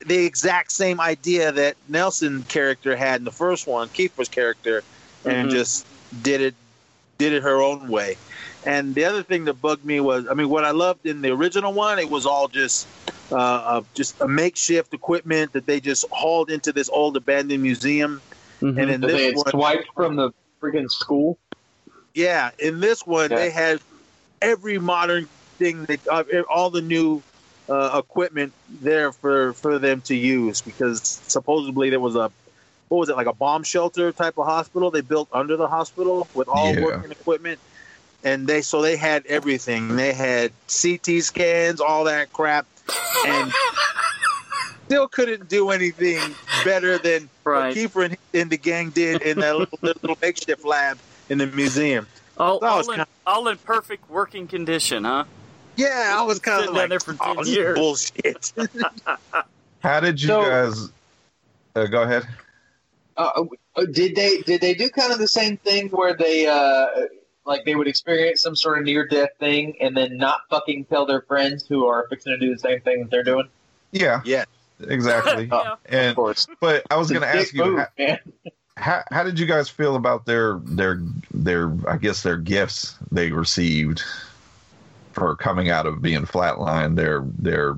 [0.05, 4.85] the exact same idea that Nelson character had in the first one, Kiefer's character,
[5.25, 5.53] and Mhm.
[5.53, 5.87] just
[6.23, 6.55] did it
[7.17, 8.19] did it her own way.
[8.67, 11.31] And the other thing that bugged me was, I mean, what I loved in the
[11.31, 12.87] original one, it was all just
[13.33, 18.21] uh, uh, just a makeshift equipment that they just hauled into this old abandoned museum.
[18.61, 18.79] Mhm.
[18.79, 21.39] And in That they this had one, swiped from the freaking school.
[22.13, 23.39] yeah, in this one Yeah.
[23.39, 23.81] they had
[24.43, 25.27] every modern
[25.59, 27.23] thing that uh, all the new
[27.69, 28.53] uh, equipment
[28.83, 32.31] there for for them to use because supposedly there was a
[32.89, 36.29] what was it like a bomb shelter type of hospital they built under the hospital
[36.35, 36.83] with all Yeah.
[36.83, 37.59] working equipment
[38.23, 42.67] and they so they had everything they had CT scans all that crap
[43.27, 43.51] and
[44.87, 47.69] still couldn't do anything better than Right.
[47.69, 50.99] what Kiefer and, and the gang did in that little, little makeshift lab
[51.29, 52.07] in the museum.
[52.39, 55.25] All, that was all, in, kind all in perfect working condition, huh?
[55.77, 58.53] Yeah, I was kind of Sitting down like, there for oh, 10 this years." bullshit.
[59.81, 60.91] How did you So- guys?
[61.77, 62.25] Uh, go ahead.
[63.17, 63.45] Uh,
[63.77, 66.87] uh, did they did they do kind of the same thing where they uh,
[67.45, 71.07] like they would experience some sort of near death thing and then not fucking tell
[71.07, 73.49] their friends who are fixing to do the same thing that they're doing?
[73.93, 74.45] Yeah, yeah,
[74.81, 75.49] exactly.
[75.53, 76.47] Oh, and of course.
[76.61, 78.19] but I was going to ask you, move, how, man.
[78.77, 81.01] how how did you guys feel about their their
[81.33, 84.03] their I guess their gifts they received
[85.15, 86.97] for coming out of being flatlined?
[86.97, 87.77] they're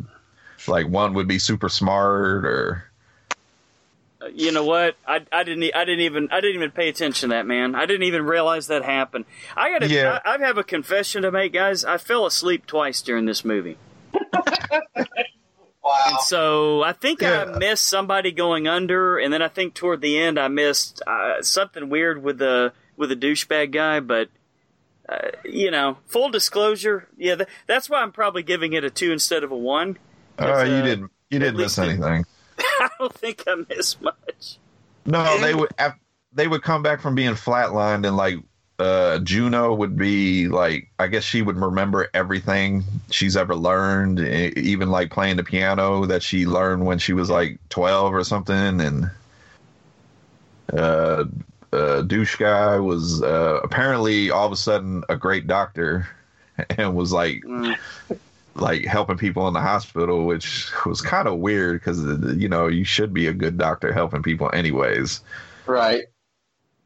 [0.66, 2.90] like one would be super smart or
[4.20, 4.96] Uh, You know what?
[5.06, 5.62] I, I didn't.
[5.64, 6.28] e- I didn't even.
[6.32, 7.74] I didn't even pay attention to that man.
[7.74, 9.26] I didn't even realize that happened.
[9.56, 9.88] I got to.
[9.88, 10.18] Yeah.
[10.24, 11.84] I, I have a confession to make, guys.
[11.84, 13.76] I fell asleep twice during this movie.
[16.08, 20.18] And so I think I missed somebody going under, and then I think toward the
[20.18, 24.00] end I missed uh, something weird with the with the douchebag guy.
[24.00, 24.28] But
[25.08, 29.12] uh, you know, full disclosure, yeah, th- that's why I'm probably giving it a two
[29.12, 29.98] instead of a one.
[30.38, 32.24] uh, you uh, didn't you didn't miss anything.
[32.58, 34.58] I don't think I missed much.
[35.04, 35.70] No, they would
[36.32, 38.36] they would come back from being flatlined and like
[38.78, 44.90] uh Juno would be like I guess she would remember everything she's ever learned, even
[44.90, 49.10] like playing the piano that she learned when she was like 12 or something and
[50.72, 51.24] uh
[51.76, 56.08] uh douche guy was uh apparently all of a sudden a great doctor
[56.70, 57.42] and was like
[58.54, 62.00] like helping people in the hospital, which was kind of weird because
[62.36, 65.20] you know you should be a good doctor helping people anyways.
[65.66, 66.04] Right.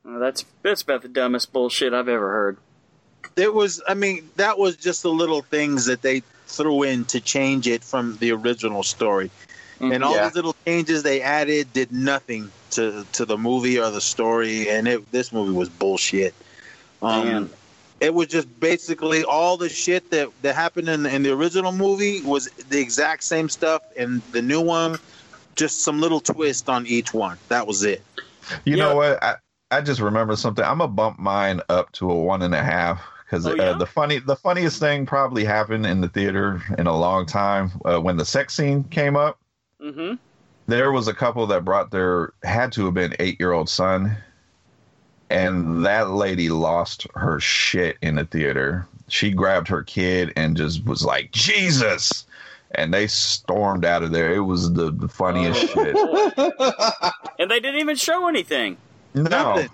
[0.07, 2.57] Uh, that's that's about the dumbest bullshit I've ever heard.
[3.37, 3.81] It was.
[3.87, 7.85] I mean, that was just the little things that they threw in to change it
[7.85, 9.31] from the original story,
[9.79, 10.25] and all Yeah.
[10.27, 14.68] these little changes they added did nothing to to the movie or the story.
[14.68, 16.34] And it, this movie was bullshit.
[17.02, 17.51] Um, Man.
[18.01, 22.20] it was just basically all the shit that that happened in, in the original movie
[22.22, 24.98] was the exact same stuff, and the new one,
[25.56, 27.38] just some little twist on each one.
[27.48, 28.02] That was it.
[28.64, 29.22] You know what?
[29.22, 29.36] I,
[29.70, 30.64] I just remember something.
[30.64, 33.86] I'm gonna bump mine up to a one and a half because Oh, uh, the
[33.86, 38.16] funny, the funniest thing probably happened in the theater in a long time uh, when
[38.16, 39.38] the sex scene came up.
[39.80, 40.14] Mm-hmm.
[40.70, 44.16] There was a couple that brought their had to have been eight year old son,
[45.28, 48.86] and that lady lost her shit in the theater.
[49.09, 52.24] She grabbed her kid and just was like Jesus.
[52.76, 54.32] And they stormed out of there.
[54.32, 56.32] It was the, the funniest oh.
[56.36, 57.14] shit.
[57.40, 58.76] And they didn't even show anything.
[59.14, 59.64] No,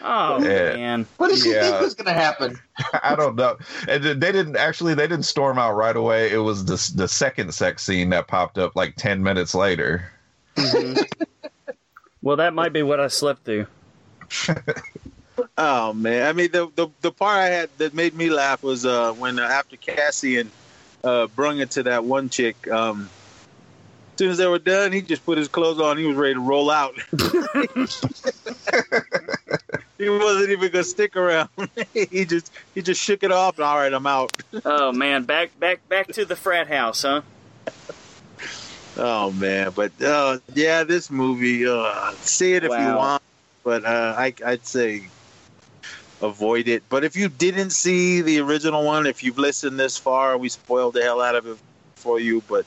[0.00, 0.74] Oh Yeah.
[0.74, 1.06] man.
[1.16, 1.70] What did you Yeah.
[1.70, 2.58] think was going to happen?
[3.02, 3.56] I don't know.
[3.88, 4.94] And they didn't actually.
[4.94, 6.30] They didn't storm out right away.
[6.30, 10.10] It was the the second sex scene that popped up like ten minutes later.
[12.22, 13.66] Well, that might be what I slept through.
[15.56, 16.26] Oh man!
[16.26, 19.38] I mean, the, the the part I had that made me laugh was uh, when
[19.38, 20.50] uh, after Cassian
[21.04, 22.66] uh, brung it to that one chick.
[22.68, 23.08] Um,
[24.14, 25.96] as soon as they were done, he just put his clothes on.
[25.96, 26.94] He was ready to roll out.
[30.04, 31.48] he wasn't even gonna stick around.
[31.92, 33.56] he just he just shook it off.
[33.56, 34.32] And, All right, I'm out.
[34.64, 37.22] Oh man, back back back to the frat house, huh?
[38.96, 41.66] Oh man, but uh, yeah, this movie.
[41.66, 43.22] Uh, see it if you want,
[43.64, 45.08] but uh, I, I'd say
[46.20, 46.82] avoid it.
[46.88, 50.94] But if you didn't see the original one, if you've listened this far, we spoiled
[50.94, 51.58] the hell out of it
[51.96, 52.42] for you.
[52.48, 52.66] But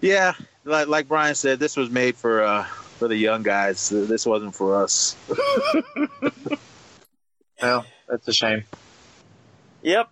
[0.00, 0.34] yeah,
[0.64, 2.66] like like Brian said, this was made for uh,
[3.02, 3.88] for the young guys.
[3.88, 5.16] This wasn't for us.
[7.60, 8.64] Well, that's a shame.
[9.82, 10.08] Yep.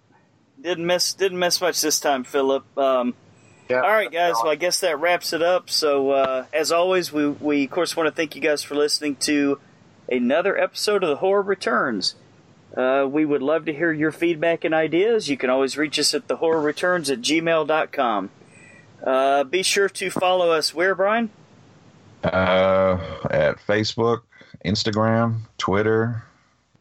[0.61, 2.65] Didn't miss didn't miss much this time, Philip.
[2.79, 3.15] Um,
[3.69, 3.81] Yeah.
[3.81, 4.35] all right, guys.
[4.41, 5.69] Well, I guess that wraps it up.
[5.69, 9.17] So, uh, as always, we we of course want to thank you guys for listening
[9.17, 9.59] to
[10.09, 12.15] another episode of the Horror Returns.
[12.77, 15.29] Uh, we would love to hear your feedback and ideas.
[15.29, 18.31] You can always reach us at the horror returns at gmail.com.
[19.05, 21.31] Uh, be sure to follow us where, Brian?
[22.23, 22.99] Uh,
[23.31, 24.23] at Facebook,
[24.65, 26.23] Instagram, Twitter,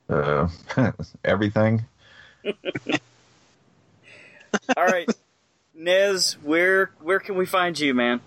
[0.09, 0.49] uh,
[1.23, 1.85] everything.
[4.75, 5.09] All right,
[5.75, 8.19] Nez, where where can we find you, man?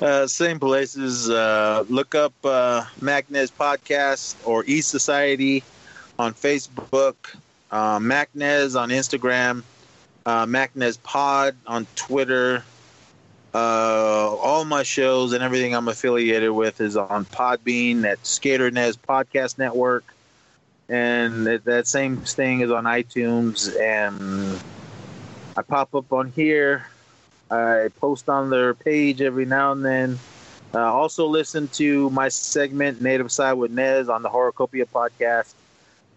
[0.00, 1.30] Uh, same places.
[1.30, 5.62] Uh, look up uh, Macnez Podcast or E Society
[6.18, 7.14] on Facebook.
[7.70, 9.62] Uh, Macnez on Instagram.
[10.26, 12.64] Uh, Macnez Pod on Twitter.
[13.54, 18.96] Uh, all my shows and everything I'm affiliated with is on Podbean at Skater Nez
[18.96, 20.04] Podcast Network.
[20.88, 23.78] And that, that same thing is on iTunes.
[23.80, 24.60] And
[25.56, 26.88] I pop up on here.
[27.50, 30.18] I post on their page every now and then.
[30.74, 35.54] Uh, also, listen to my segment Native Side with Nez on the Horocopia podcast.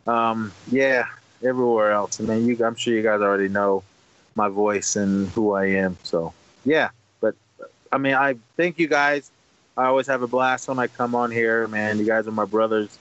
[0.08, 1.06] Um, yeah,
[1.44, 2.20] everywhere else.
[2.20, 3.84] I mean, you, I'm sure you guys already know
[4.34, 5.98] my voice and who I am.
[6.02, 6.34] So
[6.66, 6.90] yeah,
[7.92, 9.32] I mean, I thank you guys.
[9.78, 12.00] I always have a blast when I come on here, man.
[12.00, 12.98] You guys are my brothers.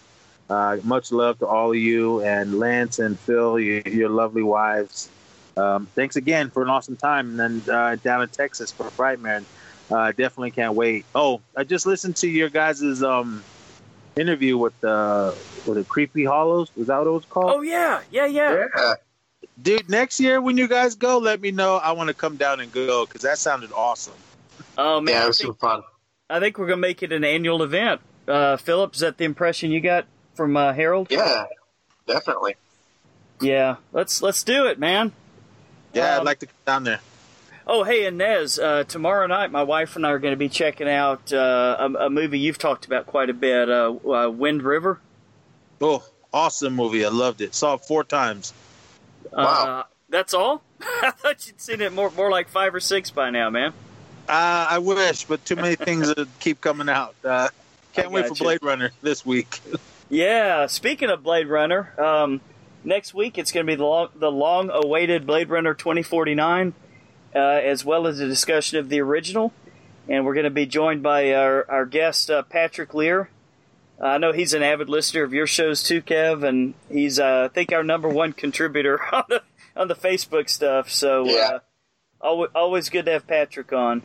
[0.49, 5.09] Uh, much love to all of you and Lance and Phil, you, your lovely wives.
[5.57, 9.45] Um, thanks again for an awesome time, and then uh, down in Texas for Frightmare.
[9.91, 11.05] Uh, definitely can't wait.
[11.15, 13.43] Oh, I just listened to your guys' um,
[14.17, 16.71] interview with the with the Creepy Hollows.
[16.77, 17.53] Was that what it was called?
[17.57, 18.67] Oh yeah, yeah, yeah.
[18.77, 18.95] Yeah.
[19.63, 21.77] Dude, next year when you guys go, let me know.
[21.77, 24.13] I want to come down and go because that sounded awesome.
[24.79, 25.83] Oh man, Yeah, it I was think, super fun.
[26.29, 28.01] I think we're gonna make it an annual event.
[28.29, 31.09] Uh, Philip, is that the impression you got from uh, Harold?
[31.11, 31.47] Yeah,
[32.07, 32.57] definitely.
[33.41, 35.13] Yeah, let's let's do it, man.
[35.93, 37.01] Yeah, Um, I'd like to come down there.
[37.69, 40.49] Oh, hey, and Nez, uh, tomorrow night, my wife and I are going to be
[40.49, 44.63] checking out uh, a, a movie you've talked about quite a bit, uh, uh, Wind
[44.63, 45.01] River.
[45.81, 47.05] Oh, awesome movie.
[47.05, 47.57] I loved it.
[47.57, 48.53] Saw it four times.
[49.33, 50.63] Uh, that's all?
[50.81, 53.73] I thought you'd seen it more, more like five or six by now, man.
[54.29, 57.15] Uh, I wish, but too many things that keep coming out.
[57.25, 57.49] Uh,
[57.93, 58.43] can't wait for gotcha.
[58.45, 59.61] Blade Runner this week.
[60.09, 62.41] Yeah, speaking of Blade Runner, um,
[62.85, 66.75] next week it's going to be the long, the long awaited Blade Runner 2049,
[67.35, 69.53] uh, as well as a discussion of the original.
[70.09, 73.29] And we're going to be joined by our, our guest, uh, Patrick Lear.
[74.01, 77.55] I know he's an avid listener of your shows too, Kev, and he's, uh, I
[77.55, 79.43] think, our number one contributor on the,
[79.77, 80.91] on the Facebook stuff.
[80.91, 81.33] So, Yeah.
[81.55, 81.59] uh,
[82.21, 84.03] always, always good to have Patrick on.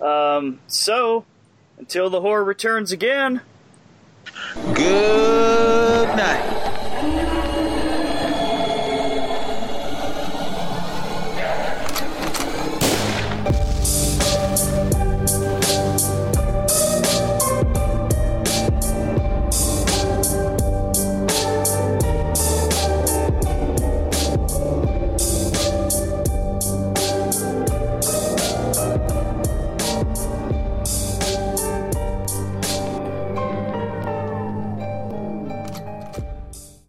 [0.00, 1.24] Um, so,
[1.78, 3.40] until the horror returns again.
[4.74, 7.23] Good night.